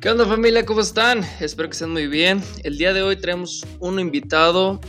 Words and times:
¿Qué 0.00 0.10
onda 0.10 0.24
familia? 0.26 0.64
¿Cómo 0.64 0.80
están? 0.80 1.24
Espero 1.40 1.68
que 1.68 1.72
estén 1.72 1.90
muy 1.90 2.06
bien. 2.06 2.40
El 2.62 2.78
día 2.78 2.92
de 2.92 3.02
hoy 3.02 3.16
traemos 3.16 3.66
un 3.80 3.98
invitado 3.98 4.80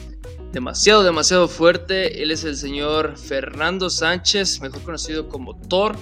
demasiado, 0.53 1.01
demasiado 1.01 1.47
fuerte. 1.47 2.21
Él 2.21 2.29
es 2.29 2.43
el 2.43 2.55
señor 2.55 3.17
Fernando 3.17 3.89
Sánchez, 3.89 4.61
mejor 4.61 4.83
conocido 4.83 5.27
como 5.27 5.59
Thor. 5.61 5.95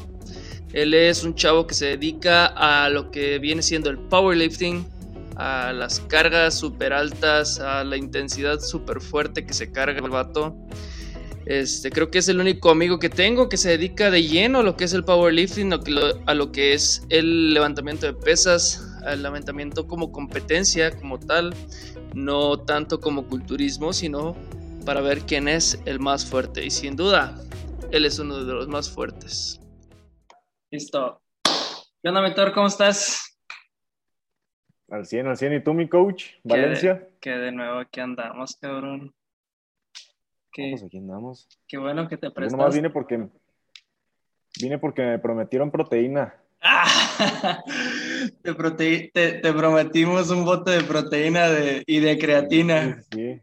Él 0.74 0.94
es 0.94 1.24
un 1.24 1.36
chavo 1.36 1.68
que 1.68 1.74
se 1.74 1.86
dedica 1.86 2.48
a 2.48 2.90
lo 2.90 3.10
que 3.10 3.40
viene 3.40 3.62
siendo 3.62 3.90
el 3.90 3.98
powerlifting, 3.98 4.86
a 5.38 5.72
las 5.72 6.02
cargas 6.02 6.56
súper 6.56 6.92
altas, 6.92 7.62
a 7.62 7.86
la 7.86 7.96
intensidad 7.96 8.60
súper 8.60 9.00
fuerte 9.00 9.46
que 9.46 9.54
se 9.54 9.72
carga 9.72 10.02
el 10.02 10.10
vato. 10.10 10.54
Este, 11.46 11.92
creo 11.92 12.12
que 12.12 12.18
es 12.18 12.28
el 12.28 12.42
único 12.42 12.70
amigo 12.70 13.00
que 13.00 13.08
tengo 13.08 13.48
que 13.48 13.56
se 13.56 13.70
dedica 13.70 14.12
de 14.12 14.24
lleno 14.24 14.60
a 14.60 14.64
lo 14.64 14.76
que 14.76 14.84
es 14.84 14.92
el 14.92 15.06
powerlifting, 15.06 15.72
a 16.26 16.34
lo 16.34 16.52
que 16.52 16.74
es 16.74 17.04
el 17.08 17.54
levantamiento 17.54 18.06
de 18.06 18.12
pesas, 18.12 18.87
al 19.08 19.24
levantamiento 19.24 19.88
como 19.88 20.12
competencia, 20.12 20.96
como 20.96 21.20
tal, 21.20 21.54
no 22.14 22.60
tanto 22.60 23.00
como 23.00 23.28
culturismo, 23.28 23.94
sino 23.94 24.36
para 24.86 25.02
ver 25.02 25.22
quién 25.22 25.48
es 25.48 25.82
el 25.86 26.00
más 26.00 26.30
fuerte. 26.30 26.64
Y 26.66 26.70
sin 26.70 26.96
duda, 26.96 27.36
él 27.92 28.06
es 28.06 28.20
uno 28.20 28.44
de 28.44 28.54
los 28.54 28.68
más 28.68 28.90
fuertes. 28.90 29.60
Listo. 30.70 31.22
¿Qué 32.02 32.10
onda, 32.10 32.22
mentor? 32.22 32.54
¿Cómo 32.54 32.68
estás? 32.68 33.40
Al 34.90 35.06
100, 35.06 35.28
al 35.28 35.38
100. 35.38 35.54
¿Y 35.54 35.64
tú, 35.64 35.74
mi 35.74 35.88
coach? 35.88 36.26
¿Valencia? 36.44 37.08
Que 37.20 37.32
de, 37.32 37.52
nuevo 37.52 37.80
aquí 37.80 38.00
andamos, 38.00 38.56
cabrón. 38.56 39.14
¿Qué, 40.52 40.76
aquí 40.76 40.98
andamos. 40.98 41.48
Qué 41.68 41.78
bueno 41.78 42.08
que 42.08 42.18
te 42.18 42.32
prestas. 42.32 42.54
Yo 42.54 42.58
nomás 42.58 42.76
vine 42.76 42.90
porque, 42.90 43.28
vine 44.62 44.78
porque 44.78 45.02
me 45.04 45.20
prometieron 45.20 45.72
proteína. 45.72 46.34
te, 48.78 49.40
te, 49.42 49.54
prometimos 49.54 50.30
un 50.30 50.46
bote 50.46 50.72
de 50.72 50.84
proteína 50.84 51.50
de, 51.50 51.84
y 51.86 52.00
de 52.00 52.18
creatina. 52.18 53.04
Sí. 53.12 53.42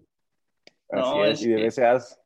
Así 0.90 1.20
es, 1.24 1.42
y 1.42 1.48
de 1.48 1.66
BCAAs. 1.66 2.20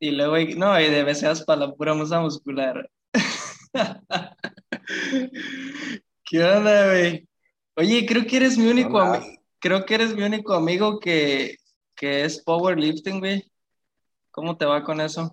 Y 0.00 0.10
luego, 0.10 0.36
no, 0.56 0.80
y 0.80 0.90
de 0.90 1.04
BCAAs 1.04 1.44
para 1.44 1.66
la 1.66 1.72
pura 1.72 1.94
masa 1.94 2.20
muscular. 2.20 2.90
¿Qué 6.24 6.44
onda, 6.44 6.90
güey? 6.90 7.28
Oye, 7.76 8.06
creo 8.06 8.26
que 8.26 8.36
eres 8.36 8.56
mi 8.56 8.68
único 8.68 8.98
amigo. 8.98 9.24
Creo 9.58 9.84
que 9.84 9.94
eres 9.94 10.14
mi 10.14 10.22
único 10.22 10.52
amigo 10.54 11.00
que, 11.00 11.56
que 11.94 12.24
es 12.24 12.42
powerlifting, 12.42 13.18
güey. 13.18 13.50
¿Cómo 14.30 14.56
te 14.56 14.66
va 14.66 14.82
con 14.82 15.00
eso? 15.00 15.30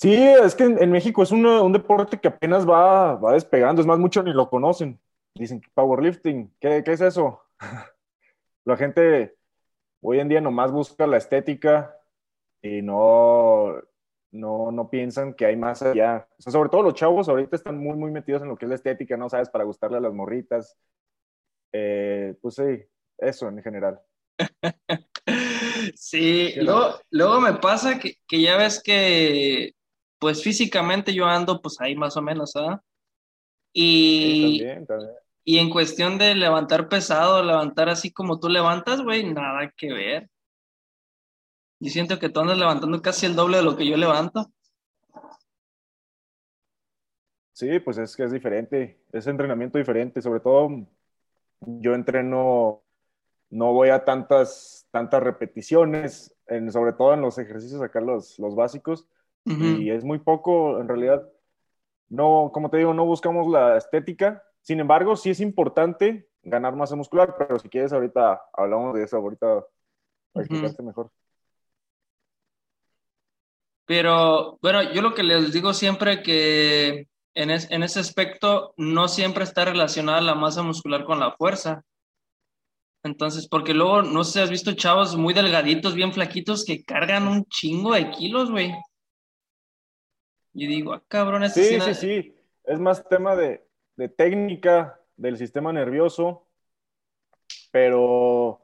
Sí, 0.00 0.14
es 0.14 0.54
que 0.54 0.64
en, 0.64 0.90
México 0.90 1.22
es 1.22 1.30
un 1.30 1.72
deporte 1.72 2.18
que 2.18 2.28
apenas 2.28 2.66
va, 2.66 3.16
va, 3.16 3.34
despegando, 3.34 3.82
es 3.82 3.86
más, 3.86 3.98
muchos 3.98 4.24
ni 4.24 4.32
lo 4.32 4.48
conocen. 4.48 4.98
Dicen, 5.34 5.60
powerlifting, 5.74 6.54
¿qué, 6.58 6.82
¿qué 6.82 6.92
es 6.92 7.02
eso? 7.02 7.42
la 8.64 8.76
gente 8.78 9.36
hoy 10.00 10.20
en 10.20 10.28
día 10.28 10.40
nomás 10.40 10.72
busca 10.72 11.06
la 11.06 11.18
estética 11.18 11.94
y 12.62 12.80
no, 12.80 13.74
no, 14.30 14.72
no 14.72 14.88
piensan 14.88 15.34
que 15.34 15.44
hay 15.44 15.56
más 15.56 15.82
allá. 15.82 16.26
sobre 16.38 16.70
todo 16.70 16.82
los 16.82 16.94
chavos 16.94 17.28
ahorita 17.28 17.56
están 17.56 17.76
muy, 17.76 17.96
muy 17.98 18.10
metidos 18.10 18.40
en 18.40 18.48
lo 18.48 18.56
que 18.56 18.64
es 18.64 18.70
la 18.70 18.76
estética, 18.76 19.18
¿no? 19.18 19.28
¿Sabes? 19.28 19.50
Para 19.50 19.64
gustarle 19.64 19.98
a 19.98 20.00
las 20.00 20.14
morritas. 20.14 20.78
Eh, 21.72 22.34
pues 22.40 22.54
sí, 22.54 22.82
eso 23.18 23.48
en 23.48 23.62
general. 23.62 24.00
Sí, 25.94 26.52
luego, 26.56 27.00
luego 27.10 27.40
me 27.40 27.54
pasa 27.54 27.98
que, 27.98 28.16
que, 28.28 28.42
ya 28.42 28.58
ves 28.58 28.82
que 28.82 29.74
pues 30.20 30.44
físicamente 30.44 31.12
yo 31.12 31.26
ando 31.26 31.60
pues 31.60 31.80
ahí 31.80 31.96
más 31.96 32.16
o 32.16 32.22
menos, 32.22 32.54
¿ah? 32.54 32.80
Y, 33.72 34.62
y 35.44 35.58
en 35.58 35.70
cuestión 35.70 36.18
de 36.18 36.34
levantar 36.34 36.88
pesado, 36.88 37.42
levantar 37.42 37.88
así 37.88 38.12
como 38.12 38.38
tú 38.38 38.48
levantas, 38.48 39.00
güey, 39.00 39.32
nada 39.32 39.72
que 39.76 39.92
ver. 39.92 40.30
Yo 41.80 41.90
siento 41.90 42.18
que 42.18 42.28
tú 42.28 42.40
andas 42.40 42.58
levantando 42.58 43.00
casi 43.00 43.26
el 43.26 43.34
doble 43.34 43.56
de 43.56 43.62
lo 43.62 43.76
que 43.76 43.88
yo 43.88 43.96
levanto. 43.96 44.52
Sí, 47.52 47.80
pues 47.80 47.98
es 47.98 48.14
que 48.16 48.24
es 48.24 48.32
diferente, 48.32 49.00
es 49.12 49.26
entrenamiento 49.26 49.78
diferente, 49.78 50.22
sobre 50.22 50.40
todo 50.40 50.86
yo 51.60 51.94
entreno, 51.94 52.82
no 53.50 53.72
voy 53.72 53.90
a 53.90 54.04
tantas, 54.04 54.86
tantas 54.90 55.22
repeticiones, 55.22 56.34
en, 56.46 56.70
sobre 56.72 56.92
todo 56.92 57.14
en 57.14 57.20
los 57.20 57.38
ejercicios 57.38 57.82
acá, 57.82 58.00
los, 58.00 58.38
los 58.38 58.54
básicos, 58.54 59.06
y 59.44 59.90
es 59.90 60.04
muy 60.04 60.18
poco, 60.18 60.80
en 60.80 60.88
realidad, 60.88 61.26
no, 62.08 62.50
como 62.52 62.70
te 62.70 62.76
digo, 62.76 62.94
no 62.94 63.04
buscamos 63.04 63.48
la 63.48 63.76
estética, 63.76 64.42
sin 64.62 64.80
embargo, 64.80 65.16
sí 65.16 65.30
es 65.30 65.40
importante 65.40 66.28
ganar 66.42 66.76
masa 66.76 66.96
muscular, 66.96 67.34
pero 67.36 67.58
si 67.58 67.68
quieres 67.68 67.92
ahorita 67.92 68.40
hablamos 68.52 68.94
de 68.94 69.04
eso, 69.04 69.16
ahorita 69.16 69.64
para 70.32 70.44
explicarte 70.44 70.82
mejor. 70.82 71.10
Pero 73.86 74.58
bueno, 74.62 74.82
yo 74.92 75.02
lo 75.02 75.14
que 75.14 75.22
les 75.22 75.52
digo 75.52 75.74
siempre 75.74 76.22
que 76.22 77.08
en, 77.34 77.50
en, 77.50 77.82
ese 77.82 77.98
aspecto 78.00 78.72
no 78.76 79.08
siempre 79.08 79.42
está 79.42 79.64
relacionada 79.64 80.20
la 80.20 80.34
masa 80.34 80.62
muscular 80.62 81.04
con 81.04 81.18
la 81.18 81.32
fuerza. 81.32 81.82
Entonces, 83.02 83.48
porque 83.48 83.74
luego, 83.74 84.02
no 84.02 84.24
sé 84.24 84.32
si 84.32 84.40
has 84.40 84.50
visto 84.50 84.74
chavos 84.74 85.16
muy 85.16 85.32
delgaditos, 85.34 85.94
bien 85.94 86.12
flaquitos, 86.12 86.64
que 86.64 86.84
cargan 86.84 87.26
un 87.26 87.44
chingo 87.46 87.94
de 87.94 88.10
kilos, 88.10 88.50
güey. 88.50 88.72
Y 90.52 90.66
digo, 90.66 90.92
ah, 90.92 91.02
cabrón, 91.06 91.48
sí, 91.50 91.80
sí, 91.80 91.94
sí. 91.94 92.36
Es 92.64 92.78
más 92.78 93.06
tema 93.08 93.36
de, 93.36 93.66
técnica 94.16 95.00
del 95.16 95.36
sistema 95.36 95.72
nervioso, 95.72 96.46
pero 97.70 98.60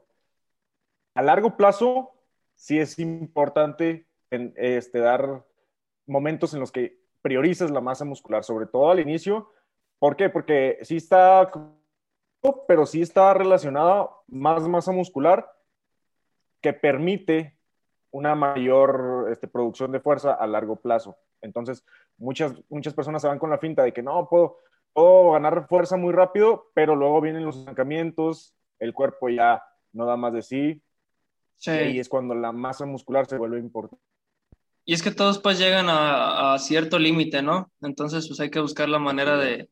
a 1.13 1.21
largo 1.21 1.55
plazo 1.55 2.13
sí 2.55 2.79
es 2.79 2.99
importante 2.99 4.07
en, 4.31 4.53
este, 4.57 4.99
dar 4.99 5.45
momentos 6.05 6.53
en 6.53 6.59
los 6.59 6.71
que 6.71 6.99
priorizas 7.21 7.71
la 7.71 7.81
masa 7.81 8.05
muscular, 8.05 8.43
sobre 8.43 8.65
todo 8.65 8.89
al 8.89 8.99
inicio. 8.99 9.51
¿Por 9.99 10.15
qué? 10.15 10.29
Porque 10.29 10.79
sí 10.81 10.97
está, 10.97 11.51
pero 12.67 12.85
sí 12.85 13.01
está 13.01 13.33
relacionada 13.33 14.09
más 14.27 14.67
masa 14.67 14.91
muscular 14.91 15.51
que 16.61 16.73
permite 16.73 17.56
una 18.11 18.35
mayor 18.35 19.27
este, 19.31 19.47
producción 19.47 19.91
de 19.91 19.99
fuerza 19.99 20.33
a 20.33 20.47
largo 20.47 20.77
plazo. 20.77 21.17
Entonces, 21.41 21.83
muchas, 22.17 22.53
muchas 22.69 22.93
personas 22.93 23.21
se 23.21 23.27
van 23.27 23.39
con 23.39 23.49
la 23.49 23.57
finta 23.57 23.83
de 23.83 23.93
que 23.93 24.01
no, 24.01 24.27
puedo, 24.29 24.57
puedo 24.93 25.31
ganar 25.31 25.67
fuerza 25.67 25.97
muy 25.97 26.13
rápido, 26.13 26.71
pero 26.73 26.95
luego 26.95 27.21
vienen 27.21 27.45
los 27.45 27.57
estancamientos, 27.57 28.55
el 28.79 28.93
cuerpo 28.93 29.29
ya 29.29 29.63
no 29.93 30.05
da 30.05 30.17
más 30.17 30.33
de 30.33 30.41
sí, 30.41 30.81
y 31.65 31.99
es 31.99 32.09
cuando 32.09 32.35
la 32.35 32.51
masa 32.51 32.85
muscular 32.85 33.25
se 33.25 33.37
vuelve 33.37 33.59
importante. 33.59 34.03
Y 34.85 34.93
es 34.93 35.03
que 35.03 35.11
todos 35.11 35.39
pues 35.39 35.59
llegan 35.59 35.87
a, 35.89 36.57
cierto 36.59 36.97
límite, 36.97 37.41
¿no? 37.41 37.71
Entonces 37.81 38.27
pues 38.27 38.39
hay 38.39 38.49
que 38.49 38.61
buscar 38.61 38.87
la 38.87 38.99
manera 38.99 39.37
de, 39.37 39.69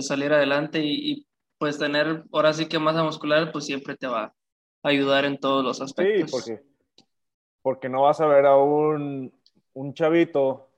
salir 0.00 0.32
adelante 0.32 0.80
y, 0.82 1.26
pues 1.58 1.78
tener 1.78 2.24
ahora 2.32 2.52
sí 2.52 2.66
que 2.66 2.78
masa 2.78 3.04
muscular 3.04 3.52
pues 3.52 3.64
siempre 3.64 3.96
te 3.96 4.06
va 4.06 4.34
a 4.82 4.88
ayudar 4.88 5.24
en 5.24 5.38
todos 5.38 5.64
los 5.64 5.80
aspectos. 5.80 6.30
Sí, 6.30 6.52
porque, 6.52 6.64
porque 7.64 7.88
no 7.88 8.02
vas 8.02 8.20
a 8.20 8.26
ver 8.26 8.44
a 8.44 8.58
un, 8.58 9.32
un 9.72 9.94
chavito 9.94 10.68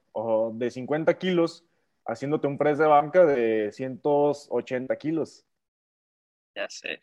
de 0.53 0.71
50 0.71 1.19
kilos 1.19 1.65
haciéndote 2.07 2.47
un 2.47 2.57
press 2.57 2.79
de 2.79 2.87
banca 2.87 3.27
de 3.27 3.73
180 3.73 4.97
kilos. 4.97 5.45
Ya 6.55 6.69
sé. 6.71 7.01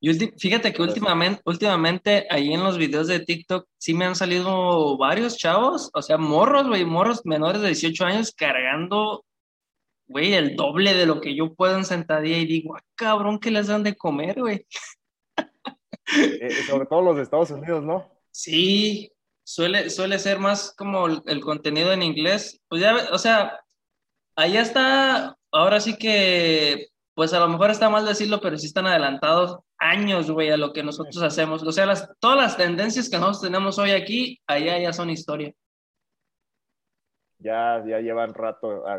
Y 0.00 0.10
fíjate 0.38 0.72
que 0.72 0.80
últimamente, 0.80 1.42
últimamente 1.44 2.26
ahí 2.30 2.54
en 2.54 2.64
los 2.64 2.78
videos 2.78 3.06
de 3.06 3.20
TikTok 3.20 3.68
sí 3.76 3.92
me 3.92 4.06
han 4.06 4.16
salido 4.16 4.96
varios 4.96 5.36
chavos, 5.36 5.90
o 5.92 6.00
sea, 6.00 6.16
morros, 6.16 6.66
güey, 6.66 6.86
morros 6.86 7.26
menores 7.26 7.60
de 7.60 7.68
18 7.68 8.06
años 8.06 8.32
cargando, 8.34 9.26
güey, 10.06 10.32
el 10.32 10.56
doble 10.56 10.94
de 10.94 11.04
lo 11.04 11.20
que 11.20 11.36
yo 11.36 11.54
puedo 11.54 11.76
en 11.76 11.84
sentadilla 11.84 12.38
y 12.38 12.46
digo, 12.46 12.74
ah, 12.74 12.82
cabrón, 12.94 13.38
¿qué 13.38 13.50
les 13.50 13.66
dan 13.66 13.82
de 13.82 13.94
comer, 13.94 14.40
güey? 14.40 14.66
Eh, 16.40 16.50
sobre 16.68 16.86
todo 16.86 17.00
los 17.02 17.16
de 17.16 17.22
Estados 17.22 17.50
Unidos, 17.50 17.82
¿no? 17.82 18.13
Sí, 18.34 19.12
suele, 19.44 19.90
suele 19.90 20.18
ser 20.18 20.40
más 20.40 20.74
como 20.76 21.06
el, 21.06 21.40
contenido 21.40 21.92
en 21.92 22.02
inglés. 22.02 22.60
Pues 22.68 22.82
ya, 22.82 22.96
o 23.12 23.18
sea, 23.18 23.60
allá 24.34 24.60
está, 24.60 25.36
ahora 25.52 25.78
sí 25.78 25.96
que, 25.96 26.88
pues 27.14 27.32
a 27.32 27.38
lo 27.38 27.48
mejor 27.48 27.70
está 27.70 27.88
mal 27.88 28.04
decirlo, 28.04 28.40
pero 28.40 28.58
sí 28.58 28.66
están 28.66 28.88
adelantados 28.88 29.60
años, 29.78 30.28
güey, 30.32 30.50
a 30.50 30.56
lo 30.56 30.72
que 30.72 30.82
nosotros 30.82 31.22
hacemos. 31.22 31.62
O 31.62 31.70
sea, 31.70 31.86
las, 31.86 32.10
todas 32.18 32.36
las 32.36 32.56
tendencias 32.56 33.08
que 33.08 33.18
nosotros 33.18 33.42
tenemos 33.42 33.78
hoy 33.78 33.92
aquí, 33.92 34.40
allá 34.48 34.80
ya 34.80 34.92
son 34.92 35.10
historia. 35.10 35.54
Ya, 37.38 37.84
ya 37.86 38.00
llevan 38.00 38.34
rato 38.34 38.84
ah, 38.84 38.96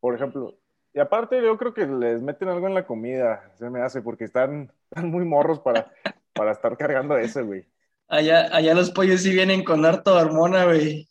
Por 0.00 0.14
ejemplo, 0.14 0.56
y 0.94 1.00
aparte 1.00 1.42
yo 1.42 1.58
creo 1.58 1.74
que 1.74 1.86
les 1.86 2.22
meten 2.22 2.48
algo 2.48 2.66
en 2.66 2.74
la 2.74 2.86
comida, 2.86 3.52
se 3.58 3.68
me 3.68 3.82
hace, 3.82 4.00
porque 4.00 4.24
están, 4.24 4.72
están 4.90 5.10
muy 5.10 5.26
morros 5.26 5.60
para, 5.60 5.92
para 6.32 6.52
estar 6.52 6.78
cargando 6.78 7.18
ese, 7.18 7.42
güey. 7.42 7.66
Allá, 8.08 8.54
allá 8.54 8.74
los 8.74 8.90
pollos 8.90 9.22
sí 9.22 9.32
vienen 9.32 9.64
con 9.64 9.84
harto 9.84 10.14
hormona, 10.14 10.64
güey. 10.64 11.08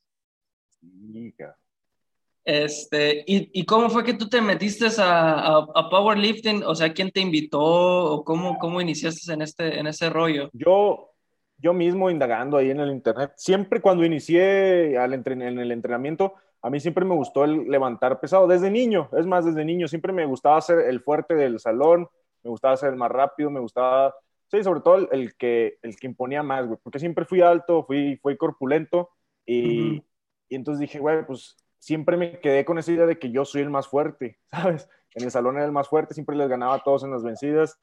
Este, 2.43 3.23
¿y, 3.27 3.49
¿y, 3.53 3.65
cómo 3.65 3.89
fue 3.89 4.03
que 4.03 4.15
tú 4.15 4.27
te 4.27 4.41
metiste 4.41 4.87
a, 4.97 5.57
a, 5.57 5.89
powerlifting? 5.89 6.63
O 6.63 6.73
sea, 6.73 6.91
¿quién 6.91 7.11
te 7.11 7.19
invitó 7.19 7.61
o 7.61 8.23
cómo, 8.23 8.57
cómo 8.57 8.81
iniciaste 8.81 9.31
en, 9.31 9.43
este, 9.43 9.79
en 9.79 9.85
ese 9.85 10.09
rollo? 10.09 10.49
Yo, 10.53 11.11
yo 11.57 11.73
mismo 11.73 12.09
indagando 12.09 12.57
ahí 12.57 12.71
en 12.71 12.79
el 12.79 12.91
internet, 12.91 13.33
siempre 13.37 13.79
cuando 13.79 14.03
inicié 14.03 14.97
al 14.97 15.13
en 15.13 15.59
el 15.59 15.71
entrenamiento, 15.71 16.33
a 16.63 16.69
mí 16.69 16.79
siempre 16.79 17.05
me 17.05 17.15
gustó 17.15 17.43
el 17.43 17.69
levantar 17.69 18.19
pesado, 18.19 18.47
desde 18.47 18.71
niño, 18.71 19.09
es 19.17 19.25
más, 19.25 19.45
desde 19.45 19.63
niño, 19.63 19.87
siempre 19.87 20.11
me 20.11 20.25
gustaba 20.25 20.59
ser 20.61 20.79
el 20.79 21.01
fuerte 21.01 21.35
del 21.35 21.59
salón, 21.59 22.07
me 22.43 22.49
gustaba 22.49 22.75
ser 22.77 22.89
el 22.89 22.95
más 22.95 23.11
rápido, 23.11 23.51
me 23.51 23.59
gustaba, 23.59 24.15
sí, 24.51 24.63
sobre 24.63 24.81
todo 24.81 25.09
el, 25.11 25.35
que, 25.35 25.79
el 25.81 25.95
que 25.95 26.07
imponía 26.07 26.43
más, 26.43 26.67
güey, 26.67 26.77
porque 26.83 26.99
siempre 26.99 27.25
fui 27.25 27.41
alto, 27.41 27.85
fui, 27.85 28.17
fui 28.17 28.35
corpulento 28.37 29.09
y, 29.45 30.03
y 30.49 30.55
entonces 30.55 30.81
dije, 30.81 30.99
güey, 30.99 31.25
pues 31.25 31.55
siempre 31.79 32.17
me 32.17 32.39
quedé 32.39 32.65
con 32.65 32.77
esa 32.77 32.91
idea 32.91 33.05
de 33.05 33.17
que 33.17 33.31
yo 33.31 33.45
soy 33.45 33.61
el 33.61 33.69
más 33.69 33.87
fuerte, 33.87 34.39
¿sabes? 34.51 34.89
En 35.13 35.23
el 35.23 35.31
salón 35.31 35.55
era 35.55 35.65
el 35.65 35.71
más 35.71 35.87
fuerte, 35.87 36.13
siempre 36.13 36.35
les 36.35 36.49
ganaba 36.49 36.75
a 36.75 36.83
todos 36.83 37.03
en 37.03 37.11
las 37.11 37.23
vencidas, 37.23 37.79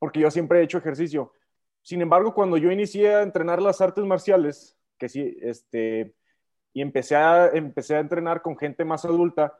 porque 0.00 0.20
yo 0.20 0.30
siempre 0.30 0.60
he 0.60 0.64
hecho 0.64 0.78
ejercicio. 0.78 1.32
Sin 1.82 2.02
embargo, 2.02 2.34
cuando 2.34 2.56
yo 2.56 2.70
inicié 2.70 3.14
a 3.14 3.22
entrenar 3.22 3.62
las 3.62 3.80
artes 3.80 4.04
marciales, 4.04 4.76
que 4.98 5.08
sí, 5.08 5.36
este, 5.40 6.14
y 6.72 6.82
empecé 6.82 7.16
a, 7.16 7.48
empecé 7.48 7.96
a 7.96 8.00
entrenar 8.00 8.42
con 8.42 8.56
gente 8.56 8.84
más 8.84 9.04
adulta, 9.04 9.58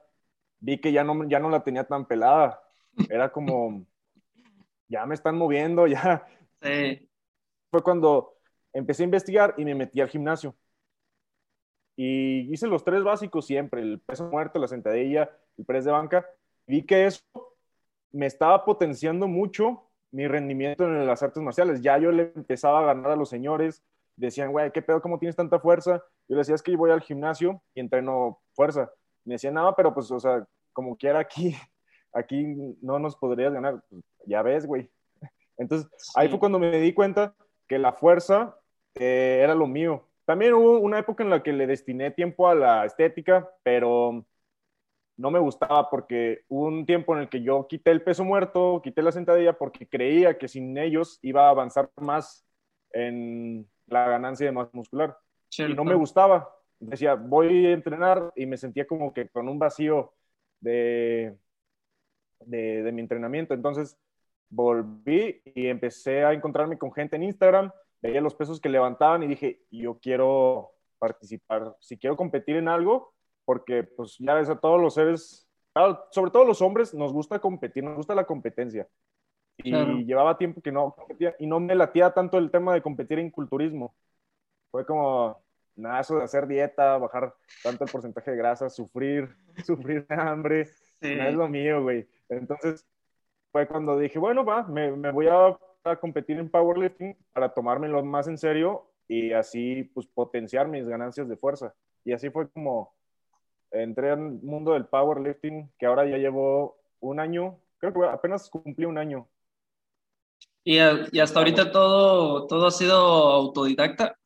vi 0.58 0.81
que 0.81 0.93
ya 0.93 1.05
no, 1.05 1.29
ya 1.29 1.38
no 1.38 1.50
la 1.50 1.62
tenía 1.62 1.85
tan 1.85 2.06
pelada. 2.06 2.61
Era 3.08 3.31
como, 3.31 3.85
ya 4.94 5.06
me 5.06 5.14
están 5.14 5.37
moviendo, 5.37 5.87
ya. 5.87 6.26
Sí. 6.62 7.08
Fue 7.70 7.82
cuando 7.82 8.37
empecé 8.73 9.02
a 9.02 9.05
investigar 9.05 9.55
y 9.58 9.64
me 9.64 9.75
metí 9.75 10.00
al 10.00 10.08
gimnasio. 10.08 10.55
Y 11.96 12.52
hice 12.52 12.67
los 12.67 12.85
tres 12.85 13.02
básicos 13.02 13.46
siempre, 13.46 13.81
el 13.82 14.00
peso 14.00 14.29
muerto, 14.29 14.58
la 14.58 14.69
sentadilla, 14.69 15.31
el 15.56 15.64
press 15.64 15.85
de 15.85 15.93
banca. 15.93 16.26
Vi 16.67 16.85
que 16.85 17.06
eso 17.06 17.23
me 18.12 18.26
estaba 18.26 18.64
potenciando 18.64 19.29
mucho 19.29 19.91
mi 20.12 20.26
rendimiento 20.29 20.85
en 20.85 21.06
las 21.06 21.23
artes 21.23 21.43
marciales. 21.43 21.82
Ya 21.82 21.99
yo 21.99 22.12
le 22.12 22.32
empezaba 22.35 22.81
a 22.81 22.87
ganar 22.87 23.12
a 23.12 23.17
los 23.17 23.29
señores. 23.29 23.82
Decían, 24.17 24.52
güey, 24.52 24.70
¿qué 24.70 24.82
pedo? 24.82 25.02
¿Cómo 25.02 25.19
tienes 25.19 25.37
tanta 25.37 25.58
fuerza? 25.58 26.05
Yo 26.29 26.37
les 26.37 26.47
decía, 26.47 26.55
es 26.55 26.62
que 26.62 26.73
yo 26.73 26.79
voy 26.79 26.93
al 26.93 27.02
gimnasio 27.02 27.62
y 27.75 27.81
entreno 27.81 28.40
fuerza. 28.52 28.90
Me 29.25 29.35
decían, 29.35 29.55
nada, 29.55 29.75
pero 29.75 29.93
pues, 29.93 30.11
o 30.11 30.20
sea, 30.20 30.47
como 30.73 30.97
quiera 30.97 31.19
aquí, 31.19 31.56
aquí 32.12 32.44
no 32.81 32.99
nos 33.00 33.17
podrías 33.17 33.52
ganar. 33.52 33.82
Ya 34.26 34.43
ves, 34.43 34.67
güey. 34.67 34.91
Entonces, 35.56 35.88
ahí 36.15 36.29
fue 36.29 36.38
cuando 36.38 36.59
me 36.59 36.79
di 36.81 36.93
cuenta 36.93 37.35
que 37.69 37.79
la 37.79 37.93
fuerza 37.93 38.59
eh, 38.94 39.41
era 39.43 39.55
lo 39.55 39.67
mío. 39.67 40.09
También 40.25 40.55
hubo 40.55 40.79
una 40.79 40.99
época 40.99 41.23
en 41.23 41.31
la 41.31 41.43
que 41.43 41.53
le 41.53 41.67
destiné 41.67 42.11
tiempo 42.11 42.49
a 42.49 42.55
la 42.55 42.85
estética, 42.85 43.49
pero 43.62 44.25
no 45.17 45.31
me 45.31 45.38
gustaba 45.38 45.91
porque 45.91 46.44
hubo 46.49 46.67
un 46.67 46.87
tiempo 46.87 47.15
en 47.15 47.23
el 47.23 47.29
que 47.29 47.43
yo 47.43 47.67
quité 47.69 47.91
el 47.91 48.03
peso 48.03 48.25
muerto, 48.25 48.81
quité 48.82 49.03
la 49.03 49.12
sentadilla 49.12 49.56
porque 49.56 49.87
creía 49.87 50.38
que 50.38 50.49
sin 50.49 50.76
ellos 50.76 51.19
iba 51.23 51.47
a 51.47 51.50
avanzar 51.50 51.91
más 51.97 52.47
en 52.91 53.69
la 53.87 54.09
ganancia 54.09 54.47
de 54.47 54.53
masa 54.53 54.71
muscular. 54.73 55.17
Y 55.56 55.75
no 55.75 55.85
me 55.85 55.94
gustaba. 55.94 56.50
Decía, 56.81 57.15
voy 57.15 57.67
a 57.67 57.73
entrenar 57.73 58.32
y 58.35 58.47
me 58.47 58.56
sentía 58.56 58.87
como 58.87 59.12
que 59.12 59.29
con 59.29 59.49
un 59.49 59.59
vacío 59.59 60.15
de, 60.61 61.37
de, 62.41 62.82
de 62.82 62.93
mi 62.93 63.03
entrenamiento. 63.03 63.55
Entonces 63.55 63.97
volví 64.50 65.43
y 65.55 65.67
empecé 65.67 66.25
a 66.25 66.32
encontrarme 66.32 66.79
con 66.79 66.93
gente 66.93 67.17
en 67.17 67.25
Instagram 67.25 67.73
veía 68.05 68.20
los 68.20 68.35
pesos 68.35 68.61
que 68.61 68.69
levantaban 68.69 69.23
y 69.23 69.29
dije, 69.29 69.62
yo 69.70 69.99
quiero 69.99 70.73
participar, 70.99 71.75
si 71.81 71.96
quiero 71.96 72.17
competir 72.17 72.56
en 72.56 72.69
algo, 72.69 73.14
porque 73.46 73.82
pues 73.82 74.17
ya 74.19 74.35
ves 74.35 74.50
a 74.50 74.61
todos 74.61 74.79
los 74.79 74.93
seres, 74.93 75.49
sobre 76.11 76.31
todo 76.31 76.44
los 76.44 76.61
hombres, 76.61 76.93
nos 76.93 77.14
gusta 77.14 77.38
competir, 77.38 77.82
nos 77.82 77.96
gusta 77.96 78.14
la 78.14 78.26
competencia. 78.26 78.87
Y 79.56 79.73
llevaba 80.05 80.37
tiempo 80.37 80.61
que 80.61 80.70
no 80.70 80.94
competía 80.94 81.35
y 81.38 81.47
no 81.47 81.61
me 81.61 81.75
latía 81.75 82.12
tanto 82.12 82.37
el 82.37 82.50
tema 82.50 82.75
de 82.75 82.82
competir 82.82 83.19
en 83.19 83.31
culturismo. 83.31 83.94
Fue 84.70 84.85
como, 84.85 85.43
nada, 85.75 86.00
eso 86.00 86.19
de 86.19 86.25
hacer 86.25 86.47
dieta, 86.47 86.99
bajar 86.99 87.35
tanto 87.62 87.85
el 87.85 87.90
porcentaje 87.90 88.32
de 88.32 88.37
grasa, 88.37 88.69
sufrir, 88.69 89.35
sufrir 89.64 90.06
de 90.06 90.14
hambre, 90.14 90.69
no 91.00 91.23
es 91.23 91.35
lo 91.35 91.49
mío, 91.49 91.82
güey. 91.82 92.06
Entonces 92.29 92.87
fue 93.54 93.68
cuando 93.68 93.96
dije, 93.96 94.18
bueno, 94.18 94.44
va, 94.44 94.64
me, 94.64 94.90
me 94.90 95.12
voy 95.12 95.28
a 95.28 95.56
a 95.84 95.96
competir 95.96 96.38
en 96.38 96.48
powerlifting 96.48 97.16
para 97.32 97.52
tomármelo 97.52 98.02
más 98.02 98.26
en 98.26 98.38
serio 98.38 98.90
y 99.06 99.32
así 99.32 99.84
pues 99.94 100.06
potenciar 100.06 100.66
mis 100.66 100.88
ganancias 100.88 101.28
de 101.28 101.36
fuerza. 101.36 101.74
Y 102.04 102.12
así 102.12 102.30
fue 102.30 102.48
como 102.50 102.94
entré 103.70 104.10
al 104.10 104.18
mundo 104.18 104.72
del 104.72 104.86
powerlifting, 104.86 105.70
que 105.78 105.86
ahora 105.86 106.06
ya 106.06 106.16
llevo 106.16 106.78
un 107.00 107.20
año, 107.20 107.58
creo 107.78 107.92
que 107.92 108.06
apenas 108.06 108.48
cumplí 108.48 108.86
un 108.86 108.98
año. 108.98 109.28
¿Y, 110.62 110.78
y 110.78 111.20
hasta 111.20 111.38
ahorita 111.38 111.70
todo, 111.70 112.46
todo 112.46 112.66
ha 112.66 112.70
sido 112.70 112.96
autodidacta? 112.96 114.16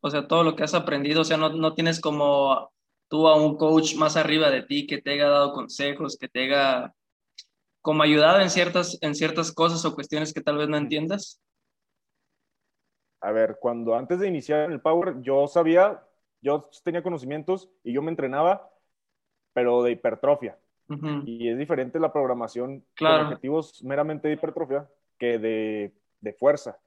O 0.00 0.08
sea, 0.08 0.26
todo 0.26 0.42
lo 0.42 0.56
que 0.56 0.64
has 0.64 0.74
aprendido, 0.74 1.20
o 1.20 1.24
sea, 1.24 1.36
no, 1.36 1.50
no 1.50 1.74
tienes 1.74 2.00
como 2.00 2.72
tú 3.08 3.28
a 3.28 3.36
un 3.36 3.58
coach 3.58 3.96
más 3.96 4.16
arriba 4.16 4.50
de 4.50 4.62
ti 4.62 4.86
que 4.86 5.02
te 5.02 5.12
haya 5.12 5.28
dado 5.28 5.52
consejos, 5.52 6.16
que 6.16 6.28
te 6.28 6.44
haya 6.44 6.94
como 7.82 8.02
ayudado 8.02 8.40
en 8.40 8.48
ciertas, 8.48 8.96
en 9.02 9.14
ciertas 9.14 9.52
cosas 9.52 9.84
o 9.84 9.94
cuestiones 9.94 10.32
que 10.32 10.40
tal 10.40 10.56
vez 10.56 10.68
no 10.68 10.76
entiendas? 10.76 11.42
A 13.20 13.32
ver, 13.32 13.58
cuando 13.60 13.94
antes 13.94 14.18
de 14.18 14.28
iniciar 14.28 14.70
el 14.70 14.80
Power, 14.80 15.20
yo 15.20 15.46
sabía, 15.46 16.02
yo 16.40 16.68
tenía 16.84 17.02
conocimientos 17.02 17.68
y 17.84 17.92
yo 17.92 18.02
me 18.02 18.10
entrenaba, 18.10 18.70
pero 19.52 19.82
de 19.82 19.92
hipertrofia. 19.92 20.58
Y 21.24 21.48
es 21.48 21.56
diferente 21.56 21.98
la 21.98 22.12
programación 22.12 22.84
con 22.98 23.08
objetivos 23.08 23.82
meramente 23.82 24.28
de 24.28 24.34
hipertrofia 24.34 24.86
que 25.18 25.38
de, 25.38 25.92
de 26.20 26.32
fuerza. 26.34 26.78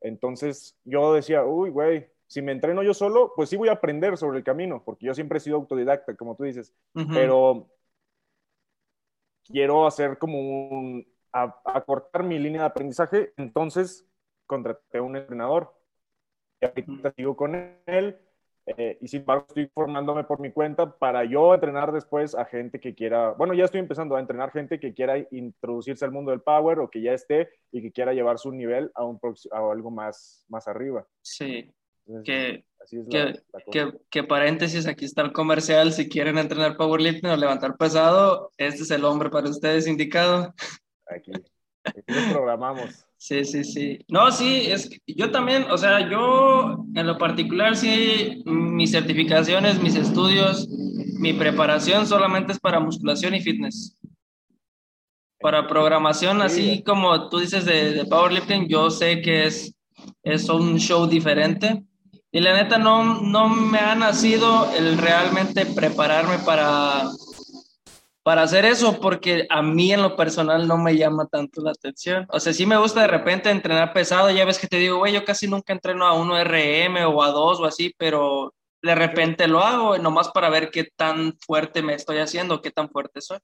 Entonces 0.00 0.76
yo 0.84 1.14
decía, 1.14 1.42
uy, 1.44 1.70
güey, 1.70 2.06
si 2.26 2.42
me 2.42 2.52
entreno 2.52 2.82
yo 2.82 2.92
solo, 2.92 3.32
pues 3.34 3.48
sí 3.48 3.56
voy 3.56 3.68
a 3.68 3.72
aprender 3.72 4.16
sobre 4.18 4.38
el 4.38 4.44
camino, 4.44 4.82
porque 4.84 5.06
yo 5.06 5.14
siempre 5.14 5.38
he 5.38 5.40
sido 5.40 5.56
autodidacta, 5.56 6.14
como 6.16 6.34
tú 6.36 6.44
dices. 6.44 6.74
Pero 7.14 7.68
quiero 9.46 9.86
hacer 9.86 10.18
como 10.18 10.40
un, 10.40 11.06
acortar 11.32 12.22
mi 12.22 12.38
línea 12.38 12.62
de 12.62 12.66
aprendizaje, 12.68 13.32
entonces 13.36 14.06
contraté 14.46 14.98
a 14.98 15.02
un 15.02 15.16
entrenador. 15.16 15.74
Y 16.60 16.66
ahorita 16.66 17.12
sigo 17.12 17.36
con 17.36 17.54
él 17.86 18.18
eh, 18.66 18.98
y 19.00 19.06
sin 19.06 19.20
embargo 19.20 19.46
estoy 19.48 19.66
formándome 19.68 20.24
por 20.24 20.40
mi 20.40 20.50
cuenta 20.50 20.98
para 20.98 21.24
yo 21.24 21.54
entrenar 21.54 21.92
después 21.92 22.34
a 22.34 22.44
gente 22.46 22.80
que 22.80 22.96
quiera, 22.96 23.30
bueno, 23.32 23.54
ya 23.54 23.64
estoy 23.64 23.78
empezando 23.78 24.16
a 24.16 24.20
entrenar 24.20 24.50
gente 24.50 24.80
que 24.80 24.92
quiera 24.92 25.18
introducirse 25.30 26.04
al 26.04 26.10
mundo 26.10 26.32
del 26.32 26.40
power 26.40 26.80
o 26.80 26.90
que 26.90 27.00
ya 27.00 27.12
esté 27.12 27.48
y 27.70 27.80
que 27.80 27.92
quiera 27.92 28.12
llevar 28.12 28.38
su 28.38 28.50
nivel 28.50 28.90
a, 28.96 29.04
un, 29.04 29.20
a 29.52 29.58
algo 29.70 29.90
más, 29.92 30.44
más 30.48 30.66
arriba. 30.66 31.06
Sí, 31.22 31.72
que, 32.24 32.64
que, 34.10 34.22
paréntesis, 34.24 34.86
aquí 34.86 35.04
está 35.04 35.22
el 35.22 35.32
comercial. 35.32 35.92
Si 35.92 36.08
quieren 36.08 36.38
entrenar 36.38 36.76
powerlifting 36.76 37.30
o 37.30 37.36
levantar 37.36 37.76
pesado, 37.76 38.52
este 38.56 38.82
es 38.82 38.90
el 38.90 39.04
hombre 39.04 39.30
para 39.30 39.50
ustedes 39.50 39.86
indicado. 39.86 40.54
Aquí, 41.06 41.32
aquí 41.84 42.00
lo 42.06 42.32
programamos. 42.32 43.06
Sí, 43.18 43.44
sí, 43.44 43.64
sí. 43.64 43.98
No, 44.08 44.30
sí, 44.30 44.66
es 44.68 44.90
yo 45.06 45.30
también, 45.30 45.64
o 45.70 45.78
sea, 45.78 46.08
yo 46.08 46.84
en 46.94 47.06
lo 47.06 47.16
particular, 47.16 47.76
sí, 47.76 48.42
mis 48.44 48.92
certificaciones, 48.92 49.80
mis 49.80 49.96
estudios, 49.96 50.68
mi 51.18 51.32
preparación 51.32 52.06
solamente 52.06 52.52
es 52.52 52.60
para 52.60 52.78
musculación 52.78 53.34
y 53.34 53.40
fitness. 53.40 53.96
Para 55.40 55.66
programación, 55.66 56.42
así 56.42 56.82
como 56.82 57.28
tú 57.28 57.38
dices 57.38 57.64
de, 57.64 57.92
de 57.92 58.04
powerlifting, 58.04 58.68
yo 58.68 58.90
sé 58.90 59.22
que 59.22 59.46
es, 59.46 59.74
es 60.22 60.48
un 60.48 60.78
show 60.78 61.06
diferente 61.06 61.82
y 62.32 62.40
la 62.40 62.54
neta 62.54 62.78
no, 62.78 63.22
no 63.22 63.48
me 63.48 63.78
ha 63.78 63.94
nacido 63.94 64.70
el 64.74 64.98
realmente 64.98 65.64
prepararme 65.66 66.38
para, 66.44 67.04
para 68.22 68.42
hacer 68.42 68.64
eso, 68.64 69.00
porque 69.00 69.46
a 69.48 69.62
mí 69.62 69.92
en 69.92 70.02
lo 70.02 70.16
personal 70.16 70.66
no 70.66 70.76
me 70.76 70.96
llama 70.96 71.26
tanto 71.26 71.62
la 71.62 71.70
atención. 71.70 72.26
O 72.30 72.40
sea, 72.40 72.52
sí 72.52 72.66
me 72.66 72.76
gusta 72.76 73.02
de 73.02 73.06
repente 73.06 73.50
entrenar 73.50 73.92
pesado, 73.92 74.30
ya 74.30 74.44
ves 74.44 74.58
que 74.58 74.66
te 74.66 74.78
digo, 74.78 74.98
güey, 74.98 75.12
yo 75.12 75.24
casi 75.24 75.48
nunca 75.48 75.72
entreno 75.72 76.06
a 76.06 76.14
uno 76.14 76.36
RM 76.42 77.04
o 77.06 77.22
a 77.22 77.30
dos 77.30 77.60
o 77.60 77.64
así, 77.64 77.94
pero 77.96 78.52
de 78.82 78.94
repente 78.94 79.48
lo 79.48 79.60
hago, 79.60 79.96
nomás 79.98 80.28
para 80.30 80.50
ver 80.50 80.70
qué 80.70 80.84
tan 80.84 81.38
fuerte 81.38 81.82
me 81.82 81.94
estoy 81.94 82.18
haciendo, 82.18 82.60
qué 82.60 82.70
tan 82.70 82.90
fuerte 82.90 83.20
soy. 83.20 83.38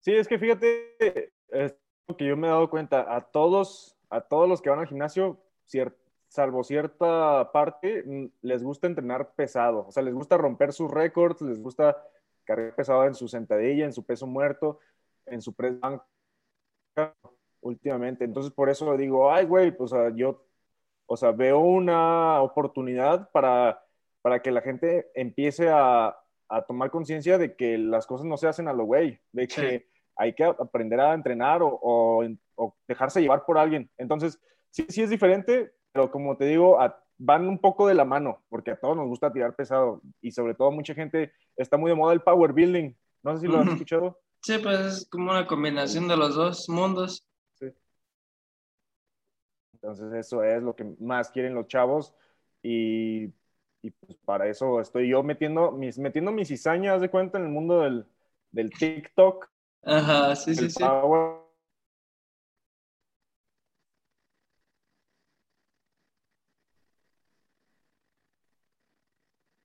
Sí, 0.00 0.14
es 0.14 0.26
que 0.28 0.38
fíjate, 0.38 1.32
es 1.48 1.76
lo 2.06 2.16
que 2.16 2.26
yo 2.26 2.36
me 2.36 2.46
he 2.46 2.50
dado 2.50 2.70
cuenta, 2.70 3.14
a 3.14 3.20
todos, 3.20 3.96
a 4.08 4.20
todos 4.20 4.48
los 4.48 4.62
que 4.62 4.70
van 4.70 4.78
al 4.78 4.88
gimnasio, 4.88 5.42
cierto 5.66 6.07
salvo 6.28 6.62
cierta 6.64 7.50
parte, 7.52 8.02
mm, 8.04 8.26
les 8.42 8.62
gusta 8.62 8.86
entrenar 8.86 9.32
pesado. 9.34 9.86
O 9.88 9.92
sea, 9.92 10.02
les 10.02 10.14
gusta 10.14 10.36
romper 10.36 10.72
sus 10.72 10.90
récords, 10.90 11.40
les 11.42 11.60
gusta 11.60 11.96
cargar 12.44 12.74
pesado 12.74 13.04
en 13.06 13.14
su 13.14 13.28
sentadilla, 13.28 13.84
en 13.84 13.92
su 13.92 14.04
peso 14.04 14.26
muerto, 14.26 14.80
en 15.26 15.42
su 15.42 15.54
press 15.54 15.78
bank 15.80 16.02
últimamente. 17.60 18.24
Entonces, 18.24 18.52
por 18.52 18.70
eso 18.70 18.96
digo, 18.96 19.32
ay, 19.32 19.46
güey, 19.46 19.76
pues 19.76 19.92
yo, 20.14 20.44
o 21.06 21.16
sea, 21.16 21.32
veo 21.32 21.58
una 21.60 22.40
oportunidad 22.42 23.30
para, 23.30 23.82
para 24.22 24.40
que 24.40 24.50
la 24.50 24.60
gente 24.60 25.10
empiece 25.14 25.68
a, 25.68 26.16
a 26.48 26.62
tomar 26.62 26.90
conciencia 26.90 27.38
de 27.38 27.54
que 27.54 27.78
las 27.78 28.06
cosas 28.06 28.26
no 28.26 28.36
se 28.36 28.48
hacen 28.48 28.68
a 28.68 28.72
lo 28.72 28.84
güey, 28.84 29.20
de 29.32 29.46
que 29.46 29.88
hay 30.16 30.34
que 30.34 30.44
aprender 30.44 31.00
a 31.00 31.14
entrenar 31.14 31.62
o, 31.62 31.78
o, 31.82 32.76
dejarse 32.88 33.20
llevar 33.20 33.44
por 33.44 33.58
alguien. 33.58 33.90
Entonces, 33.98 34.40
sí, 34.70 34.86
sí 34.88 35.02
es 35.02 35.10
diferente, 35.10 35.72
pero 35.92 36.10
como 36.10 36.36
te 36.36 36.44
digo, 36.44 36.78
van 37.18 37.48
un 37.48 37.58
poco 37.58 37.86
de 37.86 37.94
la 37.94 38.04
mano, 38.04 38.42
porque 38.48 38.72
a 38.72 38.76
todos 38.78 38.96
nos 38.96 39.08
gusta 39.08 39.32
tirar 39.32 39.54
pesado 39.54 40.00
y 40.20 40.30
sobre 40.30 40.54
todo 40.54 40.70
mucha 40.70 40.94
gente 40.94 41.32
está 41.56 41.76
muy 41.76 41.90
de 41.90 41.96
moda 41.96 42.12
el 42.12 42.20
power 42.20 42.52
building. 42.52 42.92
No 43.22 43.34
sé 43.34 43.40
si 43.40 43.48
lo 43.48 43.58
has 43.58 43.68
escuchado. 43.68 44.18
Sí, 44.42 44.58
pues 44.58 44.78
es 44.80 45.08
como 45.10 45.32
una 45.32 45.46
combinación 45.46 46.06
de 46.06 46.16
los 46.16 46.36
dos 46.36 46.68
mundos. 46.68 47.26
Sí. 47.54 47.66
Entonces 49.72 50.12
eso 50.12 50.44
es 50.44 50.62
lo 50.62 50.76
que 50.76 50.84
más 51.00 51.30
quieren 51.30 51.54
los 51.54 51.66
chavos 51.66 52.14
y, 52.62 53.24
y 53.82 53.90
pues 53.90 54.16
para 54.24 54.46
eso 54.46 54.80
estoy 54.80 55.08
yo 55.08 55.22
metiendo 55.22 55.72
mis, 55.72 55.98
metiendo 55.98 56.30
mis 56.30 56.48
cizañas 56.48 57.00
de 57.00 57.10
cuenta 57.10 57.38
en 57.38 57.44
el 57.44 57.50
mundo 57.50 57.80
del, 57.80 58.06
del 58.52 58.70
TikTok 58.70 59.48
Ajá, 59.82 60.36
sí, 60.36 60.54
sí, 60.54 60.70
sí. 60.70 60.84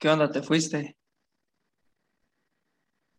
¿Qué 0.03 0.09
onda? 0.09 0.29
¿Te 0.29 0.41
fuiste? 0.41 0.97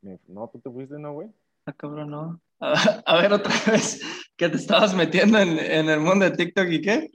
No, 0.02 0.50
tú 0.50 0.60
te 0.60 0.68
fuiste, 0.68 0.98
¿no, 0.98 1.14
güey? 1.14 1.30
Ah, 1.64 1.72
cabrón, 1.72 2.10
no. 2.10 2.42
A, 2.60 3.22
ver 3.22 3.32
otra 3.32 3.54
vez, 3.72 4.02
que 4.36 4.50
te 4.50 4.58
estabas 4.58 4.94
metiendo 4.94 5.38
en, 5.38 5.88
el 5.88 6.00
mundo 6.00 6.26
de 6.26 6.32
TikTok 6.32 6.68
y 6.68 6.82
qué? 6.82 7.10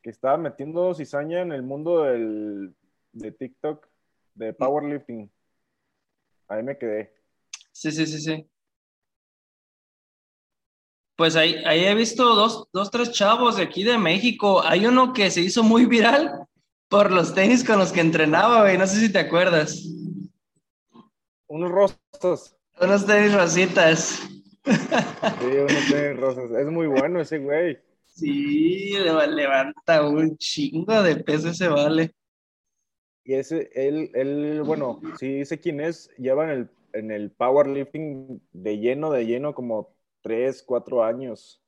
Que 0.00 0.08
estaba 0.08 0.38
metiendo 0.38 0.94
cizaña 0.94 1.42
en 1.42 1.52
el 1.52 1.62
mundo 1.62 2.04
del, 2.04 2.74
de 3.12 3.32
TikTok, 3.32 3.86
de 4.34 4.54
powerlifting. 4.54 5.30
Ahí 6.48 6.62
me 6.62 6.78
quedé. 6.78 7.14
Sí, 7.70 7.92
sí, 7.92 8.06
sí, 8.06 8.18
sí. 8.18 8.50
Pues 11.16 11.36
ahí, 11.36 11.56
ahí 11.66 11.84
he 11.84 11.94
visto 11.94 12.34
dos, 12.34 12.66
dos, 12.72 12.90
tres 12.90 13.12
chavos 13.12 13.56
de 13.56 13.64
aquí 13.64 13.84
de 13.84 13.98
México. 13.98 14.62
Hay 14.64 14.86
uno 14.86 15.12
que 15.12 15.30
se 15.30 15.42
hizo 15.42 15.62
muy 15.62 15.84
viral 15.84 16.48
por 16.92 17.10
los 17.10 17.34
tenis 17.34 17.64
con 17.64 17.78
los 17.78 17.90
que 17.90 18.02
entrenaba, 18.02 18.60
güey. 18.60 18.76
No 18.76 18.86
sé 18.86 19.00
si 19.00 19.10
te 19.10 19.18
acuerdas. 19.18 19.82
Unos 21.46 21.70
rostos. 21.70 22.54
Unos 22.78 23.06
tenis 23.06 23.32
rositas. 23.32 24.20
Sí, 24.62 25.46
unos 25.46 25.90
tenis 25.90 26.20
rosas. 26.20 26.50
Es 26.50 26.66
muy 26.66 26.86
bueno 26.88 27.22
ese 27.22 27.38
güey. 27.38 27.78
Sí, 28.04 28.92
levanta 28.92 30.06
un 30.06 30.36
chingo 30.36 31.02
de 31.02 31.16
peso 31.16 31.48
ese 31.48 31.68
vale. 31.68 32.14
Y 33.24 33.34
ese, 33.34 33.70
él, 33.72 34.10
él, 34.12 34.62
bueno, 34.62 35.00
sí 35.18 35.46
sé 35.46 35.58
quién 35.58 35.80
es, 35.80 36.10
lleva 36.18 36.44
en 36.44 36.50
el, 36.50 36.70
en 36.92 37.10
el 37.10 37.30
powerlifting 37.30 38.42
de 38.52 38.78
lleno, 38.78 39.10
de 39.10 39.24
lleno, 39.24 39.54
como 39.54 39.94
tres, 40.20 40.62
cuatro 40.62 41.02
años. 41.02 41.61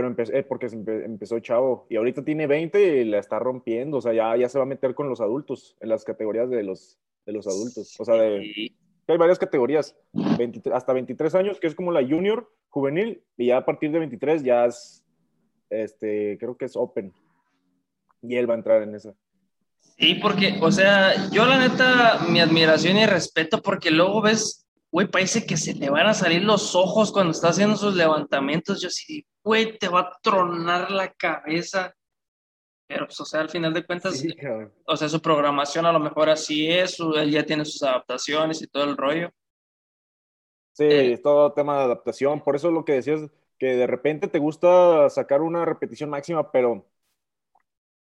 Pero 0.00 0.14
eh, 0.32 0.42
porque 0.42 0.66
empezó 0.66 1.38
chavo. 1.40 1.86
Y 1.88 1.96
ahorita 1.96 2.24
tiene 2.24 2.46
20 2.46 3.00
y 3.00 3.04
la 3.04 3.18
está 3.18 3.38
rompiendo. 3.38 3.98
O 3.98 4.00
sea, 4.00 4.12
ya, 4.12 4.36
ya 4.36 4.48
se 4.48 4.58
va 4.58 4.64
a 4.64 4.68
meter 4.68 4.94
con 4.94 5.08
los 5.08 5.20
adultos, 5.20 5.76
en 5.80 5.88
las 5.88 6.04
categorías 6.04 6.48
de 6.50 6.62
los, 6.62 6.98
de 7.26 7.32
los 7.32 7.46
adultos. 7.46 7.98
O 7.98 8.04
sea, 8.04 8.14
de, 8.14 8.72
hay 9.08 9.18
varias 9.18 9.38
categorías. 9.38 9.96
hasta 10.72 10.92
23 10.92 11.34
años, 11.34 11.58
que 11.58 11.66
es 11.66 11.74
como 11.74 11.92
la 11.92 12.06
junior, 12.06 12.50
juvenil, 12.68 13.22
y 13.36 13.46
ya 13.46 13.58
a 13.58 13.64
partir 13.64 13.90
de 13.90 13.98
23 13.98 14.42
ya 14.42 14.66
es, 14.66 15.02
este, 15.70 16.36
creo 16.38 16.56
que 16.56 16.66
es 16.66 16.76
open. 16.76 17.12
Y 18.22 18.36
él 18.36 18.48
va 18.48 18.54
a 18.54 18.58
entrar 18.58 18.82
en 18.82 18.94
esa. 18.94 19.14
Sí, 19.98 20.14
porque, 20.16 20.58
o 20.60 20.70
sea, 20.70 21.30
yo 21.30 21.44
la 21.46 21.58
neta, 21.58 22.20
mi 22.28 22.40
admiración 22.40 22.96
y 22.98 23.06
respeto, 23.06 23.62
porque 23.62 23.90
luego 23.90 24.22
ves, 24.22 24.66
güey, 24.92 25.08
parece 25.08 25.44
que 25.44 25.56
se 25.56 25.74
le 25.74 25.90
van 25.90 26.06
a 26.06 26.14
salir 26.14 26.44
los 26.44 26.74
ojos 26.74 27.10
cuando 27.10 27.32
está 27.32 27.48
haciendo 27.48 27.76
sus 27.76 27.94
levantamientos. 27.94 28.80
Yo 28.80 28.90
sí, 28.90 29.26
güey, 29.48 29.78
te 29.78 29.88
va 29.88 30.00
a 30.00 30.18
tronar 30.22 30.90
la 30.90 31.10
cabeza. 31.14 31.94
Pero, 32.86 33.06
pues, 33.06 33.18
o 33.20 33.24
sea, 33.24 33.40
al 33.40 33.48
final 33.48 33.72
de 33.72 33.84
cuentas, 33.86 34.22
o 34.86 34.96
sea, 34.96 35.08
su 35.08 35.22
programación 35.22 35.86
a 35.86 35.92
lo 35.92 35.98
mejor 35.98 36.28
así 36.28 36.70
es, 36.70 37.00
él 37.00 37.30
ya 37.30 37.44
tiene 37.44 37.64
sus 37.64 37.82
adaptaciones 37.82 38.60
y 38.60 38.66
todo 38.66 38.84
el 38.84 38.96
rollo. 38.96 39.30
Sí, 40.72 40.84
eh, 40.84 41.12
es 41.14 41.22
todo 41.22 41.52
tema 41.54 41.78
de 41.78 41.84
adaptación. 41.84 42.42
Por 42.42 42.56
eso 42.56 42.70
lo 42.70 42.84
que 42.84 42.92
decías, 42.92 43.22
que 43.58 43.68
de 43.68 43.86
repente 43.86 44.28
te 44.28 44.38
gusta 44.38 45.08
sacar 45.08 45.40
una 45.40 45.64
repetición 45.64 46.10
máxima, 46.10 46.52
pero 46.52 46.86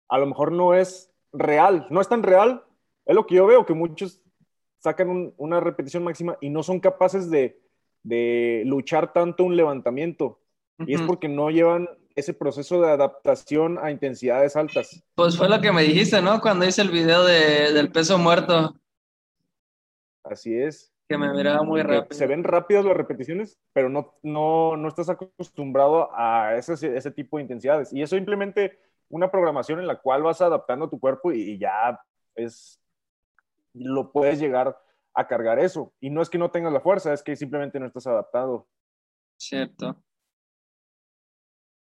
a 0.08 0.18
lo 0.18 0.26
mejor 0.26 0.54
no 0.54 0.74
es 0.74 1.14
real, 1.34 1.88
no 1.90 2.00
es 2.00 2.08
tan 2.08 2.24
real. 2.24 2.64
Es 3.06 3.16
lo 3.16 3.28
que 3.28 3.36
yo 3.36 3.46
veo, 3.46 3.66
que 3.66 3.74
muchos 3.74 4.22
sacan 4.80 5.34
una 5.36 5.60
repetición 5.60 6.06
máxima 6.06 6.38
y 6.40 6.50
no 6.50 6.64
son 6.64 6.80
capaces 6.80 7.30
de, 7.30 7.60
luchar 8.66 9.12
tanto 9.12 9.44
un 9.44 9.58
levantamiento. 9.58 10.43
Y 10.80 10.96
es 10.96 11.02
porque 11.02 11.30
no 11.30 11.50
llevan 11.50 11.88
ese 12.16 12.34
proceso 12.34 12.82
de 12.82 12.90
adaptación 12.90 13.78
a 13.80 13.92
intensidades 13.92 14.56
altas. 14.56 15.04
Pues 15.16 15.38
fue 15.38 15.50
lo 15.50 15.62
que 15.62 15.72
me 15.72 15.84
dijiste, 15.84 16.22
¿no? 16.22 16.42
Cuando 16.42 16.66
hice 16.66 16.82
el 16.82 16.90
video 16.90 17.24
del 17.24 17.92
peso 17.92 18.18
muerto. 18.18 18.76
Así 20.24 20.56
es. 20.56 20.92
Que 21.08 21.18
me 21.18 21.32
miraba 21.34 21.64
muy 21.64 21.82
rápido. 21.82 22.18
Se 22.18 22.28
ven 22.28 22.44
rápidas 22.44 22.86
las 22.86 22.96
repeticiones, 22.96 23.60
pero 23.74 23.90
no, 23.90 24.16
no, 24.24 24.78
no 24.78 24.88
estás 24.88 25.10
acostumbrado 25.10 26.10
a 26.16 26.56
ese, 26.56 26.74
ese 26.96 27.12
tipo 27.12 27.38
de 27.38 27.44
intensidades. 27.44 27.92
Y 27.92 28.02
eso 28.02 28.16
simplemente 28.16 28.80
una 29.10 29.30
programación 29.30 29.80
en 29.80 29.88
la 29.88 30.00
cual 30.00 30.24
vas 30.24 30.42
adaptando 30.42 30.90
tu 30.90 31.00
cuerpo 31.00 31.32
y, 31.32 31.60
ya 31.60 32.00
es, 32.36 32.82
lo 33.74 34.12
puedes 34.12 34.40
llegar 34.40 34.78
a 35.14 35.28
cargar 35.28 35.60
eso. 35.60 35.94
Y 36.00 36.10
no 36.10 36.22
es 36.22 36.30
que 36.30 36.38
no 36.38 36.52
tengas 36.52 36.74
la 36.74 36.80
fuerza, 36.80 37.14
es 37.14 37.22
que 37.22 37.36
simplemente 37.36 37.80
no 37.80 37.86
estás 37.86 38.08
adaptado. 38.08 38.68
Cierto. 39.38 40.02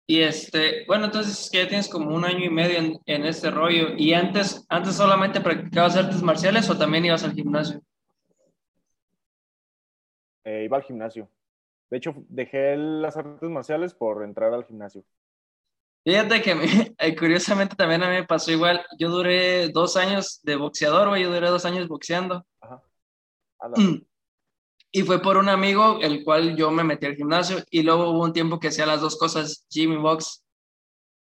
Y 0.08 0.20
este, 0.20 0.84
bueno, 0.86 1.06
entonces 1.06 1.50
que 1.50 1.58
ya 1.58 1.68
tienes 1.68 1.88
como 1.88 2.14
un 2.14 2.24
año 2.24 2.44
y 2.44 2.50
medio 2.50 2.78
en, 2.78 3.00
en, 3.06 3.26
este 3.26 3.50
rollo. 3.50 3.88
¿Y 3.96 4.14
antes, 4.14 4.64
antes 4.68 4.94
solamente 4.94 5.40
practicabas 5.40 5.96
artes 5.96 6.22
marciales 6.22 6.70
o 6.70 6.78
también 6.78 7.04
ibas 7.04 7.24
al 7.24 7.32
gimnasio? 7.32 7.80
Eh, 10.44 10.62
iba 10.64 10.76
al 10.76 10.84
gimnasio. 10.84 11.28
De 11.90 11.96
hecho, 11.96 12.14
dejé 12.28 12.76
las 12.76 13.16
artes 13.16 13.50
marciales 13.50 13.94
por 13.94 14.22
entrar 14.22 14.54
al 14.54 14.64
gimnasio. 14.64 15.04
Fíjate 16.04 16.40
que 16.40 16.52
eh, 16.98 17.16
curiosamente 17.16 17.74
también 17.74 18.04
a 18.04 18.08
mí 18.08 18.14
me 18.14 18.24
pasó 18.24 18.52
igual. 18.52 18.86
Yo 18.96 19.08
duré 19.08 19.70
dos 19.70 19.96
años 19.96 20.40
de 20.44 20.54
boxeador, 20.54 21.08
güey. 21.08 21.24
Yo 21.24 21.32
duré 21.32 21.48
dos 21.48 21.64
años 21.64 21.88
boxeando. 21.88 22.46
Ajá. 22.60 22.80
Y 24.96 25.02
fue 25.02 25.20
por 25.20 25.36
un 25.36 25.50
amigo, 25.50 25.98
el 26.00 26.24
cual 26.24 26.56
yo 26.56 26.70
me 26.70 26.82
metí 26.82 27.04
al 27.04 27.16
gimnasio. 27.16 27.58
Y 27.70 27.82
luego 27.82 28.08
hubo 28.08 28.24
un 28.24 28.32
tiempo 28.32 28.58
que 28.58 28.68
hacía 28.68 28.86
las 28.86 29.02
dos 29.02 29.18
cosas, 29.18 29.66
gym 29.68 29.92
y 29.92 29.96
box. 29.96 30.42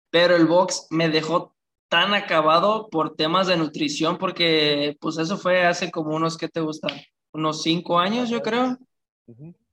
Pero 0.10 0.38
el 0.38 0.46
box 0.46 0.88
me 0.90 1.10
dejó 1.10 1.54
tan 1.90 2.14
acabado 2.14 2.88
por 2.90 3.18
temas 3.18 3.48
de 3.48 3.58
nutrición, 3.58 4.18
porque 4.18 4.96
pues 5.02 5.18
eso 5.18 5.38
fue 5.38 5.66
hace 5.66 5.92
como 5.92 6.16
unos, 6.16 6.38
¿qué 6.38 6.48
te 6.48 6.62
gustan? 6.62 6.98
Unos 7.34 7.62
cinco 7.62 8.00
años, 8.00 8.30
yo 8.30 8.42
creo. 8.42 8.78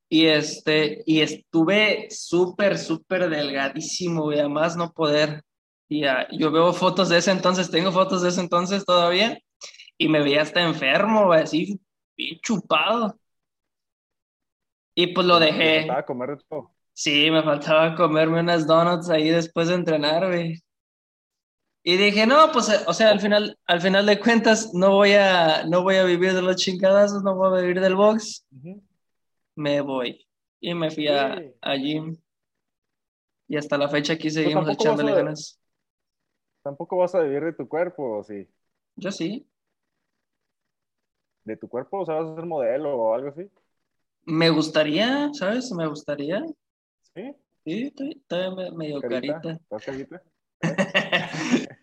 Y, 0.08 0.26
este, 0.26 1.04
y 1.06 1.20
estuve 1.20 2.08
súper, 2.10 2.78
súper 2.78 3.30
delgadísimo, 3.30 4.32
y 4.32 4.40
además 4.40 4.76
no 4.76 4.92
poder. 4.92 5.44
Y 5.88 6.02
yo 6.32 6.50
veo 6.50 6.72
fotos 6.72 7.10
de 7.10 7.18
ese 7.18 7.30
entonces, 7.30 7.70
tengo 7.70 7.92
fotos 7.92 8.22
de 8.22 8.30
ese 8.30 8.40
entonces 8.40 8.84
todavía, 8.84 9.38
y 9.96 10.08
me 10.08 10.20
veía 10.20 10.42
hasta 10.42 10.62
enfermo, 10.62 11.32
así, 11.32 11.78
bien 12.16 12.40
chupado. 12.42 13.16
Y 14.94 15.08
pues 15.08 15.26
lo 15.26 15.38
dejé. 15.38 15.80
¿Me 15.80 15.86
faltaba 15.86 16.06
comer 16.06 16.42
todo? 16.48 16.70
Sí, 16.92 17.30
me 17.30 17.42
faltaba 17.42 17.94
comerme 17.96 18.40
unas 18.40 18.66
donuts 18.66 19.10
ahí 19.10 19.30
después 19.30 19.68
de 19.68 19.74
entrenar, 19.74 20.26
güey. 20.26 20.62
Y 21.82 21.96
dije, 21.96 22.26
no, 22.26 22.50
pues, 22.52 22.84
o 22.86 22.94
sea, 22.94 23.10
al 23.10 23.20
final, 23.20 23.58
al 23.66 23.80
final 23.80 24.06
de 24.06 24.18
cuentas, 24.18 24.72
no 24.72 24.92
voy 24.92 25.12
a, 25.12 25.64
no 25.66 25.82
voy 25.82 25.96
a 25.96 26.04
vivir 26.04 26.32
de 26.32 26.40
los 26.40 26.56
chingadazos, 26.56 27.22
no 27.22 27.34
voy 27.34 27.58
a 27.58 27.60
vivir 27.60 27.80
del 27.80 27.94
box 27.94 28.46
me 29.54 29.80
voy. 29.80 30.26
Y 30.60 30.74
me 30.74 30.90
fui 30.90 31.08
a, 31.08 31.40
allí. 31.60 32.00
Y 33.48 33.56
hasta 33.56 33.76
la 33.76 33.88
fecha 33.88 34.14
aquí 34.14 34.30
seguimos 34.30 34.68
echándole 34.68 35.12
ganas. 35.12 35.60
Tampoco 36.62 36.96
vas 36.96 37.14
a 37.14 37.20
vivir 37.20 37.44
de 37.44 37.52
tu 37.52 37.68
cuerpo, 37.68 38.18
¿o 38.18 38.24
sí? 38.24 38.48
Yo 38.96 39.12
sí. 39.12 39.46
¿De 41.44 41.56
tu 41.56 41.68
cuerpo? 41.68 42.00
O 42.00 42.06
sea, 42.06 42.14
vas 42.14 42.32
a 42.32 42.36
ser 42.36 42.46
modelo 42.46 42.96
o 42.96 43.14
algo 43.14 43.28
así. 43.28 43.50
Me 44.26 44.50
gustaría, 44.50 45.31
¿sabes? 45.33 45.71
Me 45.73 45.87
gustaría. 45.87 46.43
¿Sí? 47.14 47.35
Sí, 47.64 47.93
estoy, 47.97 48.75
medio 48.75 49.00
carita. 49.00 49.52
¿Estás 49.52 49.85
carita? 49.85 50.23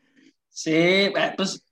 sí, 0.49 0.71
eh, 0.73 1.33
pues 1.35 1.65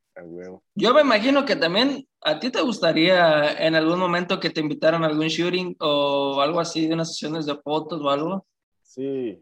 yo 0.76 0.94
me 0.94 1.02
imagino 1.02 1.46
que 1.46 1.56
también 1.56 2.08
a 2.22 2.40
ti 2.40 2.50
te 2.52 2.62
gustaría 2.62 3.54
en 3.66 3.76
algún 3.76 4.00
momento 4.00 4.40
que 4.40 4.50
te 4.50 4.62
invitaran 4.62 5.04
a 5.04 5.08
algún 5.08 5.28
shooting 5.28 5.76
o 5.80 6.42
algo 6.42 6.60
así 6.60 6.88
de 6.88 6.94
unas 6.94 7.10
sesiones 7.10 7.46
de 7.46 7.56
fotos 7.56 8.02
o 8.02 8.10
algo. 8.10 8.46
Sí, 8.82 9.42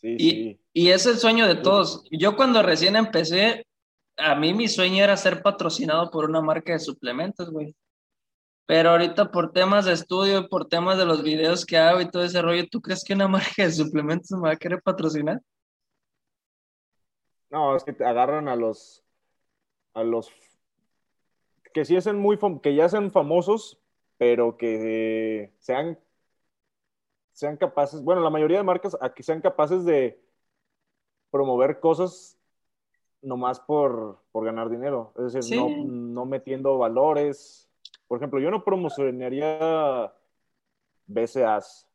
sí, 0.00 0.16
y, 0.18 0.30
sí. 0.30 0.60
Y 0.72 0.88
es 0.88 1.06
el 1.06 1.16
sueño 1.16 1.46
de 1.46 1.56
todos. 1.56 2.04
Yo 2.10 2.36
cuando 2.36 2.62
recién 2.62 2.96
empecé, 2.96 3.66
a 4.16 4.34
mí 4.34 4.54
mi 4.54 4.68
sueño 4.68 5.04
era 5.04 5.16
ser 5.16 5.42
patrocinado 5.42 6.10
por 6.10 6.24
una 6.24 6.40
marca 6.40 6.72
de 6.72 6.80
suplementos, 6.80 7.50
güey. 7.50 7.74
Pero 8.68 8.90
ahorita 8.90 9.30
por 9.30 9.50
temas 9.50 9.86
de 9.86 9.94
estudio, 9.94 10.46
por 10.46 10.68
temas 10.68 10.98
de 10.98 11.06
los 11.06 11.22
videos 11.22 11.64
que 11.64 11.78
hago 11.78 12.02
y 12.02 12.10
todo 12.10 12.22
ese 12.22 12.42
rollo, 12.42 12.68
¿tú 12.70 12.82
crees 12.82 13.02
que 13.02 13.14
una 13.14 13.26
marca 13.56 13.64
de 13.64 13.72
suplementos 13.72 14.30
me 14.32 14.48
va 14.48 14.52
a 14.52 14.56
querer 14.56 14.82
patrocinar? 14.82 15.40
No, 17.48 17.74
es 17.74 17.82
que 17.82 17.94
te 17.94 18.04
agarran 18.04 18.46
a 18.46 18.56
los 18.56 19.02
a 19.94 20.04
los 20.04 20.30
que 21.72 21.86
sí 21.86 21.96
hacen 21.96 22.18
muy 22.18 22.38
que 22.62 22.74
ya 22.74 22.90
sean 22.90 23.10
famosos, 23.10 23.80
pero 24.18 24.58
que 24.58 25.50
sean 25.60 25.98
sean 27.32 27.56
capaces, 27.56 28.02
bueno, 28.02 28.20
la 28.20 28.28
mayoría 28.28 28.58
de 28.58 28.64
marcas 28.64 28.98
a 29.00 29.14
que 29.14 29.22
sean 29.22 29.40
capaces 29.40 29.86
de 29.86 30.20
promover 31.30 31.80
cosas 31.80 32.38
nomás 33.22 33.60
por, 33.60 34.18
por 34.30 34.44
ganar 34.44 34.68
dinero, 34.68 35.14
es 35.16 35.32
decir, 35.32 35.56
no, 35.56 35.70
no 35.86 36.26
metiendo 36.26 36.76
valores. 36.76 37.67
Por 38.08 38.18
ejemplo, 38.18 38.40
yo 38.40 38.50
no 38.50 38.64
promocionaría 38.64 40.12
BCAs 41.06 41.88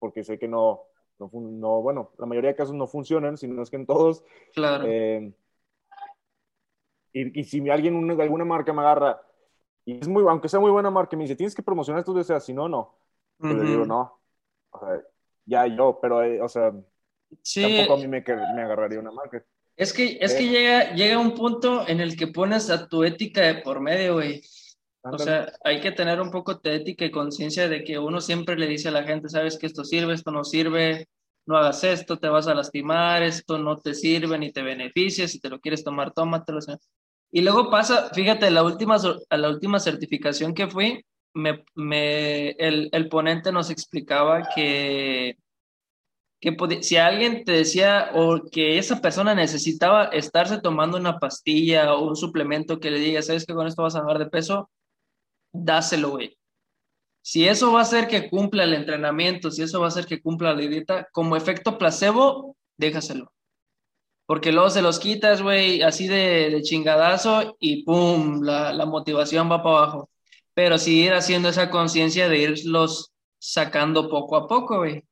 porque 0.00 0.24
sé 0.24 0.38
que 0.38 0.48
no, 0.48 0.82
no, 1.18 1.82
bueno, 1.82 2.10
la 2.18 2.26
mayoría 2.26 2.50
de 2.50 2.56
casos 2.56 2.74
no 2.74 2.86
funcionan, 2.86 3.36
sino 3.36 3.62
es 3.62 3.70
que 3.70 3.76
en 3.76 3.86
todos. 3.86 4.24
Claro. 4.54 4.84
Eh, 4.86 5.32
y, 7.12 7.44
si 7.44 7.68
alguien, 7.68 8.06
de 8.16 8.22
alguna 8.22 8.44
marca 8.44 8.72
me 8.72 8.80
agarra, 8.80 9.20
y 9.84 10.00
es 10.00 10.08
muy, 10.08 10.24
aunque 10.28 10.48
sea 10.48 10.60
muy 10.60 10.70
buena 10.70 10.90
marca, 10.90 11.16
me 11.16 11.24
dice, 11.24 11.36
tienes 11.36 11.54
que 11.54 11.62
promocionar 11.62 12.00
estos 12.00 12.16
deseas, 12.16 12.44
si 12.44 12.52
no, 12.52 12.68
no. 12.68 12.96
Yo 13.38 13.52
le 13.52 13.64
digo, 13.64 13.84
no. 13.84 14.20
O 14.70 14.78
sea, 14.78 15.00
ya 15.44 15.66
yo, 15.66 15.98
pero, 16.00 16.22
eh, 16.22 16.40
o 16.40 16.48
sea, 16.48 16.72
tampoco 16.72 17.94
a 17.94 17.96
mí 17.96 18.08
me, 18.08 18.24
me 18.54 18.62
agarraría 18.62 19.00
una 19.00 19.10
marca. 19.10 19.44
Es 19.76 19.92
que, 19.92 20.18
es 20.20 20.34
que 20.34 20.44
eh. 20.44 20.50
llega, 20.50 20.94
llega 20.94 21.18
un 21.18 21.34
punto 21.34 21.88
en 21.88 22.00
el 22.00 22.16
que 22.16 22.26
pones 22.26 22.70
a 22.70 22.88
tu 22.88 23.02
ética 23.02 23.42
de 23.42 23.62
por 23.62 23.80
medio, 23.80 24.14
güey. 24.14 24.42
O 25.02 25.18
sea, 25.18 25.50
hay 25.64 25.80
que 25.80 25.92
tener 25.92 26.20
un 26.20 26.30
poco 26.30 26.54
de 26.54 26.76
ética 26.76 27.04
y 27.04 27.10
conciencia 27.10 27.68
de 27.68 27.84
que 27.84 27.98
uno 27.98 28.20
siempre 28.20 28.56
le 28.56 28.66
dice 28.66 28.88
a 28.88 28.92
la 28.92 29.04
gente, 29.04 29.28
sabes 29.28 29.58
que 29.58 29.66
esto 29.66 29.84
sirve, 29.84 30.12
esto 30.12 30.30
no 30.30 30.44
sirve, 30.44 31.08
no 31.46 31.56
hagas 31.56 31.82
esto, 31.84 32.18
te 32.18 32.28
vas 32.28 32.48
a 32.48 32.54
lastimar, 32.54 33.22
esto 33.22 33.58
no 33.58 33.78
te 33.78 33.94
sirve 33.94 34.38
ni 34.38 34.52
te 34.52 34.62
beneficia, 34.62 35.26
si 35.26 35.40
te 35.40 35.48
lo 35.48 35.58
quieres 35.58 35.84
tomar, 35.84 36.12
tómatelo. 36.12 36.58
Y 37.32 37.40
luego 37.40 37.70
pasa, 37.70 38.10
fíjate, 38.12 38.50
la 38.50 38.62
última, 38.62 38.96
a 39.30 39.36
la 39.36 39.48
última 39.48 39.80
certificación 39.80 40.52
que 40.52 40.68
fui, 40.68 41.02
me, 41.32 41.64
me, 41.74 42.50
el, 42.50 42.90
el 42.92 43.08
ponente 43.08 43.52
nos 43.52 43.70
explicaba 43.70 44.48
que 44.54 45.36
que 46.40 46.56
si 46.80 46.96
alguien 46.96 47.44
te 47.44 47.52
decía 47.52 48.10
o 48.14 48.40
que 48.50 48.78
esa 48.78 49.00
persona 49.02 49.34
necesitaba 49.34 50.06
estarse 50.06 50.58
tomando 50.60 50.96
una 50.96 51.18
pastilla 51.18 51.94
o 51.94 52.08
un 52.08 52.16
suplemento 52.16 52.80
que 52.80 52.90
le 52.90 52.98
diga, 52.98 53.20
sabes 53.20 53.44
que 53.44 53.54
con 53.54 53.66
esto 53.66 53.82
vas 53.82 53.94
a 53.94 54.00
bajar 54.00 54.18
de 54.18 54.30
peso, 54.30 54.70
dáselo, 55.52 56.10
güey. 56.10 56.36
Si 57.22 57.46
eso 57.46 57.72
va 57.72 57.80
a 57.80 57.82
hacer 57.82 58.08
que 58.08 58.30
cumpla 58.30 58.64
el 58.64 58.74
entrenamiento, 58.74 59.50
si 59.50 59.62
eso 59.62 59.80
va 59.80 59.86
a 59.86 59.88
hacer 59.88 60.06
que 60.06 60.22
cumpla 60.22 60.54
la 60.54 60.60
dieta, 60.60 61.08
como 61.12 61.36
efecto 61.36 61.78
placebo, 61.78 62.56
déjaselo. 62.76 63.32
Porque 64.26 64.52
luego 64.52 64.70
se 64.70 64.82
los 64.82 64.98
quitas, 64.98 65.42
güey, 65.42 65.82
así 65.82 66.08
de, 66.08 66.60
chingadazo 66.62 67.56
y 67.58 67.84
¡pum! 67.84 68.42
La, 68.42 68.72
la 68.72 68.86
motivación 68.86 69.50
va 69.50 69.62
para 69.62 69.76
abajo. 69.78 70.10
Pero 70.54 70.78
sí 70.78 71.02
ir 71.02 71.12
haciendo 71.12 71.48
esa 71.48 71.70
conciencia 71.70 72.28
de 72.28 72.38
irlos 72.38 73.12
sacando 73.38 74.08
poco 74.08 74.36
a 74.36 74.46
poco, 74.46 74.78
güey 74.78 75.04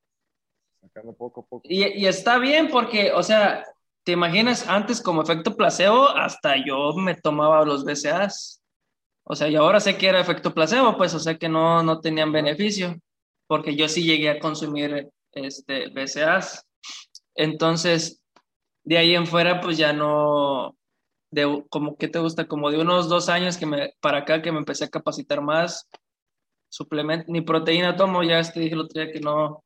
poco 1.17 1.41
a 1.41 1.47
poco. 1.47 1.63
Y, 1.65 2.07
está 2.07 2.39
bien 2.39 2.69
porque, 2.69 3.13
o 3.13 3.23
sea, 3.23 3.65
te 4.05 4.13
imaginas 4.13 4.69
antes 4.69 5.01
como 5.01 5.23
efecto 5.23 5.57
placebo, 5.57 6.09
hasta 6.09 6.55
yo 6.65 6.95
me 6.95 7.15
tomaba 7.15 7.65
los 7.65 7.85
BCAs. 7.85 8.58
O 9.31 9.37
sea, 9.37 9.49
y 9.49 9.57
ahora 9.57 9.79
sé 9.79 9.99
que 9.99 10.09
era 10.09 10.21
efecto 10.21 10.55
placebo, 10.55 10.97
pues, 10.97 11.13
o 11.15 11.19
sea 11.19 11.37
que 11.37 11.51
no, 11.51 11.83
no 11.83 12.01
tenían 12.01 12.33
beneficio, 12.33 12.97
porque 13.47 13.77
yo 13.77 13.87
sí 13.87 14.03
llegué 14.03 14.31
a 14.31 14.41
consumir 14.41 15.11
este, 15.33 15.89
BCAs. 15.91 16.67
Entonces, 17.35 18.23
de 18.85 18.97
ahí 18.97 19.15
en 19.15 19.27
fuera, 19.27 19.61
pues 19.61 19.77
ya 19.77 19.93
no, 19.93 20.77
de, 21.31 21.63
como 21.69 21.97
que 21.97 22.09
te 22.09 22.19
gusta, 22.19 22.49
como 22.49 22.71
de 22.71 22.81
unos 22.81 23.11
dos 23.11 23.29
años 23.29 23.59
que 23.59 23.67
me, 23.67 23.93
para 24.01 24.21
acá 24.21 24.41
que 24.41 24.51
me 24.51 24.59
empecé 24.59 24.85
a 24.85 24.89
capacitar 24.89 25.43
más, 25.43 25.87
suplemento, 26.71 27.27
ni 27.29 27.43
proteína 27.43 27.97
tomo, 27.97 28.23
ya 28.23 28.43
te 28.43 28.61
dije 28.61 28.75
el 28.75 28.81
otro 28.81 29.03
día 29.03 29.13
que 29.13 29.21
no, 29.21 29.63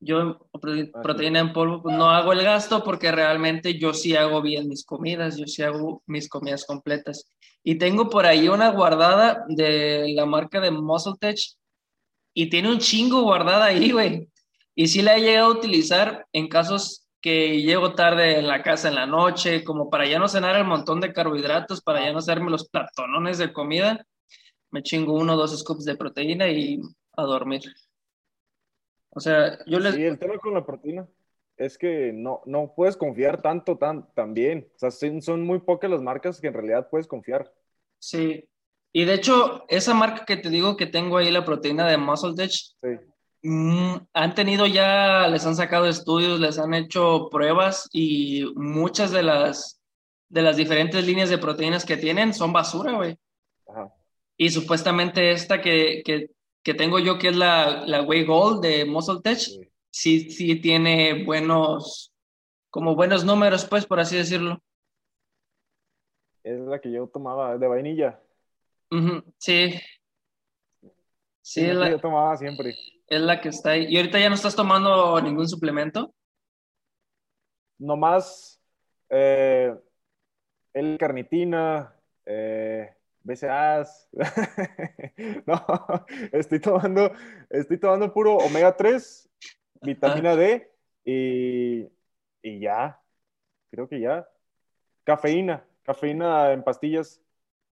yo 0.00 0.48
ah, 0.52 1.02
proteína 1.02 1.40
en 1.40 1.52
polvo 1.52 1.82
pues, 1.82 1.96
no 1.96 2.10
hago 2.10 2.32
el 2.32 2.42
gasto 2.42 2.82
porque 2.84 3.10
realmente 3.10 3.78
yo 3.78 3.94
sí 3.94 4.14
hago 4.14 4.42
bien 4.42 4.68
mis 4.68 4.84
comidas, 4.84 5.36
yo 5.36 5.46
sí 5.46 5.62
hago 5.62 6.02
mis 6.06 6.28
comidas 6.28 6.64
completas. 6.64 7.30
Y 7.62 7.76
tengo 7.76 8.08
por 8.08 8.26
ahí 8.26 8.48
una 8.48 8.70
guardada 8.70 9.44
de 9.48 10.12
la 10.14 10.26
marca 10.26 10.60
de 10.60 10.70
Muscle 10.70 11.14
Tech 11.18 11.38
y 12.34 12.48
tiene 12.48 12.70
un 12.70 12.78
chingo 12.78 13.22
guardada 13.22 13.66
ahí, 13.66 13.90
güey. 13.90 14.28
Y 14.74 14.88
sí 14.88 15.02
la 15.02 15.16
he 15.16 15.22
llegado 15.22 15.46
a 15.46 15.56
utilizar 15.56 16.26
en 16.32 16.48
casos 16.48 17.06
que 17.20 17.62
llego 17.62 17.94
tarde 17.94 18.38
en 18.38 18.46
la 18.46 18.62
casa 18.62 18.88
en 18.88 18.94
la 18.94 19.06
noche, 19.06 19.64
como 19.64 19.90
para 19.90 20.06
ya 20.06 20.18
no 20.18 20.28
cenar 20.28 20.54
el 20.54 20.64
montón 20.64 21.00
de 21.00 21.12
carbohidratos, 21.12 21.80
para 21.80 22.04
ya 22.04 22.12
no 22.12 22.18
hacerme 22.18 22.50
los 22.50 22.68
platonones 22.68 23.38
de 23.38 23.52
comida. 23.52 24.06
Me 24.70 24.82
chingo 24.82 25.14
uno 25.14 25.32
o 25.32 25.36
dos 25.36 25.58
scoops 25.58 25.84
de 25.86 25.96
proteína 25.96 26.48
y 26.48 26.78
a 27.16 27.22
dormir. 27.22 27.62
O 29.16 29.20
sea, 29.20 29.58
yo 29.64 29.80
les... 29.80 29.94
Sí, 29.94 30.04
el 30.04 30.18
tema 30.18 30.36
con 30.36 30.52
la 30.52 30.66
proteína 30.66 31.08
es 31.56 31.78
que 31.78 32.12
no, 32.12 32.42
no 32.44 32.74
puedes 32.76 32.98
confiar 32.98 33.40
tanto 33.40 33.78
tan, 33.78 34.06
bien. 34.34 34.68
O 34.74 34.78
sea, 34.78 34.90
son 34.90 35.42
muy 35.42 35.58
pocas 35.60 35.90
las 35.90 36.02
marcas 36.02 36.38
que 36.38 36.48
en 36.48 36.52
realidad 36.52 36.88
puedes 36.90 37.06
confiar. 37.06 37.50
Sí. 37.98 38.46
Y 38.92 39.06
de 39.06 39.14
hecho, 39.14 39.64
esa 39.68 39.94
marca 39.94 40.26
que 40.26 40.36
te 40.36 40.50
digo 40.50 40.76
que 40.76 40.84
tengo 40.84 41.16
ahí, 41.16 41.30
la 41.30 41.46
proteína 41.46 41.88
de 41.88 41.96
Muscle 41.96 42.34
Tech, 42.34 42.52
mm, 43.42 43.96
han 44.12 44.34
tenido 44.34 44.66
ya, 44.66 45.26
les 45.28 45.46
han 45.46 45.56
sacado 45.56 45.86
estudios, 45.86 46.38
les 46.38 46.58
han 46.58 46.74
hecho 46.74 47.30
pruebas 47.30 47.88
y 47.94 48.44
muchas 48.54 49.12
de 49.12 49.22
las, 49.22 49.80
de 50.28 50.42
las 50.42 50.58
diferentes 50.58 51.06
líneas 51.06 51.30
de 51.30 51.38
proteínas 51.38 51.86
que 51.86 51.96
tienen 51.96 52.34
son 52.34 52.52
basura, 52.52 52.92
güey. 52.92 53.16
Y 54.36 54.50
supuestamente 54.50 55.32
esta 55.32 55.62
que, 55.62 56.02
que, 56.04 56.35
que 56.66 56.74
tengo 56.74 56.98
yo, 56.98 57.16
que 57.16 57.28
es 57.28 57.36
la, 57.36 57.86
la 57.86 58.02
Way 58.02 58.24
Gold 58.24 58.60
de 58.60 58.84
Muscle 58.84 59.20
Tech, 59.22 59.38
sí. 59.88 60.30
sí, 60.32 60.60
tiene 60.60 61.22
buenos, 61.22 62.12
como 62.70 62.96
buenos 62.96 63.24
números, 63.24 63.64
pues, 63.66 63.86
por 63.86 64.00
así 64.00 64.16
decirlo. 64.16 64.60
Es 66.42 66.58
la 66.58 66.80
que 66.80 66.90
yo 66.90 67.06
tomaba 67.06 67.56
de 67.56 67.68
vainilla. 67.68 68.20
sí. 69.38 69.74
Sí, 71.40 71.64
es 71.64 71.76
la 71.76 71.86
que 71.86 71.92
yo 71.92 72.00
tomaba 72.00 72.36
siempre. 72.36 72.74
Es 73.06 73.20
la 73.20 73.40
que 73.40 73.50
está 73.50 73.70
ahí. 73.70 73.86
¿Y 73.88 73.98
ahorita 73.98 74.18
ya 74.18 74.28
no 74.28 74.34
estás 74.34 74.56
tomando 74.56 75.20
ningún 75.20 75.48
suplemento? 75.48 76.12
Nomás 77.78 78.60
eh, 79.08 79.72
el 80.74 80.98
carnitina, 80.98 81.94
eh, 82.24 82.92
BCAAs. 83.22 84.08
no, 85.46 85.64
estoy 86.32 86.60
tomando, 86.60 87.12
estoy 87.50 87.78
tomando 87.78 88.12
puro 88.12 88.36
omega 88.36 88.76
3, 88.76 89.28
vitamina 89.82 90.36
D 90.36 90.70
y, 91.04 91.88
y 92.42 92.60
ya. 92.60 93.00
Creo 93.70 93.88
que 93.88 94.00
ya. 94.00 94.28
Cafeína, 95.04 95.64
cafeína 95.82 96.52
en 96.52 96.62
pastillas 96.62 97.22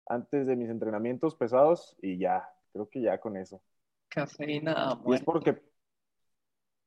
antes 0.07 0.47
de 0.47 0.57
mis 0.57 0.69
entrenamientos 0.69 1.35
pesados 1.35 1.97
y 2.03 2.19
ya. 2.19 2.49
Creo 2.73 2.89
que 2.89 3.01
ya 3.01 3.19
con 3.19 3.37
eso. 3.37 3.63
Cafeína. 4.09 5.01
Y 5.07 5.15
es 5.15 5.23
porque 5.23 5.61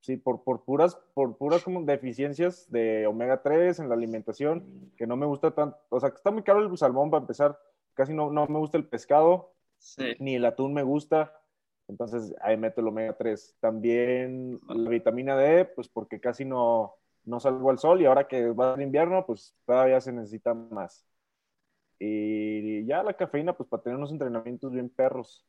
Sí, 0.05 0.17
por, 0.17 0.43
por, 0.43 0.63
puras, 0.63 0.95
por 1.15 1.35
puras 1.35 1.63
como 1.63 1.81
deficiencias 1.81 2.69
de 2.69 3.07
omega 3.07 3.41
3 3.41 3.79
en 3.79 3.89
la 3.89 3.95
alimentación, 3.95 4.91
que 4.95 5.07
no 5.07 5.17
me 5.17 5.25
gusta 5.25 5.49
tanto, 5.55 5.79
o 5.89 5.99
sea, 5.99 6.11
que 6.11 6.17
está 6.17 6.29
muy 6.29 6.43
caro 6.43 6.59
el 6.59 6.77
salmón 6.77 7.09
para 7.09 7.21
empezar, 7.21 7.59
casi 7.95 8.13
no, 8.13 8.29
no 8.29 8.45
me 8.45 8.59
gusta 8.59 8.77
el 8.77 8.85
pescado, 8.85 9.54
ni 10.19 10.35
el 10.35 10.45
atún 10.45 10.73
me 10.73 10.83
gusta, 10.83 11.33
entonces 11.87 12.33
ahí 12.41 12.57
meto 12.57 12.81
el 12.81 12.87
omega 12.87 13.15
3. 13.17 13.57
También 13.59 14.59
la 14.67 14.89
vitamina 14.89 15.35
D, 15.35 15.65
pues 15.65 15.87
porque 15.87 16.19
casi 16.19 16.45
no, 16.45 16.95
no 17.23 17.39
salgo 17.39 17.69
al 17.69 17.79
sol 17.79 18.01
y 18.01 18.05
ahora 18.05 18.27
que 18.27 18.49
va 18.51 18.75
el 18.75 18.81
invierno, 18.81 19.25
pues 19.25 19.55
todavía 19.65 20.01
se 20.01 20.11
necesita 20.11 20.53
más. 20.53 21.05
Y 21.99 22.85
ya 22.85 23.03
la 23.03 23.13
cafeína, 23.13 23.53
pues 23.53 23.69
para 23.69 23.83
tener 23.83 23.97
unos 23.97 24.11
entrenamientos 24.11 24.71
bien 24.71 24.89
perros, 24.89 25.45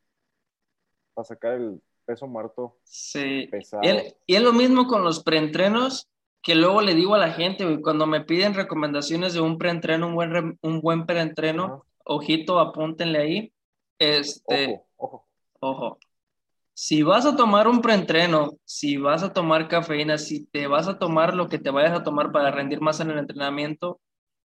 para 1.15 1.25
sacar 1.25 1.55
el 1.55 1.81
peso 2.05 2.27
muerto 2.27 2.79
sí. 2.85 3.49
pesado. 3.51 3.83
Y, 3.83 4.35
es 4.35 4.43
lo 4.43 4.53
mismo 4.53 4.87
con 4.87 5.03
los 5.03 5.23
preentrenos, 5.23 6.09
que 6.43 6.55
luego 6.55 6.83
le 6.83 6.95
digo 6.95 7.15
a 7.15 7.19
la 7.19 7.33
gente, 7.33 7.81
cuando 7.83 8.07
me 8.07 8.21
piden 8.21 8.55
recomendaciones 8.55 9.35
de 9.35 9.41
un 9.41 9.59
preentreno, 9.59 10.07
un 10.07 10.15
buen, 10.15 10.59
un 10.61 10.81
buen 10.81 11.07
preentreno, 11.07 11.85
ojito, 12.05 12.61
apúntenle 12.61 13.19
ahí. 13.19 13.53
Este, 13.99 14.83
ojo, 14.97 15.27
ojo. 15.61 15.99
Si 16.75 17.03
vas 17.03 17.25
a 17.25 17.35
tomar 17.35 17.69
un 17.69 17.81
preentreno, 17.81 18.59
si 18.65 18.99
vas 18.99 19.23
a 19.23 19.33
tomar 19.33 19.67
cafeína, 19.67 20.19
si 20.19 20.45
te 20.45 20.67
vas 20.67 20.89
a 20.89 20.99
tomar 20.99 21.35
lo 21.35 21.49
que 21.49 21.59
te 21.59 21.71
vayas 21.71 21.93
a 21.93 22.03
tomar 22.03 22.33
para 22.33 22.51
rendir 22.51 22.83
más 22.83 23.01
en 23.01 23.11
el 23.11 23.19
entrenamiento, 23.19 24.01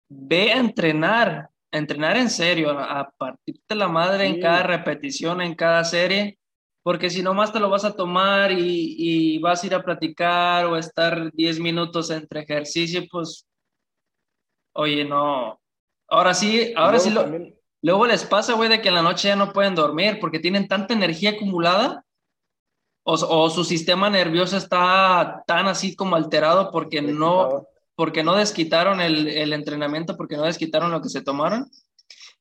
ve 0.09 0.51
a 0.51 0.57
entrenar, 0.57 1.49
a 1.71 1.77
entrenar 1.77 2.17
en 2.17 2.31
serio, 2.31 2.71
a 2.71 3.11
partirte 3.17 3.75
la 3.75 3.87
madre 3.87 4.25
en 4.25 4.41
cada 4.41 4.63
repetición, 4.63 5.41
en 5.41 5.53
cada 5.53 5.83
serie, 5.83 6.39
porque 6.81 7.09
si 7.09 7.21
no 7.21 7.33
más 7.33 7.53
te 7.53 7.59
lo 7.59 7.69
vas 7.69 7.85
a 7.85 7.95
tomar 7.95 8.51
y, 8.51 9.37
vas 9.39 9.63
a 9.63 9.67
ir 9.67 9.75
a 9.75 9.83
platicar 9.83 10.65
o 10.65 10.77
estar 10.77 11.31
10 11.31 11.59
minutos 11.59 12.09
entre 12.09 12.41
ejercicio, 12.41 13.03
pues, 13.11 13.47
oye, 14.73 15.05
no. 15.05 15.59
Ahora 16.07 16.33
sí, 16.33 16.73
ahora 16.75 16.99
sí 16.99 17.09
lo... 17.09 17.23
Luego 17.85 18.07
les 18.07 18.25
pasa, 18.25 18.53
güey, 18.53 18.67
de 18.67 18.81
que 18.81 18.87
en 18.87 18.95
la 18.95 19.03
noche 19.03 19.27
ya 19.27 19.35
no 19.35 19.53
pueden 19.53 19.75
dormir 19.75 20.17
porque 20.19 20.39
tienen 20.39 20.67
tanta 20.67 20.95
energía 20.95 21.29
acumulada 21.29 22.03
o, 23.03 23.47
su 23.51 23.63
sistema 23.63 24.09
nervioso 24.09 24.57
está 24.57 25.43
tan 25.45 25.67
así 25.67 25.95
como 25.95 26.15
alterado 26.15 26.71
porque 26.71 27.03
no, 27.03 27.67
porque 27.93 28.23
no 28.23 28.33
desquitaron 28.33 29.01
el, 29.01 29.53
entrenamiento, 29.53 30.17
porque 30.17 30.35
no 30.35 30.45
desquitaron 30.45 30.91
lo 30.91 30.99
que 30.99 31.09
se 31.09 31.21
tomaron. 31.21 31.69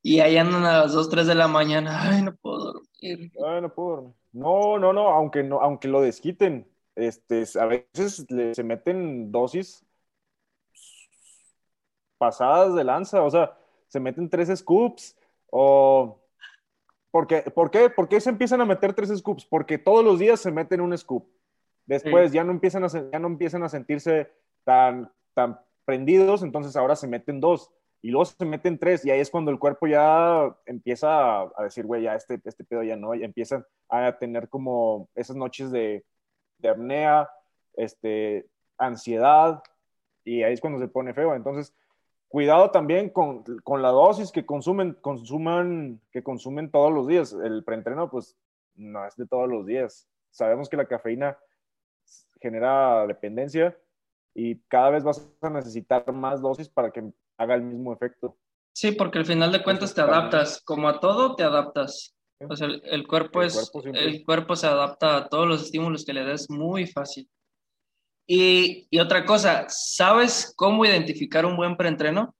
Y 0.01 0.21
ahí 0.21 0.39
andan 0.39 0.65
a 0.65 0.79
las 0.79 0.95
2, 0.95 1.11
3 1.11 1.27
de 1.27 1.35
la 1.35 1.47
mañana. 1.47 2.01
Ay, 2.11 2.23
no 2.23 2.35
puedo 2.37 2.73
dormir. 2.73 3.31
Ay, 3.47 3.61
no 3.61 3.69
puedo 3.69 3.97
dormir. 3.97 4.15
No, 4.33 4.79
no, 4.79 4.95
no, 4.95 5.11
aunque, 5.11 5.43
no, 5.43 5.61
aunque 5.61 5.89
lo 5.89 6.01
desquiten, 6.01 6.67
este, 6.95 7.45
a 7.61 7.67
veces 7.67 8.25
se 8.55 8.63
meten 8.63 9.31
dosis 9.31 9.85
pasadas 12.17 12.75
de 12.75 12.85
lanza, 12.85 13.23
o 13.23 13.31
sea, 13.31 13.55
se 13.89 14.01
meten 14.01 14.31
tres 14.31 14.49
scoops 14.59 15.15
o 15.57 16.21
porque, 17.13 17.43
¿Por 17.43 17.71
qué? 17.71 17.89
¿Por 17.91 18.09
qué 18.09 18.21
se 18.21 18.29
empiezan 18.29 18.61
a 18.61 18.65
meter 18.65 18.93
tres 18.93 19.17
scoops? 19.17 19.47
Porque 19.47 19.79
todos 19.79 20.05
los 20.05 20.19
días 20.19 20.41
se 20.41 20.51
meten 20.51 20.81
un 20.81 20.99
scoop. 20.99 21.29
Después 21.87 22.33
ya, 22.33 22.43
no 22.43 22.51
empiezan 22.51 22.83
a, 22.83 22.89
ya 22.89 23.21
no 23.21 23.29
empiezan 23.29 23.63
a 23.63 23.69
sentirse 23.69 24.33
tan, 24.65 25.13
tan 25.33 25.61
prendidos, 25.85 26.43
entonces 26.43 26.75
ahora 26.75 26.97
se 26.97 27.07
meten 27.07 27.41
dos. 27.41 27.71
Y 28.03 28.11
luego 28.11 28.25
se 28.25 28.45
meten 28.45 28.81
tres, 28.81 29.05
y 29.07 29.13
ahí 29.13 29.21
es 29.21 29.31
cuando 29.31 29.53
el 29.53 29.61
cuerpo 29.61 29.87
ya 29.87 30.57
empieza 30.67 31.43
a, 31.43 31.63
decir, 31.63 31.87
güey, 31.87 32.03
ya 32.03 32.17
este, 32.17 32.41
este 32.45 32.65
pedo 32.65 32.83
ya 32.83 32.97
no, 32.97 33.15
y 33.15 33.23
empiezan 33.23 33.65
a 33.89 34.19
tener 34.19 34.49
como 34.49 35.09
esas 35.15 35.37
noches 35.37 35.71
de, 35.71 36.05
de 36.59 36.69
apnea, 36.69 37.31
este, 37.75 38.49
ansiedad, 38.77 39.63
y 40.25 40.43
ahí 40.43 40.55
es 40.55 40.61
cuando 40.61 40.81
se 40.81 40.89
pone 40.89 41.15
feo. 41.15 41.33
Entonces, 41.33 41.73
cuidado 42.35 42.73
también 42.73 43.11
con, 43.11 43.45
con, 43.63 43.81
la 43.81 43.91
dosis 43.91 44.33
que 44.33 44.45
consumen, 44.45 44.95
consuman, 45.01 46.01
que 46.11 46.25
consumen 46.25 46.69
todos 46.69 46.93
los 46.93 47.07
días. 47.07 47.33
El 47.33 47.63
preentreno, 47.63 48.11
pues, 48.11 48.37
no 48.75 49.07
es 49.07 49.15
de 49.15 49.25
todos 49.25 49.49
los 49.49 49.65
días. 49.65 50.09
Sabemos 50.33 50.69
que 50.69 50.77
la 50.77 50.87
cafeína 50.87 51.39
genera 52.41 53.07
dependencia 53.07 53.79
y 54.35 54.57
cada 54.67 54.91
vez 54.91 55.05
vas 55.05 55.25
a 55.43 55.51
necesitar 55.51 56.13
más 56.13 56.43
dosis 56.43 56.69
para 56.69 56.91
que 56.91 57.05
haga 57.39 57.55
el 57.55 57.63
mismo 57.63 57.93
efecto. 57.93 58.37
Sí, 58.73 58.91
porque 58.91 59.19
al 59.19 59.27
final 59.27 59.53
de 59.53 59.63
cuentas 59.63 59.95
te 59.95 60.01
adaptas, 60.01 60.61
como 60.65 60.89
a 60.89 60.99
todo 60.99 61.37
te 61.37 61.45
adaptas. 61.45 62.17
O 62.41 62.57
sea, 62.57 62.67
el, 62.67 63.07
cuerpo 63.07 63.45
es, 63.45 63.71
el 63.85 64.25
cuerpo 64.25 64.57
se 64.57 64.67
adapta 64.67 65.19
a 65.19 65.29
todos 65.29 65.47
los 65.47 65.63
estímulos 65.63 66.05
que 66.05 66.13
le 66.13 66.25
des 66.25 66.51
muy 66.51 66.89
fácil. 66.89 67.31
Y, 68.27 68.89
otra 68.99 69.25
cosa, 69.25 69.67
¿sabes 69.69 70.53
cómo 70.57 70.85
identificar 70.85 71.45
un 71.45 71.57
buen 71.57 71.77
preentreno? 71.77 72.35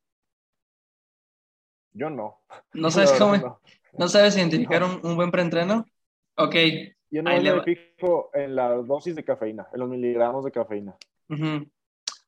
Yo 1.93 2.11
no. 2.11 2.41
¿No 2.73 2.91
sabes 2.91 3.13
cómo? 3.13 3.61
No. 3.93 4.09
sabes 4.09 4.37
identificar 4.37 4.83
un, 4.83 5.17
buen 5.17 5.31
preentreno? 5.31 5.85
Ok. 6.37 6.57
Yo 7.11 7.23
no 7.23 7.31
me 7.31 7.63
fijo 7.63 8.31
en 8.35 8.57
la 8.57 8.71
dosis 8.71 9.15
de 9.15 9.23
cafeína, 9.23 9.69
en 9.73 9.81
los 9.81 9.89
miligramos 9.89 10.45
de 10.45 10.51
cafeína. 10.51 10.97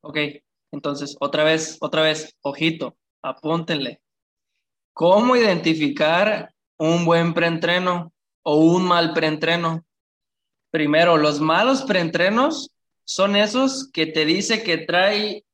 Ok, 0.00 0.18
entonces, 0.70 1.16
otra 1.18 1.42
vez, 1.42 1.78
otra 1.80 2.02
vez, 2.02 2.36
ojito, 2.42 2.96
apúntenle. 3.22 4.00
¿Cómo 4.92 5.34
identificar 5.34 6.54
un 6.78 7.04
buen 7.04 7.34
preentreno 7.34 8.12
o 8.42 8.56
un 8.58 8.86
mal 8.86 9.12
preentreno? 9.12 9.84
Primero, 10.70 11.16
los 11.16 11.40
malos 11.40 11.82
preentrenos 11.82 12.75
son 13.06 13.36
esos 13.36 13.88
que 13.92 14.06
te 14.06 14.24
dice 14.24 14.64
que 14.64 14.78
trae 14.78 15.44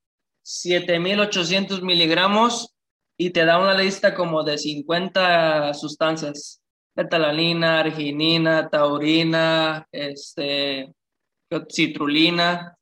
7800 0.43 1.83
miligramos 1.83 2.75
y 3.19 3.31
te 3.31 3.45
da 3.45 3.59
una 3.59 3.75
lista 3.75 4.15
como 4.15 4.43
de 4.43 4.57
50 4.57 5.75
sustancias. 5.75 6.63
Betalanina, 6.95 7.81
arginina, 7.81 8.69
taurina, 8.69 9.87
este, 9.93 10.95
citrulina, 11.71 12.77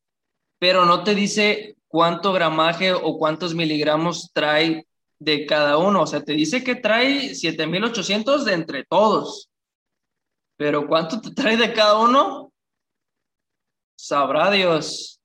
pero 0.57 0.85
no 0.85 1.03
te 1.03 1.15
dice 1.15 1.75
cuánto 1.87 2.31
gramaje 2.31 2.93
o 2.93 3.17
cuántos 3.17 3.53
miligramos 3.53 4.31
trae 4.33 4.87
de 5.19 5.45
cada 5.45 5.77
uno. 5.77 6.03
O 6.03 6.07
sea, 6.07 6.23
te 6.23 6.33
dice 6.33 6.63
que 6.63 6.75
trae 6.75 7.35
7800 7.35 8.45
de 8.45 8.53
entre 8.53 8.85
todos. 8.85 9.49
Pero 10.55 10.87
¿cuánto 10.87 11.19
te 11.19 11.31
trae 11.31 11.57
de 11.57 11.73
cada 11.73 11.99
uno? 11.99 12.50
Sabrá 14.03 14.49
Dios. 14.49 15.21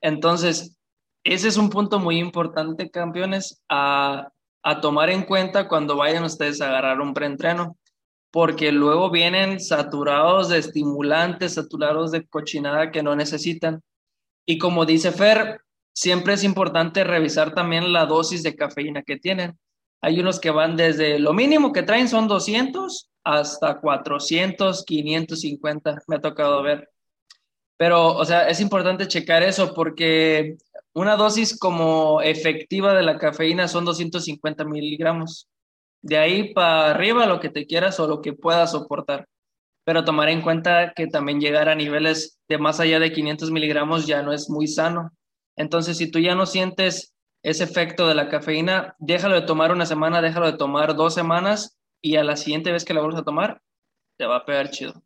Entonces, 0.00 0.76
ese 1.24 1.48
es 1.48 1.56
un 1.56 1.70
punto 1.70 1.98
muy 1.98 2.20
importante, 2.20 2.88
campeones, 2.88 3.64
a, 3.68 4.30
tomar 4.80 5.10
en 5.10 5.24
cuenta 5.24 5.66
cuando 5.66 5.96
vayan 5.96 6.22
ustedes 6.22 6.60
a 6.60 6.68
agarrar 6.68 7.00
un 7.00 7.14
preentreno, 7.14 7.76
porque 8.30 8.70
luego 8.70 9.10
vienen 9.10 9.58
saturados 9.58 10.50
de 10.50 10.58
estimulantes, 10.58 11.54
saturados 11.54 12.12
de 12.12 12.24
cochinada 12.28 12.92
que 12.92 13.02
no 13.02 13.16
necesitan. 13.16 13.82
Y 14.46 14.58
como 14.58 14.86
dice 14.86 15.10
Fer, 15.10 15.62
siempre 15.92 16.34
es 16.34 16.44
importante 16.44 17.02
revisar 17.02 17.54
también 17.54 17.92
la 17.92 18.06
dosis 18.06 18.44
de 18.44 18.54
cafeína 18.54 19.02
que 19.02 19.18
tienen. 19.18 19.58
Hay 20.00 20.20
unos 20.20 20.38
que 20.38 20.50
van 20.50 20.76
desde 20.76 21.18
lo 21.18 21.32
mínimo 21.32 21.72
que 21.72 21.82
traen 21.82 22.08
son 22.08 22.28
200 22.28 23.10
hasta 23.24 23.80
400, 23.80 24.84
550, 24.84 26.02
me 26.06 26.16
ha 26.16 26.20
tocado 26.20 26.62
ver. 26.62 26.88
Pero, 27.76 28.14
o 28.16 28.24
sea, 28.24 28.48
es 28.48 28.60
importante 28.60 29.06
checar 29.08 29.42
eso 29.42 29.74
porque 29.74 30.56
una 30.94 31.16
dosis 31.16 31.58
como 31.58 32.22
efectiva 32.22 32.94
de 32.94 33.02
la 33.02 33.18
cafeína 33.18 33.68
son 33.68 33.84
250 33.84 34.64
miligramos. 34.64 35.48
De 36.02 36.18
ahí 36.18 36.54
para 36.54 36.90
arriba 36.90 37.26
lo 37.26 37.40
que 37.40 37.50
te 37.50 37.66
quieras 37.66 38.00
o 38.00 38.06
lo 38.06 38.22
que 38.22 38.32
puedas 38.32 38.70
soportar. 38.72 39.28
Pero 39.84 40.04
tomar 40.04 40.28
en 40.30 40.42
cuenta 40.42 40.92
que 40.94 41.06
también 41.06 41.40
llegar 41.40 41.68
a 41.68 41.74
niveles 41.74 42.38
de 42.48 42.58
más 42.58 42.80
allá 42.80 42.98
de 42.98 43.12
500 43.12 43.50
miligramos 43.50 44.06
ya 44.06 44.22
no 44.22 44.32
es 44.32 44.48
muy 44.50 44.66
sano. 44.68 45.12
Entonces, 45.56 45.98
si 45.98 46.10
tú 46.10 46.18
ya 46.18 46.34
no 46.34 46.46
sientes 46.46 47.14
ese 47.42 47.64
efecto 47.64 48.08
de 48.08 48.14
la 48.14 48.28
cafeína, 48.28 48.96
déjalo 48.98 49.34
de 49.36 49.46
tomar 49.46 49.72
una 49.72 49.86
semana, 49.86 50.22
déjalo 50.22 50.50
de 50.50 50.58
tomar 50.58 50.96
dos 50.96 51.14
semanas 51.14 51.78
y 52.02 52.16
a 52.16 52.24
la 52.24 52.36
siguiente 52.36 52.72
vez 52.72 52.84
que 52.84 52.94
la 52.94 53.00
vuelvas 53.00 53.20
a 53.20 53.24
tomar, 53.24 53.60
te 54.16 54.26
va 54.26 54.36
a 54.38 54.44
pegar 54.44 54.70
chido. 54.70 55.05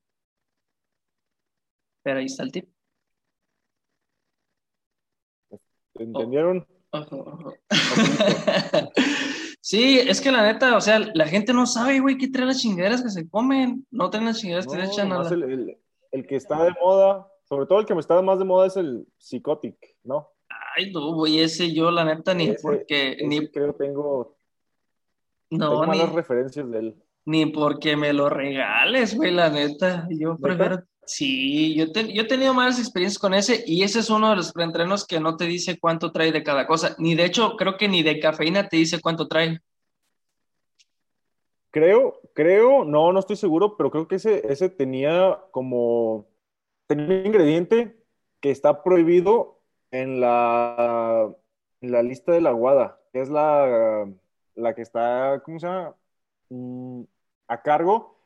Pero 2.02 2.18
ahí 2.18 2.26
está 2.26 2.42
el 2.42 2.52
tip. 2.52 2.68
¿Entendieron? 5.94 6.66
sí, 9.60 10.00
es 10.00 10.20
que 10.20 10.32
la 10.32 10.42
neta, 10.42 10.76
o 10.76 10.80
sea, 10.80 10.98
la 10.98 11.26
gente 11.26 11.52
no 11.52 11.66
sabe, 11.66 12.00
güey, 12.00 12.18
qué 12.18 12.28
trae 12.28 12.46
las 12.46 12.60
chingaderas 12.60 13.02
que 13.02 13.10
se 13.10 13.28
comen. 13.28 13.86
No 13.90 14.10
traen 14.10 14.26
las 14.26 14.40
chingaderas 14.40 14.66
que 14.66 14.76
se 14.76 14.84
echan 14.84 15.12
a 15.12 15.28
el, 15.28 15.78
el, 16.10 16.26
que 16.26 16.36
está 16.36 16.64
de 16.64 16.72
moda, 16.82 17.28
sobre 17.48 17.66
todo 17.66 17.80
el 17.80 17.86
que 17.86 17.94
me 17.94 18.00
está 18.00 18.20
más 18.22 18.38
de 18.38 18.44
moda 18.44 18.66
es 18.66 18.76
el 18.76 19.06
Psychotic, 19.18 19.76
¿no? 20.02 20.28
Ay, 20.76 20.92
no, 20.92 21.14
güey, 21.14 21.40
ese 21.40 21.72
yo, 21.72 21.90
la 21.90 22.04
neta, 22.04 22.34
ni 22.34 22.52
porque. 22.60 23.18
ni 23.24 23.48
creo 23.48 23.74
tengo. 23.74 24.36
No, 25.50 25.80
tengo 25.80 25.86
ni. 25.86 26.02
referencias 26.14 26.70
de 26.70 26.78
él. 26.78 27.02
Ni 27.26 27.46
porque 27.46 27.96
me 27.96 28.12
lo 28.12 28.28
regales, 28.28 29.14
güey, 29.14 29.32
la 29.32 29.50
neta. 29.50 30.08
Yo 30.10 30.36
prefiero. 30.36 30.82
Sí, 31.04 31.74
yo, 31.74 31.86
yo 31.86 32.22
he 32.22 32.26
tenido 32.26 32.54
malas 32.54 32.78
experiencias 32.78 33.18
con 33.18 33.34
ese 33.34 33.64
y 33.66 33.82
ese 33.82 33.98
es 33.98 34.10
uno 34.10 34.30
de 34.30 34.36
los 34.36 34.52
preentrenos 34.52 35.06
que 35.06 35.18
no 35.18 35.36
te 35.36 35.44
dice 35.46 35.78
cuánto 35.78 36.12
trae 36.12 36.30
de 36.30 36.44
cada 36.44 36.66
cosa. 36.66 36.94
Ni 36.98 37.14
de 37.14 37.24
hecho, 37.24 37.56
creo 37.56 37.76
que 37.76 37.88
ni 37.88 38.02
de 38.02 38.20
cafeína 38.20 38.68
te 38.68 38.76
dice 38.76 39.00
cuánto 39.00 39.26
trae. 39.26 39.60
Creo, 41.70 42.20
creo, 42.34 42.84
no, 42.84 43.12
no 43.12 43.18
estoy 43.20 43.36
seguro, 43.36 43.76
pero 43.76 43.90
creo 43.90 44.08
que 44.08 44.16
ese, 44.16 44.50
ese 44.52 44.68
tenía 44.68 45.40
como, 45.52 46.26
tenía 46.86 47.06
un 47.06 47.26
ingrediente 47.26 47.96
que 48.40 48.50
está 48.50 48.82
prohibido 48.82 49.60
en 49.90 50.20
la, 50.20 51.34
la 51.80 52.02
lista 52.02 52.32
de 52.32 52.40
la 52.40 52.52
guada, 52.52 53.00
que 53.12 53.20
es 53.20 53.28
la, 53.28 54.08
la 54.54 54.74
que 54.74 54.82
está, 54.82 55.42
¿cómo 55.44 55.58
se 55.58 55.66
llama? 55.66 55.94
Mm, 56.48 57.02
a 57.48 57.62
cargo 57.62 58.16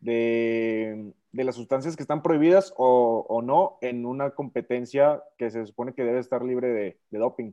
de 0.00 1.12
de 1.34 1.42
las 1.42 1.56
sustancias 1.56 1.96
que 1.96 2.02
están 2.02 2.22
prohibidas 2.22 2.72
o, 2.76 3.42
no 3.44 3.78
en 3.80 4.06
una 4.06 4.30
competencia 4.30 5.20
que 5.36 5.50
se 5.50 5.66
supone 5.66 5.92
que 5.92 6.04
debe 6.04 6.20
estar 6.20 6.44
libre 6.44 6.68
de, 6.68 7.18
doping. 7.18 7.52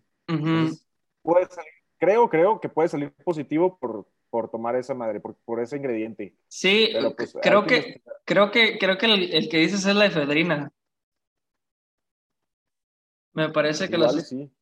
puede 1.24 1.48
creo, 1.98 2.30
creo 2.30 2.60
que 2.60 2.70
puede 2.70 2.89
salir 2.89 3.12
positivo 3.24 3.78
por, 3.80 4.08
por 4.30 4.52
tomar 4.52 4.76
esa 4.76 4.94
madre, 4.94 5.20
por, 5.20 5.36
por 5.46 5.60
ese 5.60 5.78
ingrediente. 5.78 6.36
Sí, 6.48 6.91
pues, 7.17 7.36
creo, 7.41 7.65
que, 7.65 8.04
creo 8.24 8.52
que 8.52 8.78
creo 8.78 9.00
que 9.00 9.06
el, 9.08 9.50
que 9.50 9.58
dices 9.58 9.84
es 9.84 9.96
la 9.96 10.06
efedrina. 10.06 10.72
Me 13.34 13.50
parece 13.50 13.89
que 13.89 13.98
la, 13.98 14.12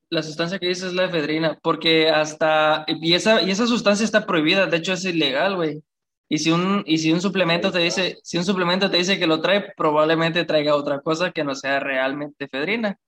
la 0.10 0.24
sustancia 0.24 0.60
que 0.60 0.68
dices 0.68 0.86
es 0.86 0.94
la 0.94 1.06
efedrina, 1.06 1.60
porque 1.62 2.10
hasta, 2.10 2.86
y 2.88 3.16
esa, 3.16 3.42
y 3.42 3.52
esa 3.52 3.68
sustancia 3.68 4.06
está 4.06 4.26
prohibida, 4.26 4.68
de 4.68 4.78
hecho 4.78 4.94
es 4.94 5.04
ilegal, 5.04 5.58
güey. 5.58 5.84
Y 6.30 6.38
si 6.38 6.52
un, 6.52 6.84
y 6.86 7.00
si 7.00 7.12
un 7.12 7.22
suplemento 7.22 7.72
te 7.72 7.80
dice, 7.80 8.20
si 8.24 8.38
un 8.38 8.46
suplemento 8.46 8.90
te 8.92 8.98
dice 8.98 9.18
que 9.18 9.26
lo 9.26 9.42
trae, 9.42 9.74
probablemente 9.76 10.46
traiga 10.46 10.76
otra 10.76 11.02
cosa 11.02 11.32
que 11.32 11.44
no 11.44 11.56
sea 11.56 11.80
realmente 11.80 12.46
efedrina. 12.46 13.00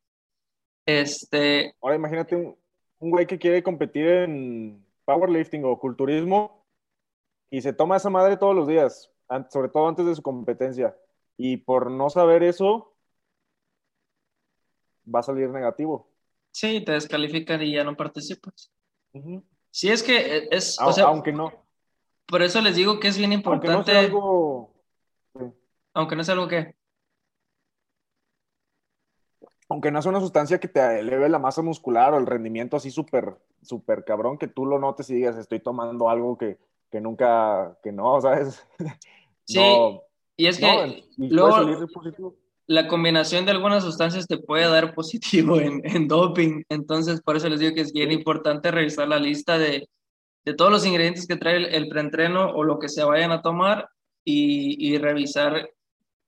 Este. 0.88 1.76
Ahora 1.82 1.96
imagínate 1.96 2.36
un, 2.36 2.58
un 2.98 3.12
güey 3.12 3.28
que 3.28 3.38
quiere 3.38 3.62
competir 3.62 4.08
en 4.08 4.84
powerlifting 5.06 5.64
o 5.66 5.78
culturismo 5.78 6.66
y 7.52 7.62
se 7.62 7.74
toma 7.74 7.98
esa 7.98 8.10
madre 8.10 8.38
todos 8.38 8.56
los 8.56 8.68
días, 8.68 9.12
sobre 9.50 9.70
todo 9.70 9.88
antes 9.88 10.06
de 10.06 10.16
su 10.16 10.22
competencia. 10.22 10.96
Y 11.38 11.58
por 11.58 11.92
no 11.92 12.10
saber 12.10 12.44
eso, 12.44 12.96
va 15.14 15.20
a 15.20 15.24
salir 15.24 15.50
negativo. 15.50 16.10
Sí, 16.52 16.82
te 16.82 16.94
descalifican 16.94 17.62
y 17.62 17.74
ya 17.74 17.84
no 17.84 17.96
participas. 17.96 18.72
Sí, 19.70 19.90
es 19.90 20.02
que 20.02 20.38
e, 20.38 20.50
es. 20.52 20.80
aunque 20.80 21.32
no. 21.32 21.52
Por 22.32 22.42
eso 22.42 22.62
les 22.62 22.78
digo 22.78 22.98
que 22.98 23.10
es 23.10 23.18
bien 23.18 23.34
importante. 23.34 23.74
Aunque 23.74 23.92
no 23.92 23.94
sea 23.94 24.00
algo. 24.00 24.74
Aunque 25.94 26.16
no 26.16 26.24
sea 26.24 26.34
algo 26.34 26.48
que. 26.48 26.74
Aunque 29.68 29.92
no 29.92 30.02
sea 30.02 30.12
una 30.12 30.22
sustancia 30.22 30.58
que 30.58 30.70
te 30.70 31.00
eleve 31.00 31.28
la 31.28 31.40
masa 31.40 31.62
muscular 31.62 32.14
o 32.14 32.18
el 32.18 32.26
rendimiento 32.26 32.78
así 32.78 32.90
súper, 32.90 33.38
súper 33.62 34.06
cabrón, 34.06 34.38
que 34.38 34.48
tú 34.48 34.66
lo 34.66 34.80
notes 34.80 35.10
y 35.10 35.16
digas, 35.16 35.38
estoy 35.38 35.60
tomando 35.60 36.10
algo 36.10 36.38
que, 36.38 36.58
nunca, 37.02 37.78
que 37.84 37.92
no, 37.92 38.22
¿sabes? 38.22 38.66
Sí, 39.44 39.62
y 40.38 40.48
es 40.48 40.58
que 40.58 41.04
luego, 41.18 42.36
la 42.66 42.88
combinación 42.88 43.46
de 43.46 43.52
algunas 43.52 43.84
sustancias 43.84 44.26
te 44.28 44.38
puede 44.38 44.70
dar 44.70 44.94
positivo 44.94 45.60
en, 45.60 45.82
en, 45.84 46.08
doping. 46.08 46.64
Entonces, 46.70 47.22
por 47.22 47.36
eso 47.36 47.50
les 47.50 47.60
digo 47.60 47.76
que 47.76 47.82
es 47.82 47.92
bien 47.92 48.12
importante 48.12 48.72
revisar 48.72 49.10
la 49.10 49.20
lista 49.20 49.58
de, 49.58 49.88
de 50.46 50.54
todos 50.54 50.72
los 50.72 50.86
ingredientes 50.86 51.28
que 51.28 51.36
trae 51.36 51.76
el, 51.76 51.90
preentreno 51.90 52.52
o 52.52 52.64
lo 52.64 52.80
que 52.80 52.90
se 52.90 53.04
vayan 53.04 53.32
a 53.32 53.42
tomar 53.42 53.90
y, 54.24 54.94
y 54.94 54.98
revisar 54.98 55.70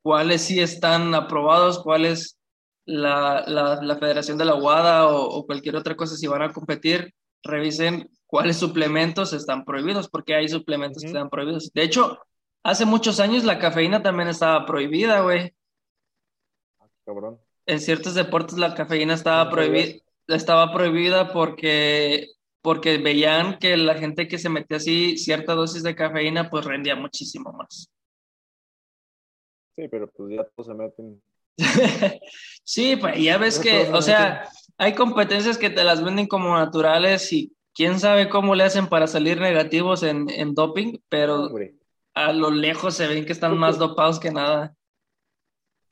cuáles 0.01 0.41
sí 0.41 0.59
están 0.59 1.15
aprobados, 1.15 1.81
cuáles 1.81 2.37
la, 2.85 3.43
la, 3.47 3.81
la, 3.81 3.97
Federación 3.97 4.37
de 4.37 4.45
la 4.45 4.55
UADA 4.55 5.07
o, 5.07 5.45
cualquier 5.45 5.75
otra 5.75 5.95
cosa, 5.95 6.15
si 6.15 6.27
van 6.27 6.41
a 6.41 6.51
competir, 6.51 7.13
revisen 7.43 8.09
cuáles 8.25 8.57
suplementos 8.57 9.33
están 9.33 9.63
prohibidos, 9.63 10.09
porque 10.09 10.35
hay 10.35 10.47
suplementos 10.49 11.01
que 11.01 11.07
están 11.07 11.29
prohibidos. 11.29 11.71
De 11.73 11.83
hecho, 11.83 12.19
hace 12.63 12.85
muchos 12.85 13.19
años 13.19 13.43
la 13.43 13.59
cafeína 13.59 14.01
también 14.03 14.29
estaba 14.29 14.65
prohibida, 14.65 15.21
güey. 15.21 15.53
En 17.65 17.79
ciertos 17.79 18.15
deportes 18.15 18.57
la 18.57 18.75
cafeína 18.75 19.13
estaba 19.13 19.49
prohibida, 19.49 20.01
estaba 20.27 20.73
prohibida 20.73 21.31
porque, 21.31 22.31
porque 22.63 22.97
veían 22.97 23.59
que 23.59 23.77
la 23.77 23.93
gente 23.93 24.27
que 24.27 24.39
se 24.39 24.49
metía 24.49 24.77
así 24.77 25.17
cierta 25.17 25.53
dosis 25.53 25.83
de 25.83 25.95
cafeína 25.95 26.49
pues 26.49 26.65
rendía 26.65 26.95
muchísimo 26.95 27.51
más. 27.53 27.91
Sí, 29.75 29.87
pero 29.89 30.09
pues 30.09 30.35
ya 30.35 30.43
todos 30.55 30.67
se 30.67 30.73
meten. 30.73 31.21
sí, 32.63 32.95
pues 32.95 33.21
ya 33.21 33.37
ves 33.37 33.59
que, 33.59 33.91
o 33.93 34.01
sea, 34.01 34.49
hay 34.77 34.95
competencias 34.95 35.57
que 35.57 35.69
te 35.69 35.83
las 35.83 36.03
venden 36.03 36.25
como 36.25 36.57
naturales 36.57 37.31
y 37.31 37.53
quién 37.75 37.99
sabe 37.99 38.29
cómo 38.29 38.55
le 38.55 38.63
hacen 38.63 38.87
para 38.87 39.05
salir 39.05 39.39
negativos 39.39 40.01
en, 40.01 40.29
en 40.29 40.55
doping, 40.55 40.97
pero 41.09 41.49
a 42.15 42.33
lo 42.33 42.49
lejos 42.49 42.95
se 42.95 43.07
ven 43.07 43.25
que 43.25 43.33
están 43.33 43.57
más 43.57 43.77
dopados 43.77 44.19
que 44.19 44.31
nada 44.31 44.75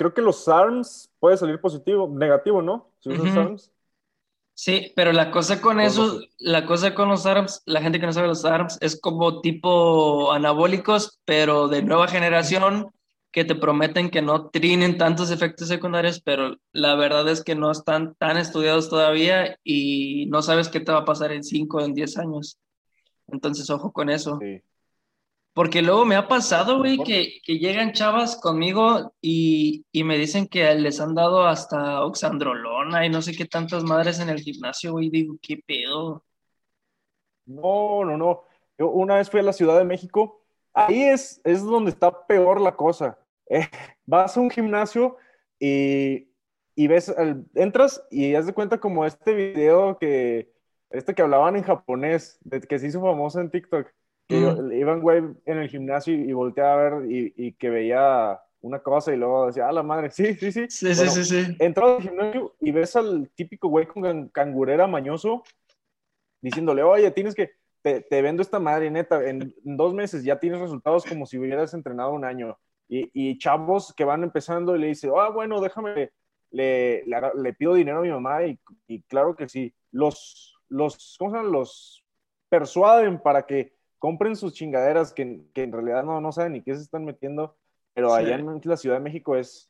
creo 0.01 0.15
que 0.15 0.21
los 0.23 0.47
ARMS 0.47 1.12
puede 1.19 1.38
salir 1.38 1.62
positivo, 1.62 2.12
negativo, 2.12 2.60
¿no? 2.60 2.89
Si 3.01 3.10
usas. 3.10 3.70
Sí, 4.53 4.91
pero 4.95 5.11
la 5.11 5.31
cosa 5.31 5.59
con 5.59 5.79
eso, 5.79 6.19
la 6.37 6.65
cosa 6.65 6.93
con 6.93 7.09
los 7.09 7.25
ARMS, 7.25 7.63
la 7.65 7.81
gente 7.81 7.99
que 7.99 8.05
no 8.05 8.13
sabe 8.13 8.27
los 8.27 8.45
ARMS, 8.45 8.77
es 8.81 8.99
como 8.99 9.41
tipo 9.41 10.31
anabólicos, 10.31 11.19
pero 11.25 11.67
de 11.67 11.81
nueva 11.81 12.07
generación, 12.07 12.91
que 13.31 13.45
te 13.45 13.55
prometen 13.55 14.09
que 14.09 14.21
no 14.21 14.49
trinen 14.49 14.97
tantos 14.97 15.31
efectos 15.31 15.69
secundarios, 15.69 16.21
pero 16.21 16.57
la 16.73 16.95
verdad 16.95 17.27
es 17.29 17.43
que 17.43 17.55
no 17.55 17.71
están 17.71 18.13
tan 18.15 18.37
estudiados 18.37 18.89
todavía 18.89 19.57
y 19.63 20.25
no 20.27 20.41
sabes 20.41 20.67
qué 20.67 20.81
te 20.81 20.91
va 20.91 20.99
a 20.99 21.05
pasar 21.05 21.31
en 21.31 21.43
5 21.43 21.77
o 21.77 21.81
en 21.81 21.93
10 21.93 22.17
años. 22.17 22.59
Entonces, 23.27 23.69
ojo 23.69 23.91
con 23.93 24.09
eso. 24.09 24.37
Sí. 24.41 24.61
Porque 25.53 25.81
luego 25.81 26.05
me 26.05 26.15
ha 26.15 26.29
pasado, 26.29 26.77
güey, 26.77 26.97
que, 26.99 27.41
que, 27.43 27.59
llegan 27.59 27.91
chavas 27.91 28.37
conmigo 28.37 29.13
y, 29.19 29.85
y, 29.91 30.03
me 30.05 30.17
dicen 30.17 30.47
que 30.47 30.73
les 30.75 31.01
han 31.01 31.13
dado 31.13 31.45
hasta 31.45 32.05
oxandrolona 32.05 33.05
y 33.05 33.09
no 33.09 33.21
sé 33.21 33.33
qué 33.33 33.45
tantas 33.45 33.83
madres 33.83 34.19
en 34.21 34.29
el 34.29 34.39
gimnasio, 34.39 34.93
güey. 34.93 35.09
Digo, 35.09 35.35
¿qué 35.41 35.57
pedo? 35.65 36.23
No, 37.45 38.05
no, 38.05 38.17
no. 38.17 38.43
Yo 38.77 38.89
una 38.89 39.15
vez 39.15 39.29
fui 39.29 39.41
a 39.41 39.43
la 39.43 39.51
Ciudad 39.51 39.77
de 39.77 39.83
México. 39.83 40.41
Ahí 40.73 41.03
es, 41.03 41.41
es 41.43 41.63
donde 41.63 41.91
está 41.91 42.25
peor 42.27 42.61
la 42.61 42.75
cosa. 42.75 43.17
Eh, 43.53 43.67
vas 44.05 44.37
a 44.37 44.39
un 44.39 44.49
gimnasio 44.49 45.17
y, 45.59 46.29
y 46.73 46.87
ves, 46.87 47.13
entras 47.53 48.01
y 48.09 48.33
haz 48.33 48.45
de 48.45 48.53
cuenta 48.53 48.79
como 48.79 49.05
este 49.05 49.33
video 49.33 49.97
que, 49.97 50.53
este 50.89 51.13
que 51.13 51.21
hablaban 51.21 51.57
en 51.57 51.63
japonés, 51.63 52.39
de, 52.45 52.61
que 52.61 52.79
se 52.79 52.87
hizo 52.87 53.01
famoso 53.01 53.41
en 53.41 53.51
TikTok 53.51 53.91
iban, 54.35 55.01
güey, 55.01 55.23
en 55.45 55.57
el 55.57 55.69
gimnasio 55.69 56.13
y, 56.13 56.31
volteaba 56.33 56.73
a 56.73 56.89
ver 56.89 57.11
y, 57.11 57.53
que 57.53 57.69
veía 57.69 58.39
una 58.61 58.79
cosa 58.79 59.13
y 59.13 59.17
luego 59.17 59.47
decía, 59.47 59.67
ah, 59.67 59.71
la 59.71 59.83
madre, 59.83 60.09
sí, 60.11 60.33
sí, 60.35 60.51
sí. 60.51 60.65
Sí, 60.69 60.95
sí, 60.95 61.07
sí, 61.09 61.23
sí. 61.25 61.55
Entras 61.59 61.97
al 61.97 62.01
gimnasio 62.01 62.55
y 62.59 62.71
ves 62.71 62.95
al 62.95 63.29
típico 63.35 63.67
güey 63.69 63.85
con 63.87 64.29
cangurera 64.29 64.87
mañoso 64.87 65.43
diciéndole, 66.41 66.83
oye, 66.83 67.11
tienes 67.11 67.35
que, 67.35 67.51
te, 67.81 68.01
te, 68.01 68.21
vendo 68.21 68.41
esta 68.41 68.59
madre, 68.59 68.89
neta, 68.89 69.27
en 69.27 69.53
dos 69.63 69.93
meses 69.93 70.23
ya 70.23 70.39
tienes 70.39 70.59
resultados 70.59 71.05
como 71.05 71.25
si 71.25 71.37
hubieras 71.37 71.73
entrenado 71.73 72.13
un 72.13 72.25
año. 72.25 72.57
Y, 72.87 73.09
y 73.13 73.37
chavos 73.37 73.93
que 73.95 74.03
van 74.03 74.23
empezando 74.23 74.75
y 74.75 74.79
le 74.79 74.87
dice, 74.87 75.09
ah, 75.15 75.29
bueno, 75.29 75.61
déjame, 75.61 76.11
le, 76.51 77.05
le, 77.05 77.53
pido 77.53 77.73
dinero 77.73 77.99
a 77.99 78.01
mi 78.01 78.09
mamá 78.09 78.43
y, 78.45 78.59
y, 78.87 79.01
claro 79.03 79.35
que 79.35 79.47
sí. 79.47 79.73
Los, 79.91 80.57
los, 80.67 81.15
¿cómo 81.17 81.31
se 81.31 81.37
llaman? 81.37 81.51
Los 81.53 82.05
persuaden 82.49 83.19
para 83.19 83.43
que 83.43 83.73
compren 84.01 84.35
sus 84.35 84.53
chingaderas 84.53 85.13
que, 85.13 85.43
que 85.53 85.61
en 85.61 85.71
realidad 85.71 86.03
no, 86.03 86.19
no 86.19 86.31
saben 86.31 86.53
ni 86.53 86.63
qué 86.63 86.75
se 86.75 86.81
están 86.81 87.05
metiendo, 87.05 87.55
pero 87.93 88.11
allá 88.11 88.33
en 88.35 88.59
la 88.63 88.75
Ciudad 88.75 88.95
de 88.95 89.03
México 89.03 89.35
es, 89.35 89.69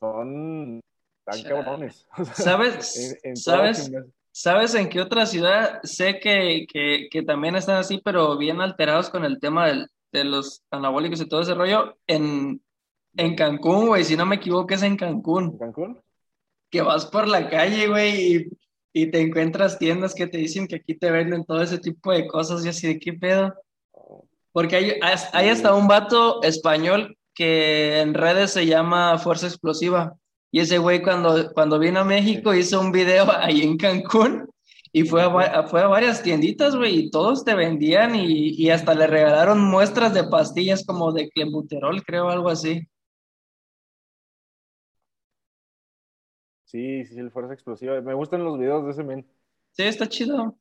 son 0.00 0.80
tan 1.24 1.42
cabrones. 1.42 2.08
¿Sabes? 2.34 3.20
¿Sabes? 3.34 3.92
¿Sabes 4.30 4.74
en 4.74 4.88
qué 4.88 5.02
otra 5.02 5.26
ciudad? 5.26 5.80
Sé 5.82 6.18
que, 6.18 6.66
que, 6.66 7.08
que, 7.10 7.22
también 7.22 7.54
están 7.54 7.76
así, 7.76 8.00
pero 8.02 8.38
bien 8.38 8.62
alterados 8.62 9.10
con 9.10 9.26
el 9.26 9.38
tema 9.38 9.66
del, 9.66 9.86
de 10.10 10.24
los 10.24 10.62
anabólicos 10.70 11.20
y 11.20 11.28
todo 11.28 11.42
ese 11.42 11.52
rollo. 11.52 11.98
En, 12.06 12.62
en 13.18 13.36
Cancún, 13.36 13.88
güey, 13.88 14.04
si 14.04 14.16
no 14.16 14.24
me 14.24 14.36
equivoco, 14.36 14.72
es 14.72 14.82
en 14.82 14.96
Cancún. 14.96 15.50
¿En 15.52 15.58
Cancún? 15.58 16.00
Que 16.70 16.80
vas 16.80 17.04
por 17.04 17.28
la 17.28 17.50
calle, 17.50 17.86
güey, 17.86 18.36
y 18.36 18.48
y 18.92 19.10
te 19.10 19.20
encuentras 19.20 19.78
tiendas 19.78 20.14
que 20.14 20.26
te 20.26 20.38
dicen 20.38 20.66
que 20.66 20.76
aquí 20.76 20.94
te 20.94 21.10
venden 21.10 21.44
todo 21.44 21.62
ese 21.62 21.78
tipo 21.78 22.12
de 22.12 22.26
cosas 22.26 22.64
y 22.64 22.68
así 22.68 22.86
de 22.86 22.98
qué 22.98 23.12
pedo. 23.12 23.54
Porque 24.52 24.76
hay, 24.76 24.92
hay 25.32 25.48
hasta 25.48 25.74
un 25.74 25.88
vato 25.88 26.42
español 26.42 27.16
que 27.34 28.00
en 28.00 28.14
redes 28.14 28.52
se 28.52 28.66
llama 28.66 29.18
Fuerza 29.18 29.46
Explosiva. 29.46 30.14
Y 30.50 30.60
ese 30.60 30.76
güey 30.76 31.02
cuando, 31.02 31.50
cuando 31.54 31.78
vino 31.78 32.00
a 32.00 32.04
México 32.04 32.54
hizo 32.54 32.80
un 32.80 32.92
video 32.92 33.26
ahí 33.38 33.62
en 33.62 33.78
Cancún 33.78 34.46
y 34.92 35.04
fue 35.04 35.22
a, 35.22 35.62
fue 35.64 35.80
a 35.80 35.86
varias 35.86 36.22
tienditas, 36.22 36.76
güey, 36.76 36.98
y 36.98 37.10
todos 37.10 37.44
te 37.44 37.54
vendían 37.54 38.14
y, 38.14 38.50
y, 38.50 38.68
hasta 38.68 38.94
le 38.94 39.06
regalaron 39.06 39.58
muestras 39.58 40.12
de 40.12 40.24
pastillas 40.24 40.84
como 40.84 41.12
de 41.12 41.30
clenbuterol, 41.30 42.02
creo, 42.04 42.28
algo 42.28 42.50
así. 42.50 42.86
Sí, 46.72 47.04
sí, 47.04 47.18
el 47.18 47.30
Fuerza 47.30 47.52
Explosiva. 47.52 48.00
Me 48.00 48.14
gustan 48.14 48.44
los 48.44 48.58
videos 48.58 48.86
de 48.86 48.92
ese 48.92 49.04
men. 49.04 49.26
Sí, 49.72 49.82
está 49.82 50.08
chido. 50.08 50.56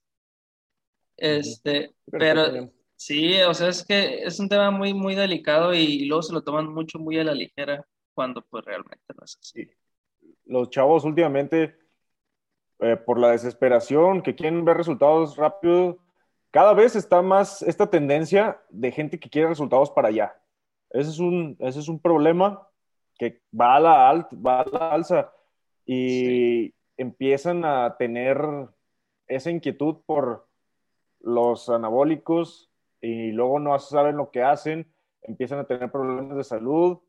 Este, 1.16 1.96
pero 2.12 2.70
sí, 2.98 3.42
o 3.44 3.54
sea, 3.54 3.70
es 3.70 3.86
que 3.86 4.24
es 4.24 4.38
un 4.38 4.50
tema 4.50 4.72
muy, 4.72 4.94
muy 4.94 5.16
delicado 5.16 5.74
y 5.74 6.04
luego 6.04 6.22
se 6.22 6.34
lo 6.34 6.44
toman 6.44 6.68
mucho, 6.68 7.00
muy 7.00 7.18
a 7.18 7.24
la 7.24 7.34
ligera 7.34 7.88
cuando 8.14 8.42
pues 8.42 8.66
realmente 8.66 9.06
no 9.18 9.24
es 9.24 9.38
así. 9.40 9.70
Los 10.44 10.70
chavos 10.70 11.06
últimamente, 11.06 11.78
eh, 12.80 12.98
por 12.98 13.18
la 13.18 13.32
desesperación, 13.32 14.22
que 14.22 14.36
quieren 14.36 14.66
ver 14.66 14.76
resultados 14.76 15.38
rápidos, 15.38 15.96
cada 16.50 16.74
vez 16.74 16.98
está 16.98 17.22
más 17.22 17.62
esta 17.62 17.90
tendencia 17.90 18.62
de 18.70 18.92
gente 18.92 19.18
que 19.18 19.30
quiere 19.30 19.48
resultados 19.48 19.90
para 19.90 20.10
allá. 20.10 20.36
Ese 20.90 21.10
es 21.10 21.20
un, 21.20 21.56
ese 21.60 21.80
es 21.80 21.88
un 21.88 22.02
problema 22.02 22.68
que 23.18 23.42
va 23.58 23.78
a 23.78 23.80
la, 23.80 24.30
va 24.46 24.60
a 24.60 24.66
la 24.70 24.92
alza 24.92 25.32
y 25.86 26.74
empiezan 26.98 27.66
a 27.66 27.96
tener 27.98 28.38
esa 29.28 29.50
inquietud 29.50 29.98
por 30.06 30.48
los 31.20 31.70
anabólicos 31.70 32.70
y 33.02 33.32
luego 33.32 33.60
no 33.60 33.78
saben 33.80 34.18
lo 34.18 34.32
que 34.32 34.44
hacen, 34.44 34.92
empiezan 35.22 35.60
a 35.60 35.66
tener 35.66 35.92
problemas 35.92 36.38
de 36.38 36.44
salud 36.44 37.00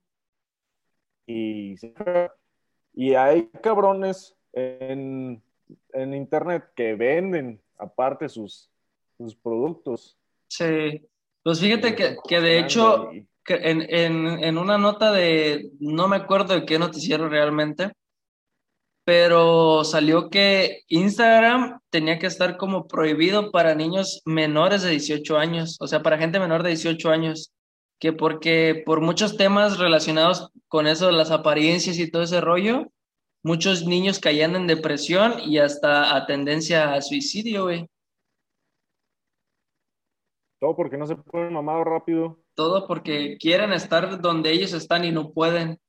y, 1.27 1.75
y 2.95 3.15
hay 3.15 3.49
cabrones 3.63 4.37
en, 4.53 5.43
en 5.93 6.15
internet 6.15 6.65
que 6.75 6.95
venden 6.95 7.61
aparte 7.79 8.29
sus, 8.29 8.71
sus 9.17 9.35
productos. 9.35 10.19
Sí, 10.49 11.07
pues 11.43 11.61
fíjate 11.61 11.95
que, 11.95 12.17
que 12.29 12.41
de 12.41 12.59
hecho, 12.59 13.11
que 13.45 13.55
en, 13.55 13.83
en, 13.89 14.45
en, 14.45 14.59
una 14.59 14.79
nota 14.79 15.11
de, 15.13 15.71
no 15.81 16.09
me 16.09 16.17
acuerdo 16.17 16.55
de 16.55 16.67
qué 16.67 16.79
noticiero 16.79 17.29
realmente, 17.29 17.93
pero 19.05 19.85
salió 19.85 20.31
que 20.31 20.83
Instagram 20.89 21.81
tenía 21.91 22.19
que 22.19 22.27
estar 22.27 22.57
como 22.57 22.87
prohibido 22.87 23.51
para 23.51 23.75
niños 23.75 24.23
menores 24.25 24.83
de 24.83 24.91
18 24.91 25.37
años, 25.39 25.77
o 25.81 25.87
sea, 25.87 26.03
para 26.03 26.19
gente 26.19 26.39
menor 26.39 26.63
de 26.63 26.71
18 26.71 27.11
años, 27.11 27.53
que 27.99 28.13
porque 28.13 28.83
por 28.87 29.01
muchos 29.01 29.37
temas 29.37 29.79
relacionados 29.79 30.51
con 30.69 30.87
eso 30.87 31.11
las 31.11 31.31
apariencias 31.31 31.99
y 31.99 32.11
todo 32.11 32.23
ese 32.23 32.41
rollo, 32.41 32.89
muchos 33.43 33.85
niños 33.85 34.21
caían 34.21 34.55
en 34.57 34.67
depresión 34.67 35.35
y 35.45 35.59
hasta 35.59 36.15
a 36.17 36.27
tendencia 36.27 36.95
a 36.95 37.03
suicidio, 37.03 37.65
güey. 37.65 37.89
Todo 40.61 40.77
porque 40.77 40.97
no 40.97 41.09
se 41.09 41.17
pueden 41.17 41.55
mamar 41.55 41.85
rápido. 41.85 42.39
Todo 42.55 42.87
porque 42.87 43.37
quieren 43.39 43.73
estar 43.73 44.21
donde 44.21 44.53
ellos 44.53 44.73
están 44.73 45.05
y 45.05 45.11
no 45.11 45.33
pueden. 45.33 45.81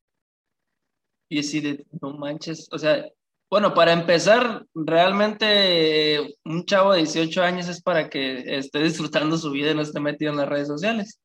Y 1.33 1.39
así 1.39 1.61
de, 1.61 1.83
no 1.99 2.11
manches, 2.11 2.67
o 2.71 2.77
sea, 2.77 3.07
bueno, 3.49 3.73
para 3.73 3.91
empezar, 3.91 4.67
realmente 4.75 6.37
un 6.45 6.63
chavo 6.65 6.91
de 6.91 6.99
18 6.99 7.41
años 7.41 7.67
es 7.67 7.81
para 7.81 8.07
que 8.07 8.57
esté 8.57 8.83
disfrutando 8.83 9.35
su 9.37 9.49
vida 9.49 9.71
y 9.71 9.75
no 9.75 9.81
esté 9.81 9.99
metido 9.99 10.31
en 10.31 10.37
las 10.37 10.47
redes 10.47 10.67
sociales. 10.67 11.19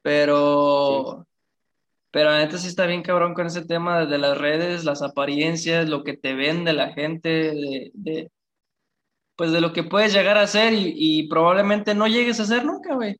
Pero, 0.00 1.26
pero 2.10 2.30
la 2.30 2.38
neta 2.38 2.56
sí 2.56 2.68
está 2.68 2.86
bien 2.86 3.02
cabrón 3.02 3.34
con 3.34 3.46
ese 3.46 3.66
tema 3.66 4.06
de 4.06 4.16
las 4.16 4.38
redes, 4.38 4.84
las 4.84 5.02
apariencias, 5.02 5.86
lo 5.86 6.02
que 6.02 6.16
te 6.16 6.34
vende 6.34 6.72
la 6.72 6.94
gente, 6.94 7.90
de, 7.92 8.30
pues 9.36 9.52
de 9.52 9.60
lo 9.60 9.74
que 9.74 9.82
puedes 9.82 10.14
llegar 10.14 10.38
a 10.38 10.44
hacer 10.44 10.72
y, 10.72 10.94
y 10.96 11.28
probablemente 11.28 11.94
no 11.94 12.06
llegues 12.06 12.40
a 12.40 12.46
ser 12.46 12.64
nunca, 12.64 12.94
güey. 12.94 13.18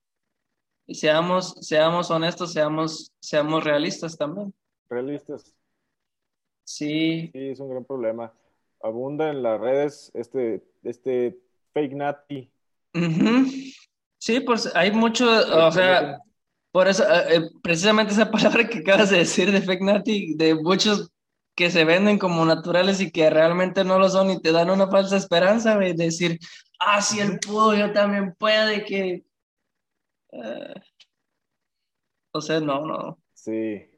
Y 0.86 0.94
seamos, 0.94 1.54
seamos 1.60 2.10
honestos, 2.10 2.54
seamos, 2.54 3.12
seamos 3.20 3.64
realistas 3.64 4.16
también. 4.16 4.54
Realistas. 4.88 5.54
Sí. 6.64 7.30
Sí, 7.32 7.48
es 7.48 7.60
un 7.60 7.70
gran 7.70 7.84
problema. 7.84 8.32
Abunda 8.82 9.30
en 9.30 9.42
las 9.42 9.60
redes 9.60 10.10
este, 10.14 10.62
este 10.82 11.38
fake 11.72 11.92
natty. 11.92 12.50
Sí, 14.18 14.40
pues 14.40 14.74
hay 14.74 14.90
mucho, 14.92 15.26
o 15.26 15.70
sea, 15.70 16.18
por 16.70 16.88
eso, 16.88 17.04
eh, 17.04 17.36
eh, 17.36 17.50
precisamente 17.62 18.12
esa 18.12 18.30
palabra 18.30 18.66
que 18.68 18.78
acabas 18.78 19.10
de 19.10 19.18
decir 19.18 19.52
de 19.52 19.62
fake 19.62 19.82
natty, 19.82 20.34
de 20.34 20.54
muchos 20.54 21.10
que 21.54 21.70
se 21.70 21.84
venden 21.84 22.18
como 22.18 22.44
naturales 22.44 23.00
y 23.00 23.12
que 23.12 23.30
realmente 23.30 23.84
no 23.84 23.98
lo 23.98 24.08
son 24.08 24.30
y 24.30 24.40
te 24.40 24.50
dan 24.50 24.70
una 24.70 24.88
falsa 24.88 25.16
esperanza 25.16 25.76
de 25.78 25.94
decir, 25.94 26.38
ah, 26.80 27.00
si 27.00 27.20
él 27.20 27.38
pudo, 27.38 27.74
yo 27.74 27.92
también 27.92 28.34
puede, 28.34 28.84
que... 28.84 29.24
Uh... 30.32 30.80
o 32.32 32.40
sea, 32.40 32.58
no, 32.60 32.84
no. 32.84 33.18
Sí. 33.34 33.93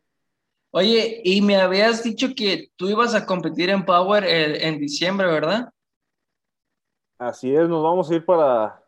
Oye, 0.79 1.23
y 1.25 1.41
me 1.41 1.57
habías 1.57 2.05
dicho 2.05 2.35
que 2.37 2.69
tú 2.77 2.91
ibas 2.91 3.15
a 3.15 3.25
competir 3.25 3.71
en 3.71 3.87
Power 3.87 4.25
en 4.27 4.79
diciembre, 4.79 5.27
¿verdad? 5.27 5.73
Así 7.17 7.51
es, 7.55 7.67
nos 7.67 7.83
vamos 7.83 8.11
a 8.11 8.15
ir 8.15 8.27
para, 8.27 8.85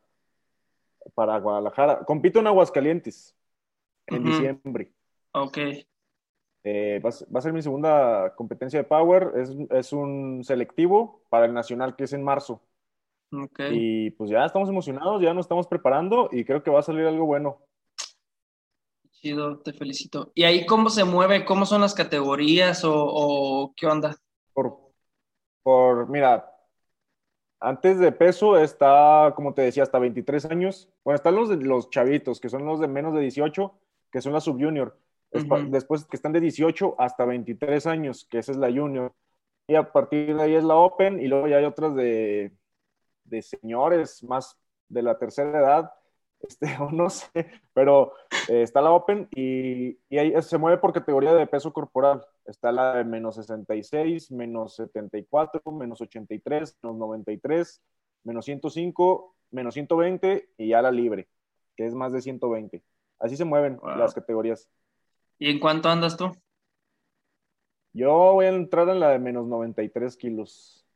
para 1.14 1.38
Guadalajara. 1.38 2.04
Compito 2.04 2.40
en 2.40 2.46
Aguascalientes 2.46 3.34
en 4.06 4.22
diciembre. 4.22 4.92
Ok. 5.32 5.58
Eh, 6.62 7.00
va, 7.02 7.08
a 7.08 7.40
ser 7.40 7.54
mi 7.54 7.62
segunda 7.62 8.34
competencia 8.36 8.80
de 8.80 8.84
Power. 8.84 9.32
Es, 9.70 9.90
un 9.94 10.44
selectivo 10.44 11.22
para 11.30 11.46
el 11.46 11.54
Nacional 11.54 11.96
que 11.96 12.04
es 12.04 12.12
en 12.12 12.22
marzo. 12.22 12.60
Ok. 13.32 13.60
Y 13.70 14.10
pues 14.10 14.28
ya 14.28 14.44
estamos 14.44 14.68
emocionados, 14.68 15.22
ya 15.22 15.32
nos 15.32 15.46
estamos 15.46 15.66
preparando 15.66 16.28
y 16.32 16.44
creo 16.44 16.62
que 16.62 16.70
va 16.70 16.80
a 16.80 16.82
salir 16.82 17.06
algo 17.06 17.24
bueno. 17.24 17.62
Chido, 19.20 19.58
te 19.58 19.72
felicito. 19.72 20.30
¿Y 20.34 20.44
ahí 20.44 20.64
cómo 20.64 20.90
se 20.90 21.02
mueve? 21.02 21.44
¿Cómo 21.44 21.66
son 21.66 21.80
las 21.80 21.92
categorías 21.92 22.82
o, 22.84 23.72
qué 23.76 23.86
onda? 23.86 24.16
Por, 24.52 24.78
por, 25.64 26.08
mira, 26.08 26.48
antes 27.58 27.98
de 27.98 28.12
peso 28.12 28.56
está, 28.56 29.32
como 29.34 29.54
te 29.54 29.62
decía, 29.62 29.82
hasta 29.82 29.98
23 29.98 30.44
años. 30.44 30.88
Bueno, 31.02 31.16
están 31.16 31.34
los 31.34 31.48
de 31.48 31.56
los 31.56 31.90
chavitos, 31.90 32.38
que 32.38 32.48
son 32.48 32.64
los 32.64 32.78
de 32.78 32.86
menos 32.86 33.12
de 33.12 33.20
18, 33.22 33.80
que 34.12 34.20
son 34.20 34.34
la 34.34 34.40
subjunior. 34.40 34.96
Después 35.32 36.04
que 36.06 36.16
están 36.16 36.32
de 36.32 36.40
18 36.40 36.94
hasta 36.98 37.24
23 37.24 37.86
años, 37.88 38.24
que 38.30 38.38
esa 38.38 38.52
es 38.52 38.58
la 38.58 38.70
junior. 38.70 39.12
Y 39.66 39.74
a 39.74 39.92
partir 39.92 40.36
de 40.36 40.42
ahí 40.42 40.54
es 40.54 40.64
la 40.64 40.76
open, 40.76 41.20
y 41.20 41.26
luego 41.26 41.48
ya 41.48 41.56
hay 41.56 41.64
otras 41.64 41.96
de, 41.96 42.52
de 43.24 43.42
señores 43.42 44.22
más 44.22 44.56
de 44.88 45.02
la 45.02 45.18
tercera 45.18 45.58
edad, 45.58 45.92
este, 46.40 46.66
no 46.92 47.10
sé, 47.10 47.46
pero 47.72 48.12
eh, 48.48 48.62
está 48.62 48.80
la 48.80 48.92
Open 48.92 49.28
y, 49.34 49.98
y, 50.08 50.18
ahí 50.18 50.32
se 50.42 50.58
mueve 50.58 50.78
por 50.78 50.92
categoría 50.92 51.34
de 51.34 51.46
peso 51.46 51.72
corporal. 51.72 52.24
Está 52.44 52.72
la 52.72 52.96
de 52.96 53.04
menos 53.04 53.36
66, 53.36 54.30
menos 54.30 54.76
74, 54.76 55.60
menos 55.72 56.00
83, 56.00 56.78
menos 56.82 56.96
93, 56.96 57.82
menos 58.24 58.44
105, 58.44 59.34
menos 59.50 59.74
120 59.74 60.50
y 60.56 60.68
ya 60.68 60.82
la 60.82 60.90
libre, 60.90 61.28
que 61.76 61.86
es 61.86 61.94
más 61.94 62.12
de 62.12 62.22
120. 62.22 62.82
Así 63.18 63.36
se 63.36 63.44
mueven 63.44 63.80
las 63.82 64.14
categorías. 64.14 64.68
¿Y 65.38 65.50
en 65.50 65.58
cuánto 65.58 65.88
andas 65.88 66.16
tú? 66.16 66.32
Yo 67.92 68.12
voy 68.34 68.46
a 68.46 68.50
entrar 68.50 68.88
en 68.88 69.00
la 69.00 69.10
de 69.10 69.18
menos 69.18 69.46
93 69.46 70.16
kilos. 70.16 70.86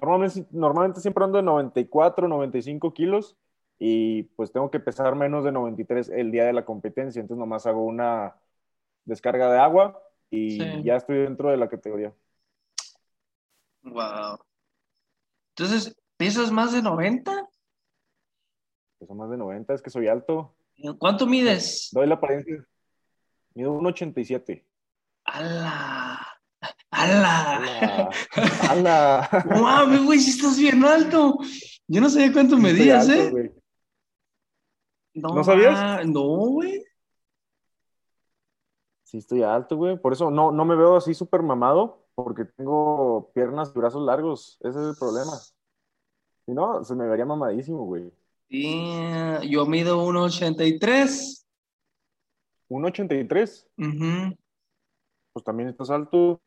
Normalmente, 0.00 0.46
normalmente 0.50 1.00
siempre 1.00 1.24
ando 1.24 1.36
de 1.36 1.44
94, 1.44 2.26
95 2.26 2.94
kilos 2.94 3.36
y 3.78 4.22
pues 4.22 4.52
tengo 4.52 4.70
que 4.70 4.80
pesar 4.80 5.14
menos 5.16 5.44
de 5.44 5.52
93 5.52 6.10
el 6.10 6.30
día 6.30 6.44
de 6.44 6.52
la 6.52 6.64
competencia, 6.64 7.20
entonces 7.20 7.40
nomás 7.40 7.66
hago 7.66 7.84
una 7.84 8.36
descarga 9.04 9.50
de 9.52 9.58
agua 9.58 10.00
y 10.30 10.82
ya 10.82 10.96
estoy 10.96 11.18
dentro 11.18 11.50
de 11.50 11.56
la 11.56 11.68
categoría. 11.68 12.12
Wow. 13.82 14.38
Entonces, 15.56 15.94
¿pesas 16.16 16.50
más 16.50 16.72
de 16.72 16.82
90? 16.82 17.48
Peso 18.98 19.14
más 19.14 19.30
de 19.30 19.36
90, 19.36 19.74
es 19.74 19.82
que 19.82 19.90
soy 19.90 20.08
alto. 20.08 20.54
¿Cuánto 20.98 21.26
mides? 21.26 21.90
Doy 21.92 22.06
la 22.06 22.14
apariencia. 22.14 22.64
Mido 23.54 23.74
1,87. 23.74 24.64
¡Hala! 25.24 26.26
¡Hala! 26.90 28.10
¡Hala! 28.70 29.28
¡Wow, 29.46 30.04
güey! 30.04 30.20
Si 30.20 30.30
estás 30.30 30.58
bien 30.58 30.84
alto. 30.84 31.38
Yo 31.86 32.00
no 32.00 32.08
sabía 32.08 32.32
cuánto 32.32 32.56
medías, 32.56 33.08
¿eh? 33.08 33.52
No, 35.14 35.44
sabías? 35.44 36.06
No, 36.06 36.22
güey. 36.22 36.84
Sí, 39.02 39.18
estoy 39.18 39.42
alto, 39.42 39.76
güey. 39.76 39.98
Por 39.98 40.14
eso 40.14 40.30
no, 40.30 40.50
no 40.52 40.64
me 40.64 40.74
veo 40.74 40.96
así 40.96 41.12
súper 41.12 41.42
mamado, 41.42 42.06
porque 42.14 42.44
tengo 42.44 43.30
piernas 43.34 43.72
y 43.74 43.78
brazos 43.78 44.02
largos. 44.02 44.58
Ese 44.60 44.80
es 44.80 44.86
el 44.88 44.96
problema. 44.98 45.32
Si 46.46 46.52
no, 46.52 46.82
se 46.82 46.94
me 46.94 47.06
vería 47.06 47.26
mamadísimo, 47.26 47.84
güey. 47.84 48.10
Sí, 48.48 48.90
yo 49.48 49.66
mido 49.66 50.04
1,83. 50.06 51.46
¿1,83? 52.70 53.66
Uh 53.78 54.34
Pues 55.32 55.44
también 55.44 55.68
estás 55.68 55.90
alto. 55.90 56.40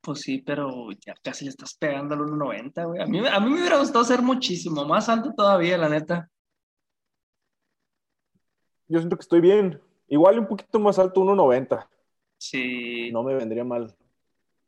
Pues 0.00 0.20
sí, 0.20 0.38
pero 0.38 0.90
ya 1.04 1.14
casi 1.22 1.44
le 1.44 1.50
estás 1.50 1.74
pegando 1.74 2.14
al 2.14 2.20
1,90, 2.22 2.86
güey. 2.86 3.00
A 3.00 3.06
mí, 3.06 3.18
a 3.26 3.40
mí 3.40 3.50
me 3.50 3.60
hubiera 3.60 3.78
gustado 3.78 4.04
ser 4.04 4.22
muchísimo 4.22 4.84
más 4.84 5.08
alto 5.08 5.32
todavía, 5.34 5.78
la 5.78 5.88
neta 5.88 6.30
yo 8.88 8.98
siento 8.98 9.16
que 9.16 9.22
estoy 9.22 9.40
bien. 9.40 9.80
Igual 10.08 10.38
un 10.38 10.46
poquito 10.46 10.78
más 10.78 10.98
alto, 10.98 11.20
1.90. 11.22 11.86
Sí. 12.38 13.10
No 13.12 13.22
me 13.22 13.34
vendría 13.34 13.64
mal. 13.64 13.94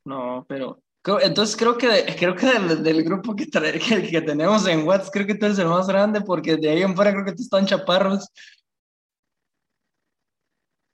No, 0.05 0.45
pero 0.49 0.83
entonces 1.21 1.57
creo 1.57 1.79
que, 1.79 1.89
creo 2.19 2.35
que 2.35 2.47
del, 2.77 3.05
grupo 3.05 3.35
que, 3.35 3.47
que, 3.47 4.21
tenemos 4.21 4.67
en 4.67 4.87
WhatsApp, 4.87 5.13
creo 5.13 5.27
que 5.27 5.35
tú 5.35 5.47
eres 5.47 5.59
el 5.59 5.69
más 5.69 5.87
grande 5.87 6.21
porque 6.21 6.57
de 6.57 6.69
ahí 6.69 6.83
en 6.83 6.95
fuera 6.95 7.13
creo 7.13 7.25
que 7.25 7.33
tú 7.33 7.43
están 7.43 7.67
chaparros. 7.67 8.29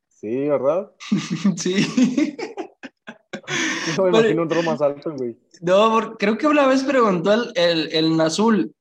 Sí, 0.09 0.49
¿verdad? 0.49 0.93
sí. 1.57 2.37
Yo 3.97 4.05
me 4.05 4.09
imagino 4.11 4.43
un 4.43 4.65
más 4.65 4.81
alto, 4.81 5.13
güey. 5.17 5.37
No, 5.61 6.17
creo 6.17 6.39
que 6.39 6.47
una 6.47 6.67
vez 6.67 6.83
preguntó 6.85 7.33
el, 7.33 7.53
el, 7.57 7.95
el 7.95 8.17
Nazul. 8.17 8.75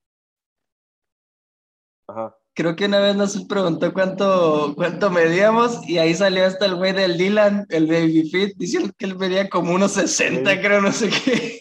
Ajá 2.07 2.35
creo 2.53 2.75
que 2.75 2.85
una 2.85 2.99
vez 2.99 3.15
nos 3.15 3.43
preguntó 3.45 3.93
cuánto, 3.93 4.73
cuánto 4.75 5.09
medíamos 5.09 5.87
y 5.87 5.97
ahí 5.97 6.13
salió 6.13 6.45
hasta 6.45 6.65
el 6.65 6.75
güey 6.75 6.93
del 6.93 7.17
Dylan, 7.17 7.65
el 7.69 7.87
Baby 7.87 8.29
Fit, 8.29 8.55
diciendo 8.57 8.91
que 8.97 9.05
él 9.05 9.17
medía 9.17 9.49
como 9.49 9.73
unos 9.73 9.93
60, 9.93 10.61
creo, 10.61 10.81
no 10.81 10.91
sé 10.91 11.09
qué. 11.09 11.59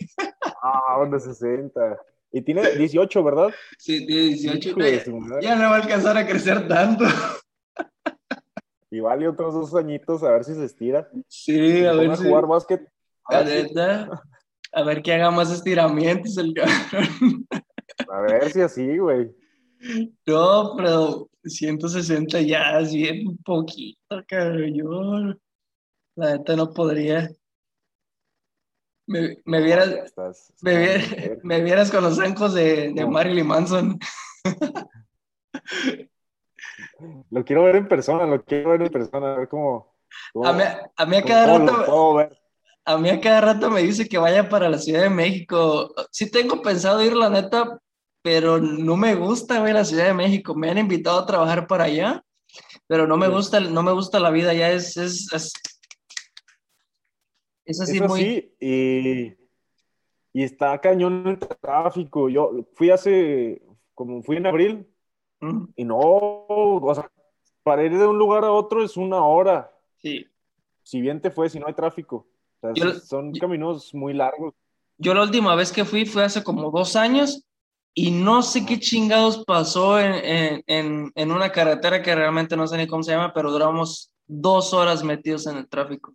Ah, 0.62 0.98
unos 1.00 1.24
60. 1.24 1.98
Y 2.32 2.42
tiene 2.42 2.70
18, 2.70 3.24
¿verdad? 3.24 3.48
Sí, 3.78 4.06
tiene 4.06 4.22
18. 4.34 4.76
Ya, 5.40 5.56
no 5.56 5.70
va 5.70 5.76
a 5.76 5.80
alcanzar 5.80 6.16
a 6.16 6.26
crecer 6.26 6.68
tanto. 6.68 7.04
Y 8.90 9.00
vale 9.00 9.26
otros 9.26 9.54
dos 9.54 9.74
añitos 9.74 10.22
a 10.22 10.30
ver 10.30 10.44
si 10.44 10.54
se 10.54 10.66
estira. 10.66 11.08
Sí, 11.26 11.84
a 11.84 11.92
ver. 11.92 12.16
si... 12.16 12.24
jugar 12.24 12.46
básquet. 12.46 12.86
A, 13.24 13.42
A 14.74 14.82
ver 14.82 15.02
que 15.02 15.14
haga 15.14 15.30
más 15.30 15.50
estiramientos 15.50 16.36
el 16.38 16.54
cabrón. 16.54 17.46
A 18.08 18.20
ver 18.20 18.50
si 18.50 18.60
así, 18.60 18.98
güey. 18.98 19.30
No, 20.26 20.74
pero 20.76 21.28
160 21.44 22.40
ya 22.42 22.78
es 22.80 22.92
bien 22.92 23.36
poquito, 23.38 24.22
cabrón. 24.28 24.74
Yo, 24.74 25.34
la 26.16 26.36
neta, 26.36 26.54
no 26.56 26.72
podría. 26.72 27.30
Me, 29.06 29.38
me 29.44 29.60
vieras, 29.60 29.88
Estás- 29.88 30.52
me, 30.62 30.72
vier- 30.76 31.16
estás- 31.18 31.38
me 31.44 31.60
vieras 31.62 31.90
con 31.90 32.04
los 32.04 32.16
zancos 32.16 32.54
de, 32.54 32.92
de 32.92 33.00
No. 33.02 33.08
Marilyn 33.10 33.46
Manson. 33.46 33.98
Lo 37.30 37.44
quiero 37.44 37.64
ver 37.64 37.76
en 37.76 37.88
persona, 37.88 38.26
lo 38.26 38.42
quiero 38.44 38.70
ver 38.70 38.82
en 38.82 38.88
persona, 38.92 39.34
a 39.34 39.38
ver 39.38 39.48
cómo. 39.48 39.94
cómo- 40.32 40.46
A 40.46 40.52
mí, 40.52 40.62
a 40.96 41.06
mí 41.06 41.16
a 41.16 41.22
cada 41.24 41.58
rato, 41.58 41.84
puedo 41.84 42.14
ver. 42.14 42.38
a 42.84 42.98
mí 42.98 43.08
a 43.10 43.20
cada 43.20 43.40
rato 43.40 43.70
me 43.70 43.82
dice 43.82 44.08
que 44.08 44.18
vaya 44.18 44.48
para 44.48 44.68
la 44.68 44.78
Ciudad 44.78 45.02
de 45.02 45.10
México. 45.10 45.92
Sí 46.10 46.30
tengo 46.30 46.62
pensado 46.62 47.02
ir, 47.02 47.14
la 47.14 47.28
neta, 47.30 47.80
pero 48.22 48.58
no 48.58 48.96
me 48.96 49.14
gusta, 49.14 49.60
güey, 49.60 49.72
la 49.72 49.84
Ciudad 49.84 50.06
de 50.06 50.14
México. 50.14 50.54
Me 50.54 50.70
han 50.70 50.78
invitado 50.78 51.18
a 51.20 51.26
trabajar 51.26 51.66
para 51.66 51.84
allá, 51.84 52.24
pero 52.86 53.06
no 53.06 53.16
me 53.16 53.28
gusta, 53.28 53.60
no 53.60 53.82
me 53.82 53.92
gusta 53.92 54.20
la 54.20 54.30
vida 54.30 54.50
allá. 54.50 54.70
Es, 54.72 54.96
es, 54.96 55.32
es, 55.32 55.52
es 57.64 57.80
así 57.80 57.96
Eso 57.96 58.08
muy... 58.08 58.20
sí, 58.20 58.54
y, 58.60 60.40
y 60.40 60.42
está 60.44 60.80
cañón 60.80 61.26
el 61.26 61.38
tráfico. 61.38 62.28
Yo 62.28 62.66
fui 62.74 62.90
hace, 62.90 63.62
como 63.94 64.22
fui 64.22 64.36
en 64.36 64.46
abril, 64.46 64.88
Mm, 65.44 65.64
y 65.74 65.84
no, 65.84 65.96
o 65.98 66.94
sea, 66.94 67.10
para 67.64 67.82
ir 67.82 67.98
de 67.98 68.06
un 68.06 68.16
lugar 68.16 68.44
a 68.44 68.52
otro 68.52 68.84
es 68.84 68.96
una 68.96 69.24
hora. 69.24 69.72
Sí. 70.00 70.24
Si 70.84 71.00
bien 71.00 71.20
te 71.20 71.32
fue, 71.32 71.50
si 71.50 71.58
no 71.58 71.66
hay 71.66 71.74
tráfico. 71.74 72.28
O 72.60 72.60
sea, 72.60 72.72
Yo- 72.74 72.94
son 73.00 73.32
yo- 73.34 73.40
caminos 73.40 73.92
muy 73.92 74.14
largos. 74.14 74.54
Yo 74.98 75.14
la 75.14 75.22
última 75.22 75.56
vez 75.56 75.72
que 75.72 75.84
fui 75.84 76.06
fue 76.06 76.22
hace 76.22 76.44
como 76.44 76.70
dos 76.70 76.94
años 76.94 77.44
y 77.94 78.10
no 78.10 78.42
sé 78.42 78.64
qué 78.64 78.78
chingados 78.78 79.44
pasó 79.44 80.00
en, 80.00 80.12
en, 80.12 80.64
en, 80.66 81.12
en 81.14 81.32
una 81.32 81.52
carretera 81.52 82.02
que 82.02 82.14
realmente 82.14 82.56
no 82.56 82.66
sé 82.66 82.76
ni 82.76 82.86
cómo 82.86 83.02
se 83.02 83.12
llama, 83.12 83.32
pero 83.34 83.50
duramos 83.50 84.12
dos 84.26 84.72
horas 84.72 85.04
metidos 85.04 85.46
en 85.46 85.58
el 85.58 85.68
tráfico. 85.68 86.12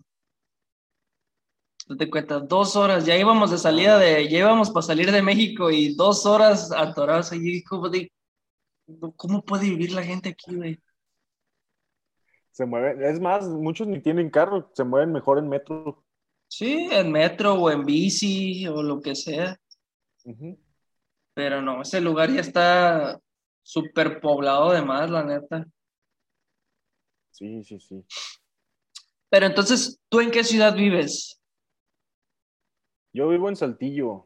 Date 1.88 2.09
cuenta, 2.09 2.39
dos 2.39 2.75
horas, 2.75 3.05
ya 3.05 3.15
íbamos 3.15 3.51
de 3.51 3.57
salida 3.57 3.97
de, 3.97 4.28
ya 4.28 4.39
íbamos 4.39 4.71
para 4.71 4.86
salir 4.86 5.11
de 5.11 5.21
México 5.21 5.71
y 5.71 5.95
dos 5.95 6.25
horas 6.25 6.71
atorados 6.71 7.32
allí, 7.32 7.63
como 7.63 7.88
de, 7.89 8.11
¿cómo 9.15 9.41
puede 9.43 9.69
vivir 9.69 9.93
la 9.93 10.03
gente 10.03 10.30
aquí, 10.30 10.55
güey? 10.55 10.80
Se 12.51 12.65
mueven, 12.65 13.03
es 13.03 13.21
más, 13.21 13.47
muchos 13.47 13.88
ni 13.88 14.01
tienen 14.01 14.30
carro, 14.30 14.69
se 14.73 14.84
mueven 14.84 15.13
mejor 15.13 15.38
en 15.38 15.47
metro. 15.47 16.03
Sí, 16.49 16.89
en 16.91 17.11
metro 17.11 17.53
o 17.53 17.69
en 17.69 17.86
bici 17.86 18.67
o 18.67 18.82
lo 18.82 18.99
que 18.99 19.15
sea. 19.15 19.57
Ujú. 20.25 20.57
Pero 21.38 21.61
no, 21.61 21.83
ese 21.83 22.01
lugar 22.01 22.31
ya 22.31 22.41
está 22.41 23.21
súper 23.61 24.19
poblado 24.21 24.71
de 24.71 24.81
más, 24.81 25.07
la 25.07 25.23
neta. 25.23 25.67
Sí, 27.29 27.63
sí, 27.63 27.79
sí. 27.79 28.03
Pero 29.29 29.45
entonces, 29.45 29.99
¿tú 30.09 30.19
en 30.19 30.31
qué 30.31 30.43
ciudad 30.43 30.73
vives? 30.73 31.39
Yo 33.13 33.29
vivo 33.29 33.49
en 33.49 33.55
Saltillo, 33.55 34.25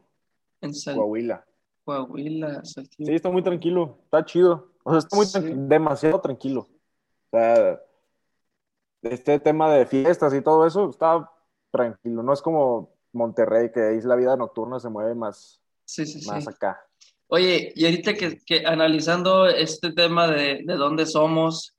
En 0.62 0.72
Sal- 0.74 0.94
Coahuila. 0.96 1.44
Coahuila, 1.84 2.64
Saltillo. 2.64 3.06
Sí, 3.08 3.14
está 3.14 3.28
muy 3.28 3.42
tranquilo, 3.42 3.98
está 4.04 4.24
chido. 4.24 4.72
O 4.82 4.90
sea, 4.92 4.98
está 5.00 5.14
muy 5.14 5.26
Sí. 5.26 5.38
tranqui- 5.38 5.68
demasiado 5.68 6.18
tranquilo. 6.18 6.60
O 7.30 7.36
sea, 7.36 7.78
este 9.02 9.38
tema 9.38 9.70
de 9.70 9.84
fiestas 9.84 10.32
y 10.32 10.40
todo 10.40 10.66
eso 10.66 10.88
está 10.88 11.30
tranquilo. 11.70 12.22
No 12.22 12.32
es 12.32 12.40
como 12.40 12.94
Monterrey, 13.12 13.70
que 13.70 13.80
ahí 13.82 14.00
la 14.00 14.16
vida 14.16 14.34
nocturna 14.34 14.80
se 14.80 14.88
mueve 14.88 15.14
más, 15.14 15.60
sí, 15.84 16.06
sí. 16.06 16.26
más 16.26 16.48
acá. 16.48 16.80
Oye, 17.34 17.72
y 17.74 17.86
ahorita 17.86 18.12
que, 18.12 18.36
que 18.44 18.66
analizando 18.66 19.46
este 19.46 19.90
tema 19.92 20.28
de, 20.28 20.60
de 20.66 20.74
dónde 20.74 21.06
somos, 21.06 21.74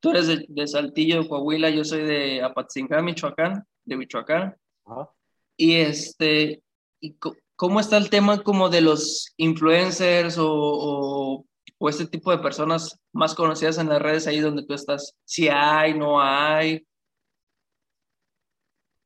tú 0.00 0.08
eres 0.08 0.26
de, 0.26 0.46
de 0.48 0.66
Saltillo, 0.66 1.28
Coahuila, 1.28 1.68
yo 1.68 1.84
soy 1.84 2.00
de 2.00 2.42
Apatzingán, 2.42 3.04
Michoacán, 3.04 3.62
de 3.84 3.96
Michoacán. 3.98 4.56
Ajá. 4.86 5.10
Y 5.54 5.74
este, 5.74 6.62
y 6.98 7.14
¿cómo 7.56 7.78
está 7.78 7.98
el 7.98 8.08
tema 8.08 8.42
como 8.42 8.70
de 8.70 8.80
los 8.80 9.34
influencers 9.36 10.38
o, 10.38 10.50
o, 10.50 11.44
o 11.76 11.88
este 11.90 12.06
tipo 12.06 12.30
de 12.30 12.38
personas 12.38 12.98
más 13.12 13.34
conocidas 13.34 13.76
en 13.76 13.90
las 13.90 14.00
redes 14.00 14.26
ahí 14.26 14.40
donde 14.40 14.64
tú 14.64 14.72
estás? 14.72 15.14
Si 15.26 15.46
hay, 15.46 15.92
no 15.92 16.22
hay. 16.22 16.86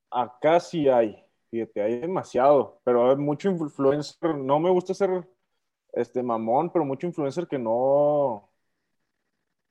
Acá 0.09 0.61
sí 0.61 0.89
hay, 0.89 1.17
fíjate, 1.51 1.83
hay 1.83 1.99
demasiado, 1.99 2.81
pero 2.85 3.11
hay 3.11 3.17
mucho 3.17 3.51
influencer. 3.51 4.37
No 4.37 4.61
me 4.61 4.71
gusta 4.71 4.95
ser 4.95 5.29
este 5.93 6.23
mamón, 6.23 6.71
pero 6.71 6.85
mucho 6.85 7.07
influencer 7.07 7.47
que 7.47 7.59
no, 7.59 8.51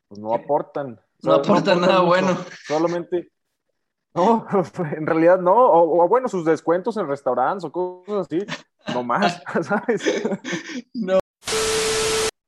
pues 0.07 0.20
no 0.20 0.34
aportan. 0.34 0.99
No 1.22 1.34
aportan 1.34 1.82
nada 1.82 2.01
bueno. 2.01 2.38
Solamente, 2.65 3.32
no, 4.13 4.47
en 4.97 5.05
realidad 5.05 5.39
no, 5.39 5.53
o, 5.53 6.03
o 6.03 6.07
bueno, 6.07 6.28
sus 6.28 6.45
descuentos 6.45 6.97
en 6.97 7.07
restaurantes 7.07 7.63
o 7.65 7.72
cosas 7.72 8.28
así, 8.28 8.45
no 8.93 9.03
más, 9.03 9.41
¿sabes? 9.63 10.24
No. 10.93 11.20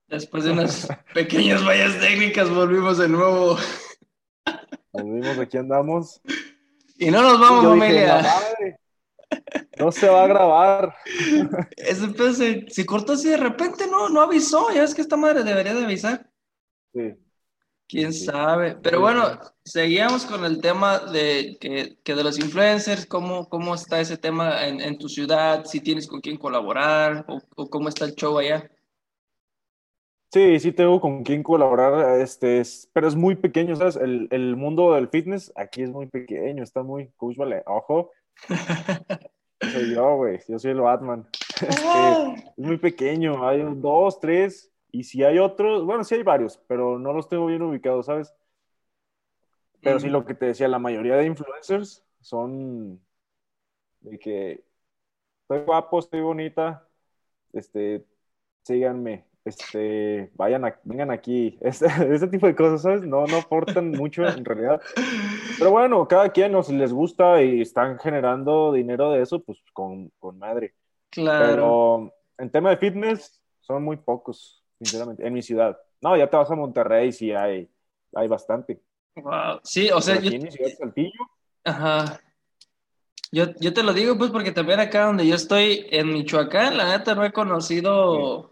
Después 0.07 0.43
de 0.43 0.51
unas 0.51 0.89
pequeñas 1.13 1.63
fallas 1.63 1.97
técnicas 1.99 2.49
volvimos 2.49 2.97
de 2.97 3.07
nuevo. 3.07 3.57
Nos 4.93 5.05
vimos, 5.05 5.39
aquí 5.39 5.57
andamos. 5.57 6.21
Y 6.97 7.09
no 7.09 7.21
nos 7.21 7.39
vamos, 7.39 7.63
familia. 7.63 8.21
"La 9.81 9.85
madre, 9.85 9.85
no 9.85 9.91
se 9.91 10.07
va 10.09 10.23
a 10.23 10.27
grabar. 10.27 10.95
Ese 11.77 12.07
pedo 12.09 12.33
se, 12.33 12.65
se 12.69 12.85
cortó 12.85 13.13
así 13.13 13.29
de 13.29 13.37
repente, 13.37 13.87
no, 13.87 14.09
no 14.09 14.21
avisó. 14.21 14.71
Ya 14.73 14.83
es 14.83 14.93
que 14.95 15.01
esta 15.01 15.17
madre 15.17 15.43
debería 15.43 15.73
de 15.73 15.83
avisar. 15.85 16.29
Sí. 16.93 17.15
Quién 17.87 18.13
Sí. 18.13 18.25
sabe. 18.25 18.75
Pero 18.81 18.97
Sí. 18.97 19.01
bueno, 19.01 19.39
seguíamos 19.65 20.25
con 20.25 20.45
el 20.45 20.61
tema 20.61 20.99
de 20.99 21.57
que, 21.59 21.97
que 22.03 22.15
de 22.15 22.23
los 22.23 22.39
influencers, 22.39 23.05
cómo, 23.05 23.49
cómo 23.49 23.75
está 23.75 23.99
ese 23.99 24.17
tema 24.17 24.65
en, 24.67 24.81
en 24.81 24.97
tu 24.97 25.09
ciudad, 25.09 25.65
si 25.65 25.81
tienes 25.81 26.07
con 26.07 26.21
quién 26.21 26.37
colaborar 26.37 27.25
o, 27.27 27.39
o 27.55 27.69
cómo 27.69 27.89
está 27.89 28.05
el 28.05 28.15
show 28.15 28.37
allá. 28.37 28.69
Sí, 30.33 30.59
sí 30.61 30.71
tengo 30.71 31.01
con 31.01 31.23
quién 31.23 31.43
colaborar, 31.43 32.19
este, 32.21 32.61
es- 32.61 32.89
pero 32.93 33.07
es 33.07 33.15
muy 33.15 33.35
pequeño, 33.35 33.75
¿sabes? 33.75 33.97
El, 33.97 34.27
el 34.31 34.55
mundo 34.55 34.93
del 34.93 35.09
fitness 35.09 35.51
aquí 35.55 35.81
es 35.83 35.89
muy 35.89 36.07
pequeño, 36.07 36.63
está 36.63 36.83
muy, 36.83 37.09
Coach 37.17 37.35
vale, 37.37 37.63
ojo, 37.65 38.11
soy 39.61 39.93
yo, 39.93 40.15
güey, 40.17 40.39
yo 40.47 40.59
soy 40.59 40.71
el 40.71 40.81
Batman. 40.81 41.27
Este, 41.61 42.11
es 42.13 42.57
muy 42.57 42.77
pequeño, 42.77 43.47
hay 43.47 43.63
dos, 43.75 44.19
tres, 44.19 44.71
y 44.91 45.03
si 45.03 45.23
hay 45.23 45.37
otros, 45.37 45.85
bueno, 45.85 46.03
sí 46.03 46.15
hay 46.15 46.23
varios, 46.23 46.57
pero 46.67 46.97
no 46.97 47.13
los 47.13 47.29
tengo 47.29 47.45
bien 47.45 47.61
ubicados, 47.61 48.07
¿sabes? 48.07 48.33
Pero 49.81 49.99
sí 49.99 50.09
lo 50.09 50.25
que 50.25 50.33
te 50.33 50.47
decía, 50.47 50.67
la 50.67 50.79
mayoría 50.79 51.15
de 51.15 51.25
influencers 51.25 52.03
son 52.19 52.99
de 54.01 54.17
que 54.19 54.63
estoy 55.43 55.59
guapo, 55.65 55.99
estoy 55.99 56.21
bonita, 56.21 56.87
este, 57.53 58.05
síganme, 58.63 59.25
este, 59.45 60.31
vayan, 60.35 60.65
a- 60.65 60.79
vengan 60.83 61.11
aquí, 61.11 61.57
este, 61.61 61.87
ese 62.13 62.27
tipo 62.27 62.47
de 62.47 62.55
cosas, 62.55 62.81
¿sabes? 62.83 63.01
No, 63.03 63.25
no 63.27 63.37
aportan 63.37 63.91
mucho 63.91 64.25
en 64.25 64.45
realidad. 64.45 64.81
Pero 65.57 65.71
bueno, 65.71 66.07
cada 66.07 66.29
quien, 66.29 66.61
si 66.63 66.73
les 66.73 66.91
gusta 66.91 67.41
y 67.41 67.61
están 67.61 67.99
generando 67.99 68.73
dinero 68.73 69.11
de 69.11 69.21
eso, 69.21 69.39
pues 69.41 69.59
con, 69.73 70.11
con 70.19 70.37
madre. 70.37 70.73
Claro. 71.09 71.45
Pero 71.47 72.13
en 72.37 72.49
tema 72.49 72.69
de 72.71 72.77
fitness, 72.77 73.41
son 73.59 73.83
muy 73.83 73.97
pocos, 73.97 74.63
sinceramente, 74.77 75.25
en 75.25 75.33
mi 75.33 75.41
ciudad. 75.41 75.77
No, 76.01 76.17
ya 76.17 76.29
te 76.29 76.37
vas 76.37 76.49
a 76.49 76.55
Monterrey, 76.55 77.11
sí 77.11 77.31
hay, 77.31 77.69
hay 78.13 78.27
bastante. 78.27 78.81
Wow. 79.15 79.59
Sí, 79.63 79.89
o 79.91 80.01
sea, 80.01 80.15
Pero 80.15 80.25
yo, 80.25 80.29
aquí 80.29 80.35
en 80.37 80.43
mi 80.43 80.51
ciudad, 80.51 80.71
Saltillo, 80.77 81.19
Ajá. 81.63 82.21
Yo, 83.31 83.45
yo 83.59 83.73
te 83.73 83.83
lo 83.83 83.93
digo, 83.93 84.17
pues, 84.17 84.31
porque 84.31 84.51
también 84.51 84.79
acá 84.79 85.05
donde 85.05 85.25
yo 85.25 85.35
estoy, 85.35 85.87
en 85.91 86.11
Michoacán, 86.11 86.75
la 86.75 86.97
neta 86.97 87.15
no 87.15 87.23
he 87.23 87.31
conocido 87.31 88.51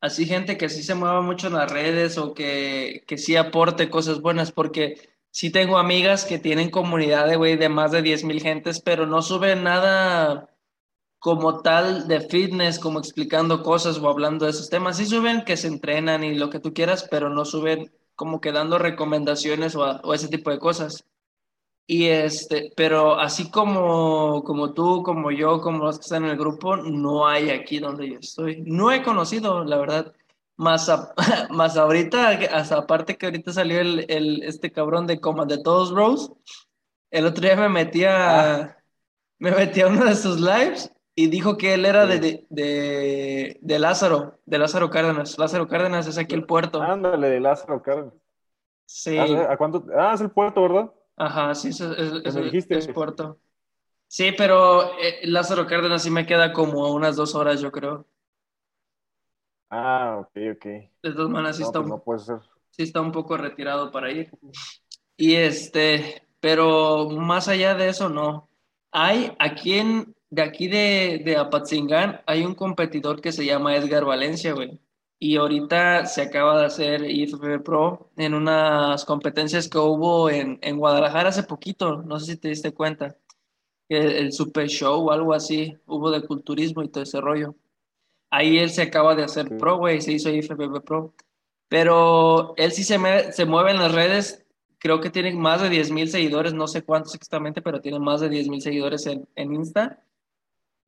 así 0.00 0.26
gente 0.26 0.56
que 0.56 0.68
sí 0.68 0.82
se 0.82 0.94
mueva 0.94 1.20
mucho 1.20 1.48
en 1.48 1.54
las 1.54 1.70
redes 1.70 2.16
o 2.18 2.32
que, 2.32 3.04
que 3.06 3.18
sí 3.18 3.36
aporte 3.36 3.90
cosas 3.90 4.20
buenas, 4.20 4.52
porque 4.52 4.96
sí 5.38 5.50
tengo 5.50 5.78
amigas 5.78 6.24
que 6.24 6.38
tienen 6.38 6.70
comunidad 6.70 7.28
de, 7.28 7.36
güey, 7.36 7.56
de 7.56 7.68
más 7.68 7.92
de 7.92 8.02
10 8.02 8.24
mil 8.24 8.40
gentes, 8.40 8.80
pero 8.80 9.06
no 9.06 9.22
suben 9.22 9.62
nada 9.64 10.48
como 11.18 11.62
tal 11.62 12.08
de 12.08 12.20
fitness, 12.22 12.78
como 12.78 12.98
explicando 13.00 13.62
cosas 13.62 13.98
o 13.98 14.08
hablando 14.10 14.44
de 14.46 14.52
esos 14.52 14.70
temas. 14.70 14.96
Sí 14.98 15.06
suben 15.06 15.44
que 15.44 15.56
se 15.56 15.68
entrenan 15.68 16.24
y 16.24 16.34
lo 16.36 16.50
que 16.50 16.60
tú 16.60 16.74
quieras, 16.74 17.06
pero 17.10 17.30
no 17.30 17.44
suben 17.44 17.92
como 18.16 18.40
que 18.40 18.52
dando 18.52 18.78
recomendaciones 18.78 19.76
o, 19.76 19.84
a- 19.84 20.00
o 20.04 20.14
ese 20.14 20.28
tipo 20.28 20.50
de 20.50 20.58
cosas. 20.60 21.04
Y 21.86 22.06
este, 22.08 22.72
pero 22.76 23.18
así 23.18 23.50
como, 23.50 24.42
como 24.44 24.74
tú, 24.74 25.02
como 25.02 25.30
yo, 25.30 25.60
como 25.62 25.84
los 25.84 25.98
que 25.98 26.02
están 26.04 26.24
en 26.24 26.30
el 26.32 26.36
grupo, 26.38 26.76
no 26.76 27.26
hay 27.26 27.50
aquí 27.50 27.78
donde 27.78 28.10
yo 28.10 28.18
estoy. 28.20 28.62
No 28.66 28.92
he 28.92 29.02
conocido, 29.02 29.64
la 29.64 29.78
verdad. 29.78 30.14
Más, 30.58 30.88
a- 30.90 31.14
más 31.50 31.78
ahorita, 31.78 32.30
hasta 32.52 32.76
aparte 32.76 33.16
que 33.16 33.26
ahorita 33.26 33.52
salió 33.52 33.80
el, 33.80 34.04
el, 34.10 34.42
este 34.42 34.70
cabrón 34.70 35.06
de 35.06 35.20
Coma 35.20 35.46
de 35.46 35.62
Todos 35.62 35.92
Bros. 35.94 36.32
El 37.10 37.24
otro 37.24 37.42
día 37.42 37.56
me 37.56 37.70
metí 37.70 38.04
a, 38.04 38.76
me 39.38 39.52
metí 39.52 39.80
a 39.80 39.86
uno 39.86 40.04
de 40.04 40.14
sus 40.14 40.38
lives 40.38 40.92
y 41.14 41.28
dijo 41.28 41.56
que 41.56 41.74
él 41.74 41.86
era 41.86 42.06
de, 42.06 42.44
de, 42.50 43.58
de, 43.60 43.78
Lázaro, 43.78 44.38
de 44.44 44.58
Lázaro 44.58 44.90
Cárdenas. 44.90 45.38
Lázaro 45.38 45.66
Cárdenas 45.66 46.06
es 46.06 46.18
aquí 46.18 46.34
el 46.34 46.44
puerto. 46.44 46.82
Ándale, 46.82 47.30
de 47.30 47.40
Lázaro 47.40 47.80
Cárdenas. 47.80 48.14
Sí. 48.84 49.16
¿A 49.16 49.56
cuánto? 49.56 49.84
Ah, 49.96 50.12
es 50.14 50.20
el 50.20 50.30
puerto, 50.30 50.62
¿verdad? 50.62 50.90
Ajá, 51.16 51.54
sí, 51.54 51.68
es, 51.68 51.80
es, 51.80 52.66
es, 52.70 52.88
puerto. 52.88 53.38
Sí, 54.06 54.32
pero 54.36 54.96
eh, 54.98 55.20
Lázaro 55.24 55.66
Cárdenas 55.66 56.02
sí 56.02 56.10
me 56.10 56.26
queda 56.26 56.52
como 56.52 56.92
unas 56.92 57.16
dos 57.16 57.34
horas, 57.34 57.60
yo 57.60 57.70
creo. 57.70 58.06
Ah, 59.70 60.18
ok, 60.20 60.36
ok. 60.56 60.64
De 61.02 61.12
todas 61.14 61.30
maneras, 61.30 61.56
sí, 61.56 61.62
está, 61.62 61.80
pues 61.80 61.88
no 61.90 62.02
puede 62.02 62.20
ser. 62.20 62.40
sí 62.70 62.82
está 62.82 63.00
un 63.00 63.12
poco 63.12 63.36
retirado 63.36 63.90
para 63.90 64.10
ir. 64.10 64.30
Y 65.16 65.34
este, 65.34 66.22
pero 66.40 67.10
más 67.10 67.48
allá 67.48 67.74
de 67.74 67.88
eso, 67.88 68.08
no. 68.08 68.48
Hay 68.92 69.32
aquí 69.38 69.74
en, 69.78 70.14
de 70.30 70.42
aquí 70.42 70.68
de, 70.68 71.22
de 71.24 71.36
Apatzingán, 71.36 72.22
hay 72.26 72.44
un 72.44 72.54
competidor 72.54 73.20
que 73.20 73.32
se 73.32 73.44
llama 73.44 73.76
Edgar 73.76 74.04
Valencia, 74.04 74.52
güey. 74.54 74.80
Y 75.20 75.36
ahorita 75.36 76.06
se 76.06 76.22
acaba 76.22 76.60
de 76.60 76.66
hacer 76.66 77.02
IFB 77.10 77.62
Pro 77.64 78.10
en 78.16 78.34
unas 78.34 79.04
competencias 79.04 79.68
que 79.68 79.78
hubo 79.78 80.30
en, 80.30 80.58
en 80.62 80.78
Guadalajara 80.78 81.30
hace 81.30 81.42
poquito, 81.42 82.02
no 82.02 82.20
sé 82.20 82.32
si 82.34 82.38
te 82.38 82.48
diste 82.48 82.72
cuenta. 82.72 83.16
El, 83.88 84.12
el 84.12 84.32
Super 84.32 84.68
Show 84.68 85.08
o 85.08 85.12
algo 85.12 85.34
así, 85.34 85.76
hubo 85.86 86.10
de 86.10 86.26
culturismo 86.26 86.82
y 86.82 86.88
todo 86.88 87.02
ese 87.02 87.20
rollo. 87.20 87.54
Ahí 88.30 88.58
él 88.58 88.70
se 88.70 88.82
acaba 88.82 89.14
de 89.14 89.24
hacer 89.24 89.56
pro, 89.56 89.78
güey, 89.78 90.00
se 90.00 90.12
hizo 90.12 90.30
IFBB 90.30 90.82
Pro. 90.84 91.14
Pero 91.68 92.54
él 92.56 92.72
sí 92.72 92.84
se, 92.84 92.98
me, 92.98 93.32
se 93.32 93.44
mueve 93.44 93.70
en 93.72 93.78
las 93.78 93.92
redes 93.92 94.46
creo 94.78 95.00
que 95.00 95.10
tiene 95.10 95.34
más 95.34 95.60
de 95.60 95.68
10 95.68 95.90
mil 95.90 96.08
seguidores, 96.08 96.54
no 96.54 96.66
sé 96.68 96.82
cuántos 96.82 97.14
exactamente, 97.14 97.62
pero 97.62 97.80
tiene 97.80 97.98
más 97.98 98.20
de 98.20 98.28
10 98.28 98.48
mil 98.48 98.62
seguidores 98.62 99.06
en, 99.06 99.28
en, 99.34 99.52
Insta. 99.52 100.02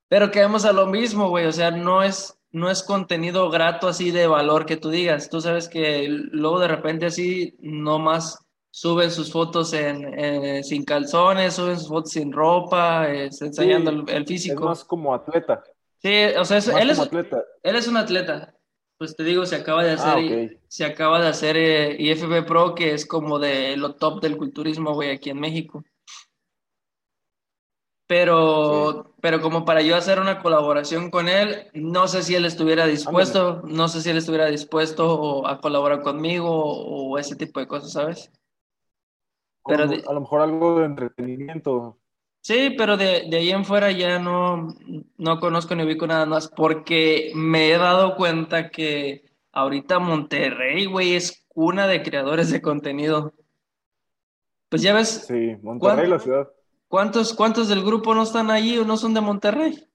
Pero 0.08 0.30
quedamos 0.30 0.64
a 0.64 0.72
lo 0.72 0.86
mismo, 0.86 1.28
güey, 1.28 1.46
o 1.46 1.52
sea, 1.52 1.70
no 1.70 2.02
es, 2.02 2.38
no 2.50 2.70
es 2.70 2.82
contenido 2.82 3.50
grato 3.50 3.88
así 3.88 4.10
de 4.10 4.26
valor 4.26 4.66
que 4.66 4.76
tú 4.76 4.90
digas. 4.90 5.28
Tú 5.28 5.40
sabes 5.40 5.68
que 5.68 6.06
luego 6.08 6.58
de 6.58 6.68
repente 6.68 7.06
así 7.06 7.56
nomás 7.60 8.38
suben 8.70 9.10
sus 9.10 9.32
fotos 9.32 9.72
en, 9.72 10.64
sin 10.64 10.84
calzones, 10.84 11.54
suben 11.54 11.78
sus 11.78 11.88
fotos 11.88 12.12
sin 12.12 12.32
ropa, 12.32 13.08
enseñando 13.08 13.90
el, 13.90 14.26
físico. 14.26 14.64
Es 14.64 14.68
más 14.68 14.84
como 14.84 15.14
atleta. 15.14 15.62
Sí, 16.02 16.08
o 16.38 16.44
sea, 16.44 16.58
él, 16.80 16.90
es, 16.90 16.98
él 17.62 17.76
es 17.76 17.88
un 17.88 17.96
atleta. 17.96 18.54
Pues 18.96 19.16
te 19.16 19.22
digo, 19.22 19.46
se 19.46 19.56
acaba 19.56 19.82
de 19.82 19.92
hacer, 19.92 20.50
ah, 20.52 20.60
se 20.68 20.84
acaba 20.84 21.20
de 21.20 21.28
hacer 21.28 21.56
eh, 21.56 21.96
IFB 21.98 22.46
Pro, 22.46 22.74
que 22.74 22.92
es 22.92 23.06
como 23.06 23.38
de 23.38 23.76
lo 23.76 23.94
top 23.96 24.20
del 24.20 24.36
culturismo, 24.36 24.94
güey, 24.94 25.10
aquí 25.10 25.30
en 25.30 25.40
México. 25.40 25.84
Pero, 28.06 29.14
pero 29.20 29.40
como 29.40 29.64
para 29.64 29.82
yo 29.82 29.94
hacer 29.94 30.18
una 30.18 30.42
colaboración 30.42 31.10
con 31.10 31.28
él, 31.28 31.68
no 31.74 32.08
sé 32.08 32.22
si 32.22 32.34
él 32.34 32.44
estuviera 32.44 32.86
dispuesto, 32.86 33.62
no 33.62 33.88
sé 33.88 34.00
si 34.00 34.10
él 34.10 34.16
estuviera 34.16 34.46
dispuesto 34.46 35.46
a 35.46 35.60
colaborar 35.60 36.02
conmigo 36.02 36.50
o, 36.50 37.18
ese 37.18 37.36
tipo 37.36 37.60
de 37.60 37.68
cosas, 37.68 37.92
¿sabes? 37.92 38.32
Pero 39.64 39.84
a 39.84 40.12
lo 40.12 40.20
mejor 40.20 40.40
algo 40.40 40.80
de 40.80 40.86
entretenimiento. 40.86 41.99
Sí, 42.42 42.74
pero 42.76 42.96
de, 42.96 43.26
de, 43.28 43.36
ahí 43.36 43.50
en 43.50 43.64
fuera 43.64 43.90
ya 43.90 44.18
no, 44.18 44.68
no 45.18 45.40
conozco 45.40 45.74
ni 45.74 45.84
ubico 45.84 46.06
nada 46.06 46.24
más 46.24 46.48
porque 46.48 47.32
me 47.34 47.70
he 47.70 47.78
dado 47.78 48.16
cuenta 48.16 48.70
que 48.70 49.30
ahorita 49.52 49.98
Monterrey, 49.98 50.86
güey, 50.86 51.14
es 51.14 51.44
cuna 51.48 51.86
de 51.86 52.02
creadores 52.02 52.50
de 52.50 52.62
contenido. 52.62 53.34
Pues 54.70 54.82
ya 54.82 54.94
ves. 54.94 55.26
Sí, 55.26 55.56
Monterrey, 55.62 56.08
la 56.08 56.18
ciudad. 56.18 56.48
¿Cuántos, 56.88 57.34
¿Cuántos 57.34 57.68
del 57.68 57.84
grupo 57.84 58.14
no 58.14 58.22
están 58.22 58.50
allí 58.50 58.78
o 58.78 58.84
no 58.84 58.96
son 58.96 59.14
de 59.14 59.20
Monterrey? 59.20 59.86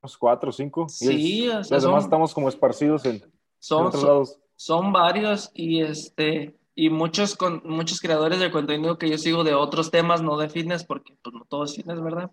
Unos 0.00 0.16
cuatro 0.16 0.50
cinco. 0.50 0.88
Sí, 0.88 1.48
o 1.48 1.62
sea, 1.62 1.78
además 1.78 2.04
estamos 2.04 2.34
como 2.34 2.48
esparcidos 2.48 3.04
en, 3.04 3.22
son, 3.58 3.86
otros 3.86 4.02
lados. 4.02 4.38
Son 4.56 4.92
varios 4.92 5.50
y 5.54 5.82
este 5.82 6.56
y 6.74 6.90
muchos, 6.90 7.36
con, 7.36 7.62
muchos 7.64 8.00
creadores 8.00 8.40
de 8.40 8.50
contenido 8.50 8.98
que 8.98 9.08
yo 9.08 9.18
sigo 9.18 9.44
de 9.44 9.54
otros 9.54 9.90
temas, 9.90 10.22
no 10.22 10.36
de 10.36 10.48
fitness, 10.48 10.84
porque 10.84 11.14
pues 11.22 11.34
no 11.34 11.44
todo 11.44 11.64
es 11.64 11.76
fitness, 11.76 12.02
¿verdad? 12.02 12.30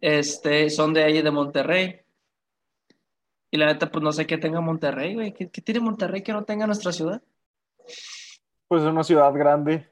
Este, 0.00 0.68
son 0.68 0.92
de 0.92 1.04
ahí, 1.04 1.22
de 1.22 1.30
Monterrey. 1.30 2.00
Y 3.50 3.56
la 3.56 3.66
neta, 3.66 3.90
pues 3.90 4.02
no 4.02 4.12
sé 4.12 4.26
qué 4.26 4.36
tenga 4.36 4.60
Monterrey, 4.60 5.14
güey. 5.14 5.32
¿Qué, 5.32 5.46
tiene 5.46 5.80
Monterrey 5.80 6.22
que 6.22 6.32
no 6.32 6.44
tenga 6.44 6.66
nuestra 6.66 6.92
ciudad? 6.92 7.22
Pues 8.68 8.82
es 8.82 8.88
una 8.88 9.04
ciudad 9.04 9.32
grande. 9.32 9.88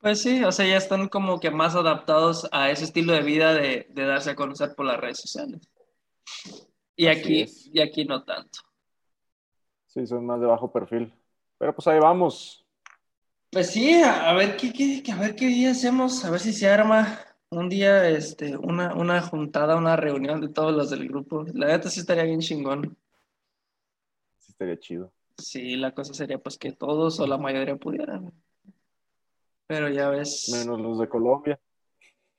pues 0.00 0.22
sí, 0.22 0.42
o 0.44 0.52
sea, 0.52 0.66
ya 0.66 0.76
están 0.76 1.08
como 1.08 1.40
que 1.40 1.50
más 1.50 1.74
adaptados 1.74 2.48
a 2.50 2.70
ese 2.70 2.84
estilo 2.84 3.12
de 3.12 3.22
vida 3.22 3.52
de, 3.52 3.88
de 3.90 4.06
darse 4.06 4.30
a 4.30 4.36
conocer 4.36 4.74
por 4.74 4.86
las 4.86 4.98
redes 4.98 5.18
sociales. 5.18 5.68
Y 6.96 7.08
aquí, 7.08 7.44
y 7.72 7.80
aquí 7.80 8.04
no 8.04 8.24
tanto. 8.24 8.60
Sí, 9.86 10.06
son 10.06 10.24
más 10.24 10.40
de 10.40 10.46
bajo 10.46 10.72
perfil. 10.72 11.12
Pero 11.58 11.74
pues 11.74 11.86
ahí 11.88 11.98
vamos. 11.98 12.64
Pues 13.50 13.70
sí, 13.70 14.02
a, 14.02 14.32
ver 14.34 14.56
qué, 14.56 14.72
qué, 14.72 15.02
a 15.10 15.16
ver 15.16 15.34
qué 15.34 15.46
día 15.46 15.70
hacemos, 15.70 16.24
a 16.24 16.30
ver 16.30 16.40
si 16.40 16.52
se 16.52 16.68
arma 16.68 17.18
un 17.50 17.68
día 17.68 18.08
este, 18.08 18.56
una, 18.56 18.94
una 18.94 19.22
juntada, 19.22 19.76
una 19.76 19.96
reunión 19.96 20.40
de 20.40 20.48
todos 20.48 20.74
los 20.74 20.90
del 20.90 21.08
grupo. 21.08 21.44
La 21.54 21.68
neta 21.68 21.88
sí 21.88 22.00
estaría 22.00 22.24
bien 22.24 22.40
chingón. 22.40 22.96
Sí 24.38 24.52
estaría 24.52 24.78
chido. 24.78 25.12
Sí, 25.38 25.76
la 25.76 25.94
cosa 25.94 26.12
sería 26.12 26.38
pues 26.38 26.58
que 26.58 26.72
todos 26.72 27.20
o 27.20 27.26
la 27.26 27.38
mayoría 27.38 27.76
pudieran. 27.76 28.32
Pero 29.66 29.88
ya 29.88 30.10
ves. 30.10 30.50
Menos 30.52 30.80
los 30.80 30.98
de 30.98 31.08
Colombia. 31.08 31.58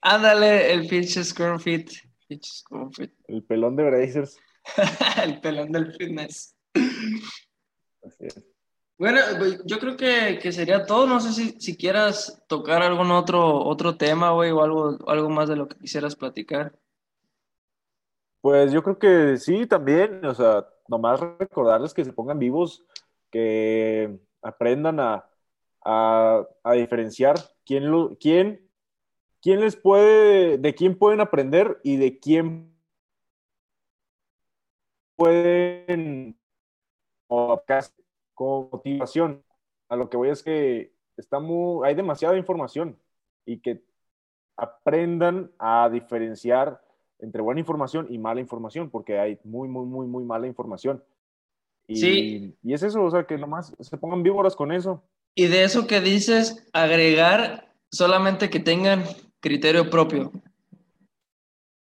Ándale, 0.01 0.71
el 0.71 0.87
pinche 0.87 1.23
Scrumfit. 1.23 1.91
El 3.27 3.43
pelón 3.43 3.75
de 3.75 3.83
Brazers. 3.83 4.37
el 5.23 5.41
pelón 5.41 5.71
del 5.71 5.91
fitness. 5.93 6.55
Así 8.03 8.25
es. 8.25 8.45
Bueno, 8.99 9.21
pues, 9.37 9.63
yo 9.63 9.79
creo 9.79 9.95
que, 9.95 10.51
sería 10.51 10.85
todo. 10.85 11.07
No 11.07 11.21
sé 11.21 11.31
si, 11.31 11.59
si, 11.61 11.77
quieras 11.77 12.43
tocar 12.47 12.83
algún 12.83 13.11
otro, 13.11 13.63
otro 13.63 13.95
tema, 13.95 14.31
güey, 14.31 14.51
o 14.51 14.61
algo, 14.61 14.97
algo 15.07 15.29
más 15.29 15.47
de 15.47 15.55
lo 15.55 15.69
que 15.69 15.77
quisieras 15.77 16.17
platicar. 16.17 16.73
Pues 18.41 18.73
yo 18.73 18.83
creo 18.83 18.99
que 18.99 19.37
sí, 19.37 19.65
también. 19.65 20.25
O 20.25 20.35
sea, 20.35 20.67
nomás 20.89 21.21
recordarles 21.39 21.93
que 21.93 22.03
se 22.03 22.11
pongan 22.11 22.39
vivos, 22.39 22.83
que 23.31 24.19
aprendan 24.41 24.99
a, 24.99 25.29
a, 25.81 26.73
diferenciar 26.73 27.35
quién, 27.65 27.89
lo, 27.89 28.17
quién, 28.19 28.69
quién 29.41 29.61
les 29.61 29.77
puede, 29.77 30.57
de 30.57 30.75
quién 30.75 30.97
pueden 30.97 31.21
aprender 31.21 31.79
y 31.85 31.95
de 31.95 32.19
quién 32.19 32.75
pueden 35.15 36.37
o 37.27 37.63
con 38.39 38.69
motivación. 38.71 39.43
A 39.89 39.97
lo 39.97 40.09
que 40.09 40.15
voy 40.15 40.29
es 40.29 40.41
que 40.41 40.93
está 41.17 41.41
muy, 41.41 41.85
hay 41.85 41.93
demasiada 41.93 42.37
información 42.37 42.97
y 43.45 43.59
que 43.59 43.83
aprendan 44.55 45.51
a 45.59 45.89
diferenciar 45.89 46.81
entre 47.19 47.41
buena 47.41 47.59
información 47.59 48.07
y 48.09 48.17
mala 48.17 48.39
información, 48.39 48.89
porque 48.89 49.19
hay 49.19 49.37
muy, 49.43 49.67
muy, 49.67 49.85
muy, 49.85 50.07
muy 50.07 50.23
mala 50.23 50.47
información. 50.47 51.03
Y, 51.85 51.95
sí. 51.97 52.57
y 52.63 52.73
es 52.73 52.81
eso, 52.81 53.03
o 53.03 53.11
sea, 53.11 53.25
que 53.25 53.37
nomás 53.37 53.75
se 53.77 53.97
pongan 53.97 54.23
víboras 54.23 54.55
con 54.55 54.71
eso. 54.71 55.03
Y 55.35 55.47
de 55.47 55.65
eso 55.65 55.85
que 55.85 55.99
dices, 55.99 56.65
agregar 56.71 57.73
solamente 57.91 58.49
que 58.49 58.61
tengan 58.61 59.03
criterio 59.41 59.89
propio. 59.89 60.31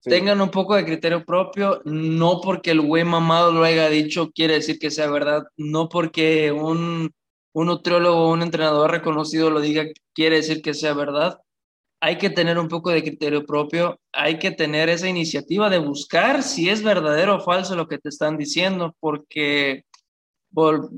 Tengan 0.03 0.41
un 0.41 0.51
poco 0.51 0.75
de 0.75 0.85
criterio 0.85 1.25
propio, 1.25 1.83
no 1.85 2.41
porque 2.41 2.71
el 2.71 2.81
güey 2.81 3.05
mamado 3.05 3.53
lo 3.53 3.65
haya 3.65 3.89
dicho 3.91 4.31
quiere 4.31 4.55
decir 4.55 4.79
que 4.79 4.91
sea 4.91 5.11
verdad, 5.11 5.45
no 5.57 5.89
porque 5.91 6.53
un, 6.53 7.13
un 7.53 7.67
nutriólogo 7.67 8.29
o 8.29 8.33
un 8.33 8.43
entrenador 8.43 8.91
reconocido 8.91 9.51
lo 9.51 9.61
diga 9.61 9.85
quiere 10.15 10.37
decir 10.37 10.63
que 10.63 10.75
sea 10.75 10.95
verdad. 10.95 11.41
Hay 12.01 12.17
que 12.17 12.31
tener 12.31 12.59
un 12.59 12.69
poco 12.69 12.91
de 12.91 13.03
criterio 13.03 13.45
propio, 13.45 14.01
hay 14.13 14.39
que 14.39 14.51
tener 14.51 14.89
esa 14.89 15.09
iniciativa 15.09 15.69
de 15.69 15.79
buscar 15.79 16.43
si 16.43 16.71
es 16.71 16.83
verdadero 16.83 17.37
o 17.37 17.41
falso 17.41 17.77
lo 17.77 17.89
que 17.89 17.99
te 17.99 18.09
están 18.09 18.39
diciendo, 18.39 18.97
porque 19.01 19.85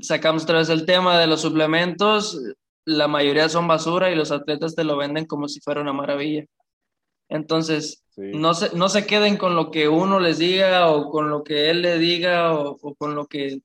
sacamos 0.01 0.43
otra 0.43 0.59
vez 0.59 0.69
el 0.69 0.85
tema 0.85 1.19
de 1.19 1.27
los 1.27 1.41
suplementos, 1.41 2.39
la 2.85 3.07
mayoría 3.07 3.49
son 3.49 3.67
basura 3.67 4.11
y 4.11 4.15
los 4.15 4.31
atletas 4.31 4.75
te 4.75 4.83
lo 4.83 4.97
venden 4.97 5.25
como 5.25 5.47
si 5.47 5.59
fuera 5.59 5.81
una 5.81 5.93
maravilla. 5.93 6.45
Entonces, 7.29 8.03
no, 8.15 8.53
se, 8.53 8.75
no 8.75 8.89
se 8.89 9.05
queden 9.05 9.37
con 9.37 9.55
lo 9.55 9.71
que 9.71 9.87
uno 9.87 10.19
les 10.19 10.37
diga 10.37 10.91
o 10.91 11.09
con 11.09 11.29
lo 11.29 11.43
que 11.43 11.69
él 11.69 11.81
le 11.81 11.97
diga 11.97 12.53
o, 12.53 12.77
con 12.95 13.15
lo 13.15 13.27
que... 13.27 13.59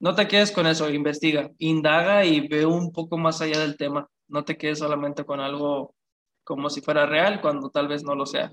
No 0.00 0.14
te 0.14 0.26
quedes 0.28 0.52
con 0.52 0.66
eso, 0.66 0.90
investiga, 0.90 1.50
indaga 1.58 2.24
y 2.24 2.46
ve 2.46 2.66
un 2.66 2.92
poco 2.92 3.16
más 3.16 3.40
allá 3.40 3.58
del 3.58 3.76
tema. 3.76 4.08
No 4.28 4.44
te 4.44 4.56
quedes 4.56 4.78
solamente 4.78 5.24
con 5.24 5.40
algo 5.40 5.94
como 6.44 6.68
si 6.68 6.80
fuera 6.80 7.06
real 7.06 7.40
cuando 7.40 7.70
tal 7.70 7.88
vez 7.88 8.04
no 8.04 8.14
lo 8.14 8.26
sea. 8.26 8.52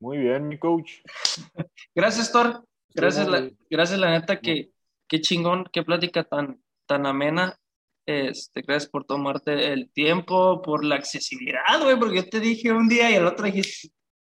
Muy 0.00 0.18
bien, 0.18 0.48
mi 0.48 0.58
coach. 0.58 1.00
gracias, 1.94 2.30
Thor. 2.32 2.64
Gracias, 2.94 3.28
la, 3.28 3.50
gracias, 3.68 3.98
la 3.98 4.10
neta, 4.10 4.40
que 4.40 4.70
qué 5.06 5.20
chingón, 5.20 5.64
qué 5.72 5.82
plática 5.82 6.24
tan, 6.24 6.62
tan 6.86 7.06
amena 7.06 7.58
Este, 8.06 8.62
gracias 8.62 8.88
por 8.88 9.04
tomarte 9.04 9.72
el 9.72 9.90
tiempo, 9.90 10.62
por 10.62 10.84
la 10.84 10.94
accesibilidad, 10.94 11.82
güey, 11.82 11.98
porque 11.98 12.16
yo 12.16 12.28
te 12.28 12.38
dije 12.38 12.72
un 12.72 12.88
día 12.88 13.10
y 13.10 13.14
el 13.14 13.26
otro 13.26 13.46
dije, 13.46 13.62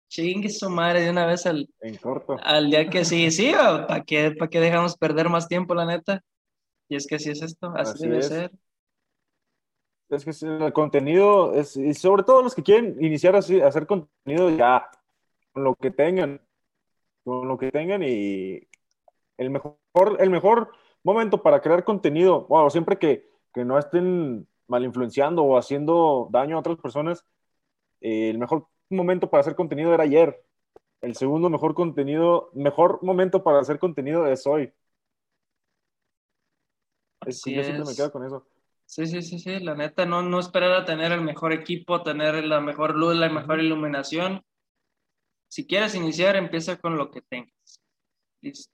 chingue 0.08 0.50
su 0.50 0.70
madre 0.70 1.02
de 1.02 1.12
una 1.12 1.28
vez 1.28 1.46
al, 1.46 1.70
En 1.82 1.96
corto. 1.98 2.36
al 2.42 2.70
día 2.72 2.90
que 2.90 3.06
sí, 3.06 3.30
sí, 3.30 3.52
¿para 3.54 4.04
qué, 4.04 4.32
para 4.32 4.50
qué 4.50 4.60
dejamos 4.60 4.98
perder 4.98 5.30
más 5.30 5.48
tiempo, 5.48 5.76
la 5.76 5.86
neta? 5.86 6.24
Y 6.90 6.96
es 6.96 7.06
que 7.06 7.16
así 7.16 7.30
es 7.30 7.42
esto, 7.42 7.72
así, 7.76 7.92
Así 7.94 8.04
debe 8.08 8.20
es. 8.20 8.28
ser. 8.28 8.52
Es 10.10 10.24
que 10.24 10.66
el 10.66 10.74
contenido, 10.74 11.54
es, 11.54 11.76
y 11.78 11.94
sobre 11.94 12.24
todo 12.24 12.44
los 12.44 12.54
que 12.56 12.64
quieren 12.64 12.96
iniciar 13.04 13.36
así, 13.36 13.60
hacer 13.62 13.88
contenido 13.88 14.50
ya, 14.52 14.90
con 15.52 15.64
lo 15.64 15.76
que 15.76 15.92
tengan, 15.92 16.42
con 17.24 17.48
lo 17.48 17.58
que 17.58 17.72
tengan 17.72 18.04
y 18.04 18.68
el 19.38 19.50
mejor, 19.50 19.78
el 20.20 20.30
mejor 20.30 20.72
momento 21.04 21.42
para 21.42 21.62
crear 21.62 21.84
contenido, 21.84 22.46
bueno, 22.48 22.70
siempre 22.70 22.98
que, 22.98 23.35
que 23.56 23.64
no 23.64 23.80
estén 23.80 24.46
mal 24.68 24.84
influenciando 24.84 25.42
o 25.44 25.58
haciendo 25.58 26.28
daño 26.30 26.58
a 26.58 26.60
otras 26.60 26.78
personas, 26.78 27.26
eh, 28.02 28.30
el 28.30 28.38
mejor 28.38 28.68
momento 28.90 29.30
para 29.30 29.42
hacer 29.42 29.56
contenido 29.56 29.94
era 29.94 30.04
ayer. 30.04 30.44
El 31.00 31.16
segundo 31.16 31.50
mejor 31.50 31.74
contenido, 31.74 32.50
mejor 32.54 33.02
momento 33.02 33.44
para 33.44 33.60
hacer 33.60 33.80
contenido 33.80 34.28
es 34.28 34.46
hoy. 34.46 34.74
Es 37.26 37.42
yo 37.46 37.64
siempre 37.64 37.86
me 37.86 37.96
quedo 37.96 38.12
con 38.12 38.26
eso. 38.26 38.46
Sí, 38.86 39.08
sí, 39.08 39.22
sí, 39.22 39.40
sí, 39.40 39.60
la 39.62 39.74
neta, 39.74 40.06
no, 40.06 40.22
no 40.22 40.40
esperar 40.40 40.74
a 40.74 40.86
tener 40.86 41.14
el 41.14 41.22
mejor 41.22 41.54
equipo, 41.54 42.04
tener 42.04 42.44
la 42.44 42.60
mejor 42.60 42.96
luz, 42.96 43.16
la 43.16 43.30
mejor 43.30 43.62
iluminación. 43.62 44.44
Si 45.48 45.66
quieres 45.66 45.96
iniciar, 45.96 46.36
empieza 46.36 46.78
con 46.78 46.98
lo 46.98 47.10
que 47.10 47.22
tengas. 47.22 47.82
Listo. 48.42 48.74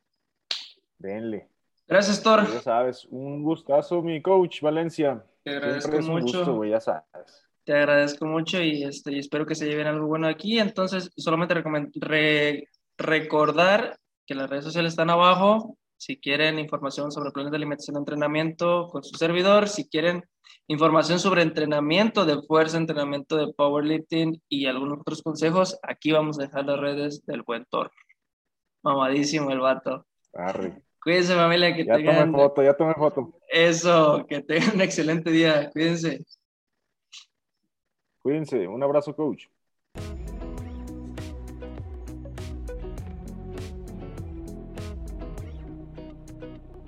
Denle. 0.98 1.50
Gracias, 1.88 2.24
Thor. 2.24 2.48
Ya 2.52 2.62
sabes, 2.62 3.06
un 3.06 3.44
gustazo, 3.44 4.02
mi 4.02 4.22
coach 4.22 4.62
Valencia. 4.62 5.24
Te 5.44 5.52
agradezco 5.58 5.98
un 5.98 6.06
mucho. 6.08 6.46
gusto, 6.46 6.66
ya 6.66 6.80
sabes. 6.80 7.48
Te 7.64 7.74
agradezco 7.74 8.26
mucho 8.26 8.62
y, 8.62 8.84
este, 8.84 9.12
y 9.14 9.20
espero 9.20 9.46
que 9.46 9.56
se 9.56 9.68
lleven 9.68 9.88
algo 9.88 10.08
bueno 10.08 10.28
aquí. 10.28 10.60
Entonces, 10.60 11.12
solamente 11.18 11.54
re- 11.96 12.68
recordar 12.98 13.98
que 14.26 14.36
las 14.36 14.50
redes 14.50 14.64
sociales 14.66 14.94
están 14.94 15.10
abajo. 15.10 15.78
Si 15.98 16.18
quieren 16.20 16.58
información 16.58 17.12
sobre 17.12 17.32
planes 17.32 17.52
de 17.52 17.58
alimentación 17.58 17.96
y 17.98 18.00
entrenamiento 18.00 18.88
con 18.88 19.04
su 19.04 19.16
servidor, 19.18 19.68
si 19.68 19.88
quieren 19.88 20.24
información 20.68 21.20
sobre 21.20 21.44
entrenamiento 21.44 22.26
de 22.26 22.42
fuerza, 22.42 22.78
entrenamiento 22.78 23.36
de 23.38 23.54
powerlifting 23.54 24.42
y 24.50 24.66
algunos 24.66 25.00
otros 25.02 25.22
consejos, 25.22 25.78
aquí 25.84 26.12
vamos 26.12 26.40
a 26.40 26.44
dejar 26.44 26.66
las 26.66 26.80
redes 26.80 27.24
del 27.26 27.44
buen 27.44 27.66
Thor. 27.66 27.92
Mamadísimo 28.84 29.52
el 29.52 29.60
vato. 29.60 30.08
Arre. 30.34 30.82
Cuídense, 31.04 31.36
familia, 31.36 31.76
que 31.76 31.86
Ya 31.86 31.94
tomé 31.94 32.06
tengan 32.06 32.32
foto, 32.32 32.64
ya 32.64 32.74
tomé 32.78 32.94
foto. 32.94 33.34
eso, 33.50 34.26
que 34.28 34.42
tengan 34.42 34.76
un 34.76 34.82
excelente 34.82 35.32
día. 35.32 35.70
Cuídense. 35.72 36.24
Cuídense. 38.22 38.68
Un 38.68 38.84
abrazo, 38.84 39.16
coach. 39.16 39.46